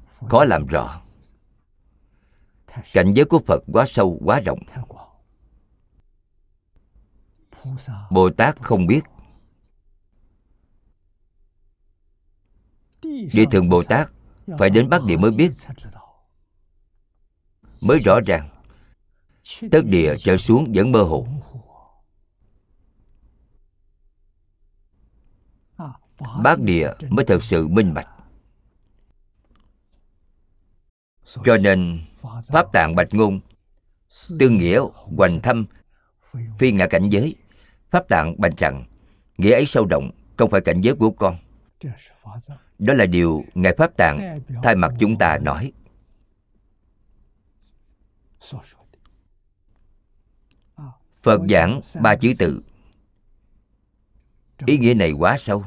Khó 0.08 0.46
làm 0.46 0.68
rõ. 0.68 1.02
Cảnh 2.94 3.14
giới 3.14 3.26
của 3.26 3.40
phật 3.48 3.64
quá 3.74 3.86
sâu, 3.88 4.20
quá 4.26 4.40
rộng 4.40 4.60
bồ 8.12 8.30
tát 8.30 8.62
không 8.62 8.88
biết. 8.88 9.02
Địa 13.34 13.46
thượng 13.52 13.70
bồ 13.70 13.84
tát 13.84 14.10
phải 14.60 14.70
đến 14.70 14.90
bắc 14.90 15.04
địa 15.04 15.18
mới 15.18 15.32
biết. 15.32 15.52
Mới 17.82 18.00
rõ 18.00 18.20
ràng, 18.26 18.50
tất 19.72 19.82
địa 19.86 20.16
trở 20.20 20.38
xuống 20.38 20.72
vẫn 20.76 20.92
mơ 20.92 21.04
hồ. 21.04 21.28
Bát 26.44 26.60
địa 26.60 26.94
mới 27.10 27.26
thật 27.26 27.44
sự 27.44 27.68
minh 27.68 27.94
bạch. 27.94 28.08
Cho 31.46 31.58
nên, 31.58 32.06
pháp 32.48 32.66
tạng 32.74 32.96
bạch 32.96 33.08
ngôn 33.12 33.40
tương 34.40 34.58
nghĩa 34.58 34.82
hoành 35.18 35.42
thâm, 35.42 35.66
phi 36.58 36.72
ngã 36.72 36.88
cảnh 36.88 37.10
giới 37.10 37.36
pháp 37.92 38.08
tạng 38.10 38.36
bành 38.38 38.52
rằng 38.58 38.86
nghĩa 39.38 39.54
ấy 39.54 39.66
sâu 39.66 39.86
rộng, 39.86 40.12
không 40.38 40.50
phải 40.50 40.62
cảnh 40.62 40.82
giới 40.82 40.96
của 40.96 41.12
con. 41.12 41.38
Đó 42.80 42.94
là 42.94 43.06
điều 43.06 43.46
ngài 43.54 43.76
pháp 43.78 43.98
tạng 43.98 44.40
thay 44.64 44.76
mặt 44.76 44.94
chúng 45.00 45.18
ta 45.18 45.38
nói. 45.42 45.72
Phật 51.24 51.42
giảng 51.50 51.80
ba 52.02 52.16
chữ 52.16 52.34
tự. 52.40 52.62
Ý 54.66 54.78
nghĩa 54.78 54.94
này 54.94 55.12
quá 55.12 55.38
sâu. 55.40 55.66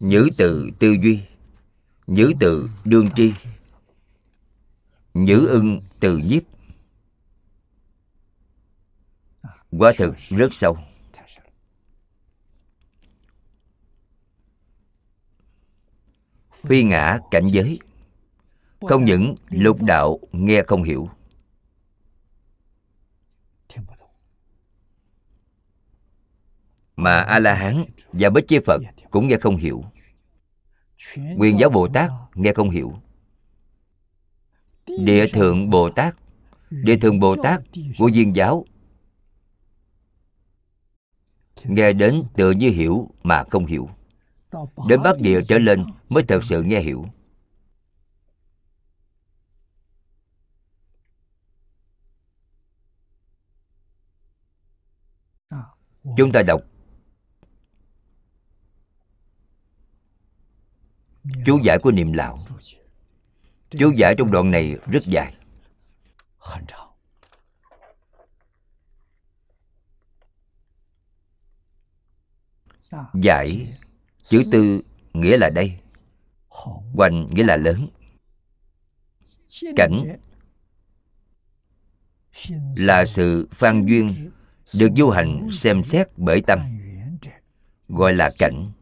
Nhữ 0.00 0.28
từ 0.36 0.70
tư 0.78 0.96
duy 1.02 1.22
nhữ 2.06 2.32
từ 2.40 2.70
đương 2.84 3.10
tri. 3.16 3.32
Nhữ 5.14 5.46
ưng 5.46 5.82
từ 6.00 6.18
nhiếp. 6.18 6.42
Quả 9.70 9.92
thực 9.96 10.16
rất 10.16 10.54
sâu. 10.54 10.78
Phi 16.52 16.82
ngã 16.82 17.18
cảnh 17.30 17.46
giới. 17.46 17.78
Không 18.80 19.04
những 19.04 19.34
lục 19.48 19.82
đạo 19.82 20.18
nghe 20.32 20.62
không 20.66 20.82
hiểu. 20.82 21.08
Mà 26.96 27.20
a 27.20 27.38
la 27.38 27.54
hán 27.54 27.84
và 28.12 28.30
bích 28.30 28.48
chế 28.48 28.60
phật 28.66 28.80
cũng 29.10 29.28
nghe 29.28 29.36
không 29.40 29.56
hiểu 29.56 29.84
quyền 31.14 31.58
giáo 31.58 31.70
bồ 31.70 31.88
tát 31.88 32.10
nghe 32.34 32.52
không 32.52 32.70
hiểu. 32.70 32.94
Địa 34.86 35.26
thượng 35.26 35.70
bồ 35.70 35.90
tát 35.90 36.16
địa 36.70 36.96
thượng 36.96 37.20
bồ 37.20 37.36
tát 37.42 37.60
của 37.98 38.10
viên 38.14 38.36
giáo 38.36 38.64
nghe 41.64 41.92
đến 41.92 42.22
tựa 42.34 42.50
như 42.50 42.70
hiểu 42.70 43.10
mà 43.22 43.44
không 43.50 43.66
hiểu. 43.66 43.88
đến 44.88 45.02
bắc 45.02 45.20
địa 45.20 45.40
trở 45.48 45.58
lên 45.58 45.84
mới 46.08 46.22
thật 46.28 46.44
sự 46.44 46.62
nghe 46.62 46.80
hiểu. 46.80 47.06
Chúng 56.16 56.32
ta 56.32 56.42
đọc 56.42 56.60
chú 61.46 61.58
giải 61.64 61.78
của 61.82 61.90
niệm 61.90 62.12
lão 62.12 62.38
chú 63.70 63.92
giải 63.96 64.14
trong 64.18 64.30
đoạn 64.30 64.50
này 64.50 64.76
rất 64.86 65.02
dài. 65.06 65.34
Giải, 73.14 73.72
chữ 74.24 74.42
tư, 74.52 74.82
nghĩa 75.12 75.36
là 75.36 75.50
đây. 75.54 75.78
Hoành, 76.94 77.28
nghĩa 77.34 77.44
là 77.44 77.56
lớn. 77.56 77.88
Cảnh, 79.76 79.96
là 82.76 83.06
sự 83.06 83.48
phan 83.52 83.86
duyên 83.86 84.30
được 84.74 84.88
du 84.96 85.10
hành 85.10 85.48
xem 85.52 85.84
xét 85.84 86.08
bởi 86.16 86.42
tâm, 86.46 86.60
gọi 87.88 88.14
là 88.14 88.30
cảnh. 88.38 88.72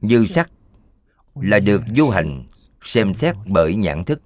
Như 0.00 0.26
sắc 0.26 0.50
là 1.34 1.58
được 1.60 1.82
du 1.96 2.08
hành 2.08 2.44
xem 2.84 3.14
xét 3.14 3.36
bởi 3.46 3.74
nhãn 3.74 4.04
thức 4.04 4.22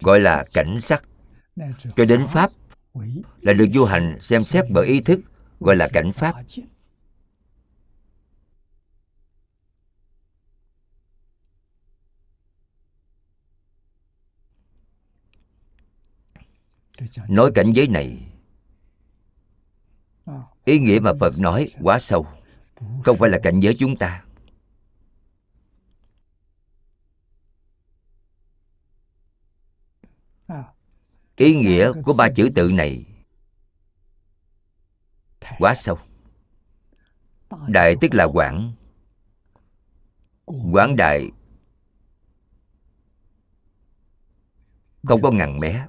gọi 0.00 0.20
là 0.20 0.44
cảnh 0.52 0.80
sắc. 0.80 1.04
Cho 1.96 2.04
đến 2.04 2.26
pháp 2.32 2.50
là 3.40 3.52
được 3.52 3.66
du 3.74 3.84
hành 3.84 4.18
xem 4.22 4.42
xét 4.42 4.64
bởi 4.70 4.86
ý 4.86 5.00
thức 5.00 5.20
gọi 5.60 5.76
là 5.76 5.88
cảnh 5.92 6.12
pháp. 6.12 6.34
Nói 17.28 17.50
cảnh 17.54 17.72
giới 17.72 17.88
này 17.88 18.32
ý 20.64 20.78
nghĩa 20.78 20.98
mà 21.02 21.12
phật 21.20 21.32
nói 21.40 21.68
quá 21.82 21.98
sâu. 21.98 22.26
Không 23.04 23.16
phải 23.16 23.30
là 23.30 23.38
cảnh 23.42 23.60
giới 23.60 23.76
chúng 23.78 23.96
ta 23.96 24.24
ý 31.40 31.56
nghĩa 31.56 31.92
của 32.04 32.12
ba 32.18 32.28
chữ 32.36 32.50
tự 32.54 32.70
này 32.70 33.04
quá 35.58 35.74
sâu. 35.74 35.98
Đại 37.68 37.96
tức 38.00 38.14
là 38.14 38.24
quảng. 38.24 38.72
Quảng 40.46 40.96
đại 40.96 41.30
không 45.02 45.22
có 45.22 45.30
ngần 45.30 45.60
bé 45.60 45.86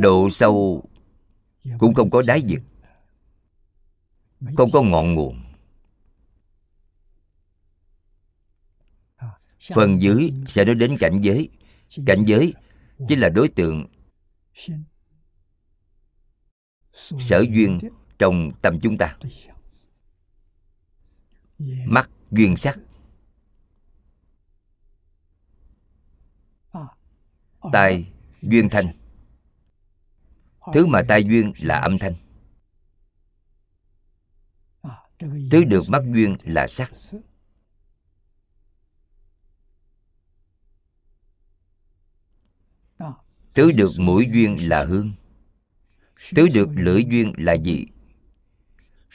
độ 0.00 0.30
sâu 0.30 0.84
cũng 1.78 1.94
không 1.94 2.10
có 2.10 2.22
đáy 2.22 2.42
vực, 2.48 2.62
không 4.56 4.70
có 4.72 4.82
ngọn 4.82 5.14
nguồn. 5.14 5.44
Phần 9.74 10.02
dưới 10.02 10.32
sẽ 10.48 10.64
nói 10.64 10.74
đến 10.74 10.96
cảnh 11.00 11.20
giới. 11.20 11.48
Cảnh 12.06 12.24
giới 12.26 12.54
chính 13.08 13.20
là 13.20 13.28
đối 13.28 13.48
tượng 13.48 13.86
sở 16.92 17.44
duyên 17.50 17.78
trong 18.18 18.52
tâm 18.62 18.80
chúng 18.82 18.98
ta. 18.98 19.18
Mắt 21.86 22.10
duyên 22.30 22.56
sắc. 22.56 22.78
Tai 27.72 28.12
duyên 28.42 28.68
thanh. 28.70 28.92
Thứ 30.74 30.86
mà 30.86 31.02
tai 31.08 31.24
duyên 31.24 31.52
là 31.60 31.78
âm 31.78 31.98
thanh. 31.98 32.14
Thứ 35.50 35.64
được 35.64 35.82
mắt 35.88 36.02
duyên 36.14 36.36
là 36.44 36.66
sắc. 36.66 36.92
Tứ 43.54 43.72
được 43.72 43.90
mũi 43.98 44.28
duyên 44.32 44.68
là 44.68 44.84
hương. 44.84 45.12
Tứ 46.34 46.48
được 46.54 46.68
lưỡi 46.76 47.04
duyên 47.04 47.32
là 47.36 47.56
vị 47.64 47.86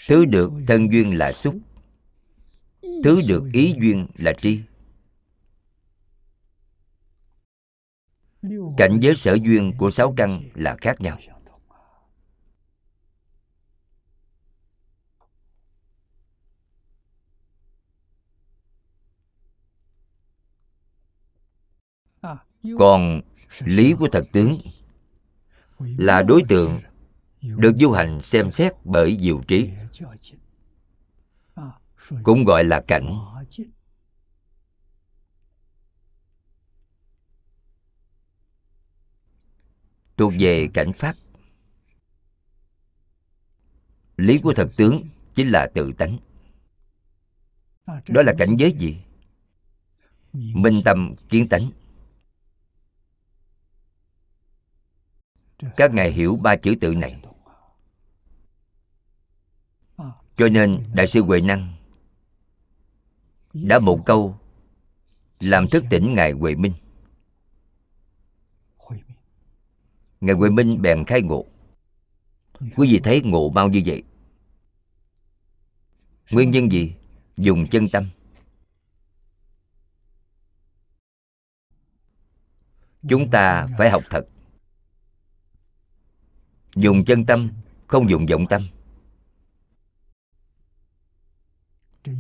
tứ 0.07 0.25
được 0.25 0.51
thân 0.67 0.91
duyên 0.91 1.17
là 1.17 1.31
xúc. 1.31 1.55
Tứ 2.81 3.21
được 3.27 3.43
ý 3.53 3.75
duyên 3.81 4.07
là 4.17 4.33
tri. 4.33 4.59
Cảnh 8.77 8.99
giới 9.01 9.15
sở 9.15 9.37
duyên 9.43 9.71
của 9.77 9.91
sáu 9.91 10.13
căn 10.17 10.41
là 10.53 10.77
khác 10.81 11.01
nhau. 11.01 11.17
Còn 22.79 23.21
lý 23.59 23.93
của 23.93 24.07
thật 24.11 24.25
tướng 24.31 24.57
là 25.79 26.21
đối 26.21 26.43
tượng 26.49 26.79
được 27.41 27.75
du 27.79 27.91
hành 27.91 28.21
xem 28.23 28.51
xét 28.51 28.73
bởi 28.83 29.17
diệu 29.21 29.41
trí. 29.47 29.69
Cũng 32.23 32.43
gọi 32.43 32.63
là 32.63 32.81
cảnh. 32.87 33.19
Thuộc 40.17 40.33
về 40.39 40.69
cảnh 40.73 40.93
pháp. 40.93 41.15
Lý 44.17 44.37
của 44.37 44.53
thật 44.55 44.67
tướng 44.77 45.03
chính 45.35 45.47
là 45.51 45.67
tự 45.75 45.93
tánh. 45.97 46.17
Đó 47.87 48.21
là 48.25 48.33
cảnh 48.37 48.55
giới 48.59 48.71
gì? 48.71 48.97
Minh 50.33 50.81
tâm 50.85 51.15
kiến 51.29 51.49
tánh. 51.49 51.71
Các 55.75 55.93
ngài 55.93 56.11
hiểu 56.11 56.37
ba 56.43 56.55
chữ 56.55 56.75
tự 56.81 56.93
này. 56.95 57.21
Cho 60.37 60.49
nên, 60.51 60.83
đại 60.93 61.07
sư 61.07 61.23
huệ 61.23 61.41
năng 61.41 61.73
đã 63.53 63.79
một 63.79 64.03
câu 64.05 64.39
làm 65.39 65.67
thức 65.67 65.83
tỉnh 65.89 66.13
ngài 66.13 66.31
huệ 66.31 66.55
minh. 66.55 66.73
Ngài 70.21 70.35
huệ 70.35 70.49
minh 70.49 70.81
bèn 70.81 71.05
khai 71.05 71.21
ngộ. 71.21 71.45
Quý 72.59 72.91
vị 72.91 72.99
thấy 73.03 73.21
ngộ 73.21 73.49
bao 73.49 73.69
như 73.69 73.81
vậy? 73.85 74.03
Nguyên 76.31 76.51
nhân 76.51 76.71
gì? 76.71 76.93
Dùng 77.37 77.67
chân 77.67 77.87
tâm. 77.89 78.09
Chúng 83.09 83.31
ta 83.31 83.67
phải 83.77 83.89
học 83.89 84.03
thật 84.09 84.27
dùng 86.75 87.05
chân 87.05 87.25
tâm, 87.25 87.49
không 87.87 88.09
dùng 88.09 88.25
vọng 88.25 88.45
tâm. 88.49 88.61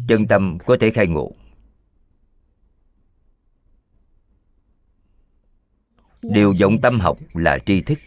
Chân 0.07 0.27
tâm 0.29 0.57
có 0.65 0.77
thể 0.79 0.91
khai 0.91 1.07
ngộ. 1.07 1.31
Điều 6.21 6.53
vọng 6.61 6.81
tâm 6.81 6.99
học 6.99 7.17
là 7.33 7.57
tri 7.65 7.81
thức. 7.81 7.99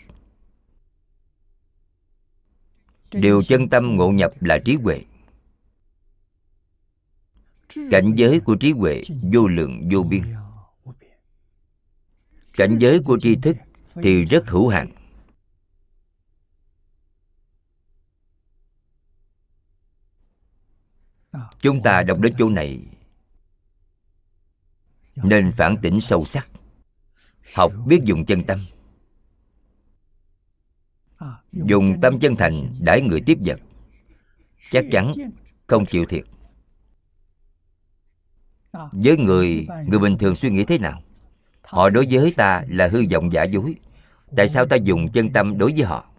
Điều 3.12 3.42
chân 3.42 3.68
tâm 3.68 3.96
ngộ 3.96 4.10
nhập 4.10 4.32
là 4.40 4.58
trí 4.64 4.74
huệ. 4.74 5.04
Cảnh 7.90 8.14
giới 8.16 8.40
của 8.40 8.56
trí 8.56 8.72
huệ 8.72 9.02
vô 9.32 9.46
lượng, 9.46 9.88
vô 9.92 10.02
biên. 10.02 10.22
Cảnh 12.52 12.76
giới 12.78 13.00
của 13.04 13.18
tri 13.18 13.36
thức 13.36 13.56
thì 13.94 14.24
rất 14.24 14.48
hữu 14.48 14.68
hạn. 14.68 15.01
Chúng 21.60 21.82
ta 21.82 22.02
đọc 22.02 22.20
đến 22.20 22.34
chỗ 22.38 22.48
này. 22.48 22.80
Nên 25.16 25.52
phản 25.52 25.76
tỉnh 25.82 26.00
sâu 26.00 26.24
sắc. 26.24 26.50
Học 27.54 27.72
biết 27.86 28.00
dùng 28.04 28.26
chân 28.26 28.42
tâm. 28.42 28.60
Dùng 31.52 32.00
tâm 32.00 32.20
chân 32.20 32.36
thành 32.36 32.74
đãi 32.80 33.00
người 33.00 33.20
tiếp 33.20 33.38
vật. 33.44 33.60
Chắc 34.70 34.84
chắn 34.90 35.12
không 35.66 35.86
chịu 35.86 36.04
thiệt. 36.08 36.24
Với 38.72 39.16
người 39.16 39.66
người 39.86 39.98
bình 39.98 40.18
thường 40.18 40.36
suy 40.36 40.50
nghĩ 40.50 40.64
thế 40.64 40.78
nào? 40.78 41.02
Họ 41.62 41.90
đối 41.90 42.06
với 42.10 42.32
ta 42.36 42.64
là 42.68 42.88
hư 42.88 43.02
vọng 43.12 43.32
giả 43.32 43.42
dối. 43.44 43.74
Tại 44.36 44.48
sao 44.48 44.66
ta 44.66 44.76
dùng 44.76 45.12
chân 45.12 45.30
tâm 45.32 45.58
đối 45.58 45.72
với 45.72 45.82
họ? 45.82 46.11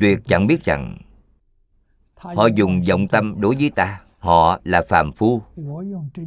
Tuyệt 0.00 0.18
chẳng 0.26 0.46
biết 0.46 0.64
rằng, 0.64 0.98
họ 2.14 2.46
dùng 2.46 2.82
vọng 2.88 3.08
tâm 3.08 3.40
đối 3.40 3.56
với 3.56 3.70
ta, 3.70 4.00
họ 4.18 4.60
là 4.64 4.82
phàm 4.88 5.12
phu. 5.12 5.42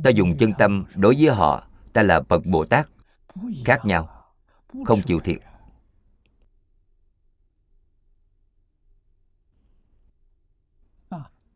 Ta 0.04 0.10
dùng 0.10 0.38
chân 0.38 0.54
tâm 0.58 0.86
đối 0.96 1.16
với 1.20 1.36
họ, 1.36 1.68
ta 1.94 2.04
là 2.04 2.22
bậc 2.30 2.46
bồ 2.46 2.66
tát, 2.66 2.88
khác 3.66 3.86
nhau, 3.86 4.10
không 4.86 5.02
chịu 5.02 5.20
thiệt. 5.20 5.40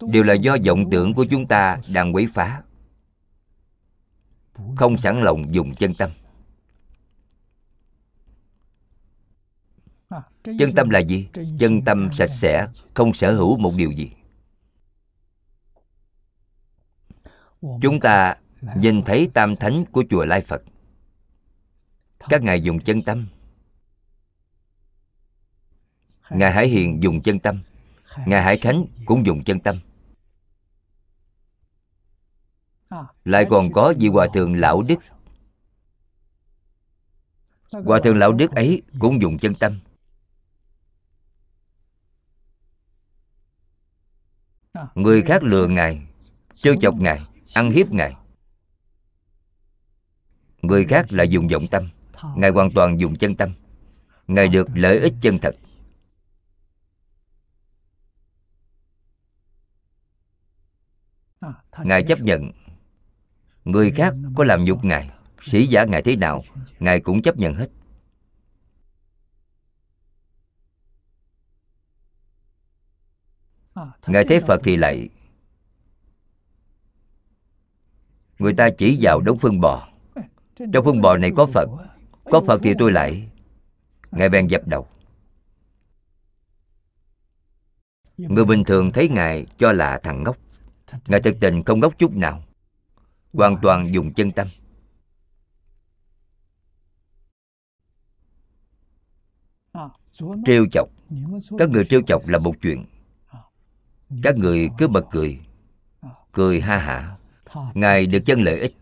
Đều 0.02 0.24
là 0.24 0.34
do 0.34 0.58
vọng 0.66 0.90
tưởng 0.92 1.14
của 1.14 1.26
chúng 1.26 1.48
ta 1.48 1.80
đang 1.94 2.16
quấy 2.16 2.28
phá. 2.34 2.64
Không 4.76 4.98
sẵn 4.98 5.22
lòng 5.22 5.54
dùng 5.54 5.76
chân 5.76 5.94
tâm. 5.94 6.12
Chân 10.44 10.74
tâm 10.76 10.90
là 10.90 11.00
gì? 11.00 11.28
Chân 11.60 11.82
tâm 11.86 12.10
sạch 12.14 12.30
sẽ 12.30 12.68
không 12.94 13.14
sở 13.14 13.36
hữu 13.36 13.58
một 13.58 13.72
điều 13.78 13.92
gì. 13.92 14.12
Chúng 17.62 18.00
ta 18.00 18.38
nhìn 18.76 19.04
thấy 19.04 19.30
tam 19.34 19.56
thánh 19.56 19.86
của 19.92 20.04
chùa 20.10 20.26
lai 20.26 20.42
phật. 20.42 20.64
Các 22.20 22.42
ngài 22.44 22.62
dùng 22.62 22.80
chân 22.80 23.02
tâm. 23.02 23.28
Ngài 26.30 26.54
hải 26.54 26.68
hiền 26.68 27.04
dùng 27.04 27.22
chân 27.22 27.40
tâm. 27.40 27.64
Ngài 28.26 28.44
hải 28.44 28.58
khánh 28.58 28.86
cũng 29.06 29.26
dùng 29.26 29.44
chân 29.44 29.60
tâm. 29.60 29.80
Lại 33.26 33.46
còn 33.50 33.72
có 33.72 33.94
vị 34.00 34.08
hòa 34.08 34.28
thượng 34.34 34.56
lão 34.56 34.82
đức. 34.82 35.00
hòa 37.72 38.00
thượng 38.04 38.18
lão 38.18 38.32
đức 38.32 38.52
ấy 38.52 38.82
cũng 39.00 39.22
dùng 39.22 39.38
chân 39.38 39.56
tâm 39.56 39.80
người 44.96 45.22
khác 45.22 45.44
lừa 45.44 45.68
ngài, 45.68 46.02
trêu 46.54 46.76
chọc 46.82 46.96
ngài, 46.96 47.22
ăn 47.54 47.72
hiếp 47.72 47.92
ngài. 47.92 48.14
Người 50.62 50.86
khác 50.86 51.06
lại 51.10 51.28
dùng 51.28 51.48
vọng 51.48 51.68
tâm, 51.72 51.90
ngài 52.36 52.50
hoàn 52.50 52.72
toàn 52.72 53.00
dùng 53.00 53.16
chân 53.16 53.36
tâm. 53.36 53.54
Ngài 54.28 54.48
được 54.48 54.68
lợi 54.74 55.00
ích 55.00 55.14
chân 55.22 55.40
thật. 55.40 55.56
Ngài 61.84 62.04
chấp 62.04 62.22
nhận. 62.22 62.52
Người 63.66 63.92
khác 63.92 64.14
có 64.36 64.44
làm 64.44 64.64
nhục 64.64 64.86
ngài 64.86 65.10
sĩ 65.44 65.68
giả 65.68 65.84
ngài 65.84 66.02
thế 66.02 66.16
nào, 66.16 66.44
ngài 66.80 67.00
cũng 67.00 67.22
chấp 67.22 67.38
nhận 67.38 67.56
hết. 67.56 67.68
Ngài 74.08 74.26
thấy 74.26 74.40
phật 74.40 74.62
thì 74.64 74.76
lại. 74.76 75.10
Người 78.40 78.54
ta 78.54 78.70
chỉ 78.78 78.98
vào 79.02 79.20
đống 79.20 79.38
phân 79.38 79.62
bò. 79.62 79.90
Trong 80.74 80.86
phân 80.86 81.02
bò 81.02 81.18
này 81.18 81.32
có 81.36 81.46
phật. 81.46 81.70
có 82.24 82.42
phật 82.48 82.60
thì 82.64 82.74
tôi 82.80 82.92
lại. 82.92 83.30
Ngài 84.12 84.30
bèn 84.30 84.48
dập 84.48 84.68
đầu. 84.68 84.88
Người 88.18 88.46
bình 88.46 88.64
thường 88.64 88.92
thấy 88.92 89.10
ngài 89.10 89.46
cho 89.58 89.72
là 89.72 90.00
thằng 90.04 90.24
ngốc. 90.24 90.38
Ngài 91.08 91.22
thực 91.22 91.36
tình 91.42 91.64
không 91.64 91.80
ngốc 91.80 91.94
chút 91.98 92.12
nào. 92.12 92.44
Hoàn 93.34 93.58
toàn 93.62 93.94
dùng 93.94 94.14
chân 94.14 94.32
tâm. 94.32 94.48
Trêu 100.46 100.66
chọc. 100.72 100.90
các 101.58 101.70
người 101.70 101.86
trêu 101.86 102.02
chọc 102.08 102.28
là 102.28 102.40
một 102.40 102.54
chuyện 102.62 102.86
các 104.24 104.36
người 104.36 104.70
cứ 104.78 104.88
bật 104.88 105.06
cười. 105.12 105.40
Cười 106.32 106.62
ha 106.62 106.78
hả. 106.78 107.18
Ngài 107.74 108.06
được 108.06 108.20
chân 108.26 108.42
lợi 108.42 108.60
ích. 108.60 108.76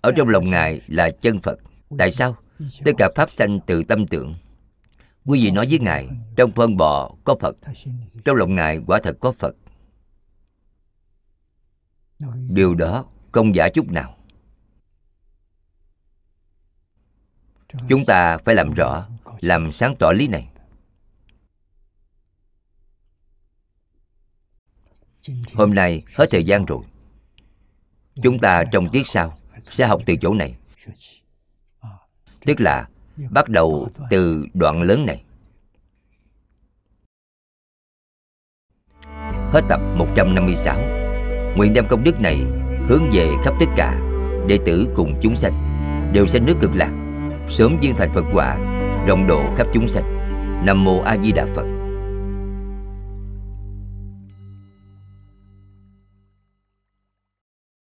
Ở 0.00 0.12
trong 0.16 0.28
lòng 0.28 0.50
ngài 0.50 0.80
là 0.86 1.10
chân 1.10 1.40
phật. 1.40 1.58
Tại 1.98 2.12
sao? 2.12 2.36
Tất 2.84 2.92
cả 2.98 3.08
pháp 3.14 3.30
sanh 3.30 3.60
từ 3.66 3.84
tâm 3.84 4.06
tưởng. 4.06 4.34
Quý 5.24 5.44
vị 5.44 5.50
nói 5.50 5.66
với 5.70 5.78
ngài, 5.78 6.08
trong 6.36 6.50
phân 6.50 6.76
bò 6.76 7.14
có 7.24 7.36
phật. 7.40 7.56
Trong 8.24 8.36
lòng 8.36 8.54
ngài 8.54 8.80
quả 8.86 9.00
thật 9.02 9.16
có 9.20 9.32
phật. 9.32 9.56
Điều 12.48 12.74
đó 12.74 13.04
không 13.32 13.54
giả 13.54 13.68
chút 13.68 13.90
nào. 13.90 14.16
Chúng 17.88 18.04
ta 18.06 18.38
phải 18.38 18.54
làm 18.54 18.74
rõ 18.74 19.06
làm 19.40 19.72
sáng 19.72 19.94
tỏ 19.98 20.12
lý 20.12 20.28
này. 20.28 20.48
Hôm 25.54 25.74
nay 25.74 26.02
hết 26.18 26.26
thời 26.30 26.44
gian 26.44 26.64
rồi. 26.64 26.84
Chúng 28.22 28.38
ta 28.38 28.64
trong 28.72 28.88
tiết 28.88 29.06
sau 29.06 29.38
sẽ 29.62 29.86
học 29.86 30.02
từ 30.06 30.14
chỗ 30.20 30.34
này. 30.34 30.56
Tức 32.40 32.60
là 32.60 32.88
bắt 33.30 33.48
đầu 33.48 33.88
từ 34.10 34.46
đoạn 34.54 34.82
lớn 34.82 35.06
này. 35.06 35.22
Hết 39.52 39.60
tập 39.68 39.80
156 39.96 40.78
Nguyện 41.56 41.72
đem 41.74 41.88
công 41.88 42.04
đức 42.04 42.20
này 42.20 42.36
hướng 42.88 43.10
về 43.12 43.30
khắp 43.44 43.54
tất 43.60 43.66
cả 43.76 44.00
Đệ 44.46 44.58
tử 44.66 44.88
cùng 44.94 45.20
chúng 45.22 45.36
sanh. 45.36 45.52
Đều 46.12 46.26
sanh 46.26 46.46
nước 46.46 46.56
cực 46.60 46.70
lạc. 46.74 46.92
Sớm 47.48 47.78
viên 47.80 47.96
thành 47.96 48.14
Phật 48.14 48.24
quả 48.32 48.79
Rộng 49.06 49.26
độ 49.26 49.42
khắp 49.56 49.66
chúng 49.72 49.88
sanh. 49.88 50.04
Nam 50.64 50.84
Mô 50.84 51.00
A 51.00 51.16
Di 51.22 51.32
Đà 51.32 51.46
Phật. 51.54 51.79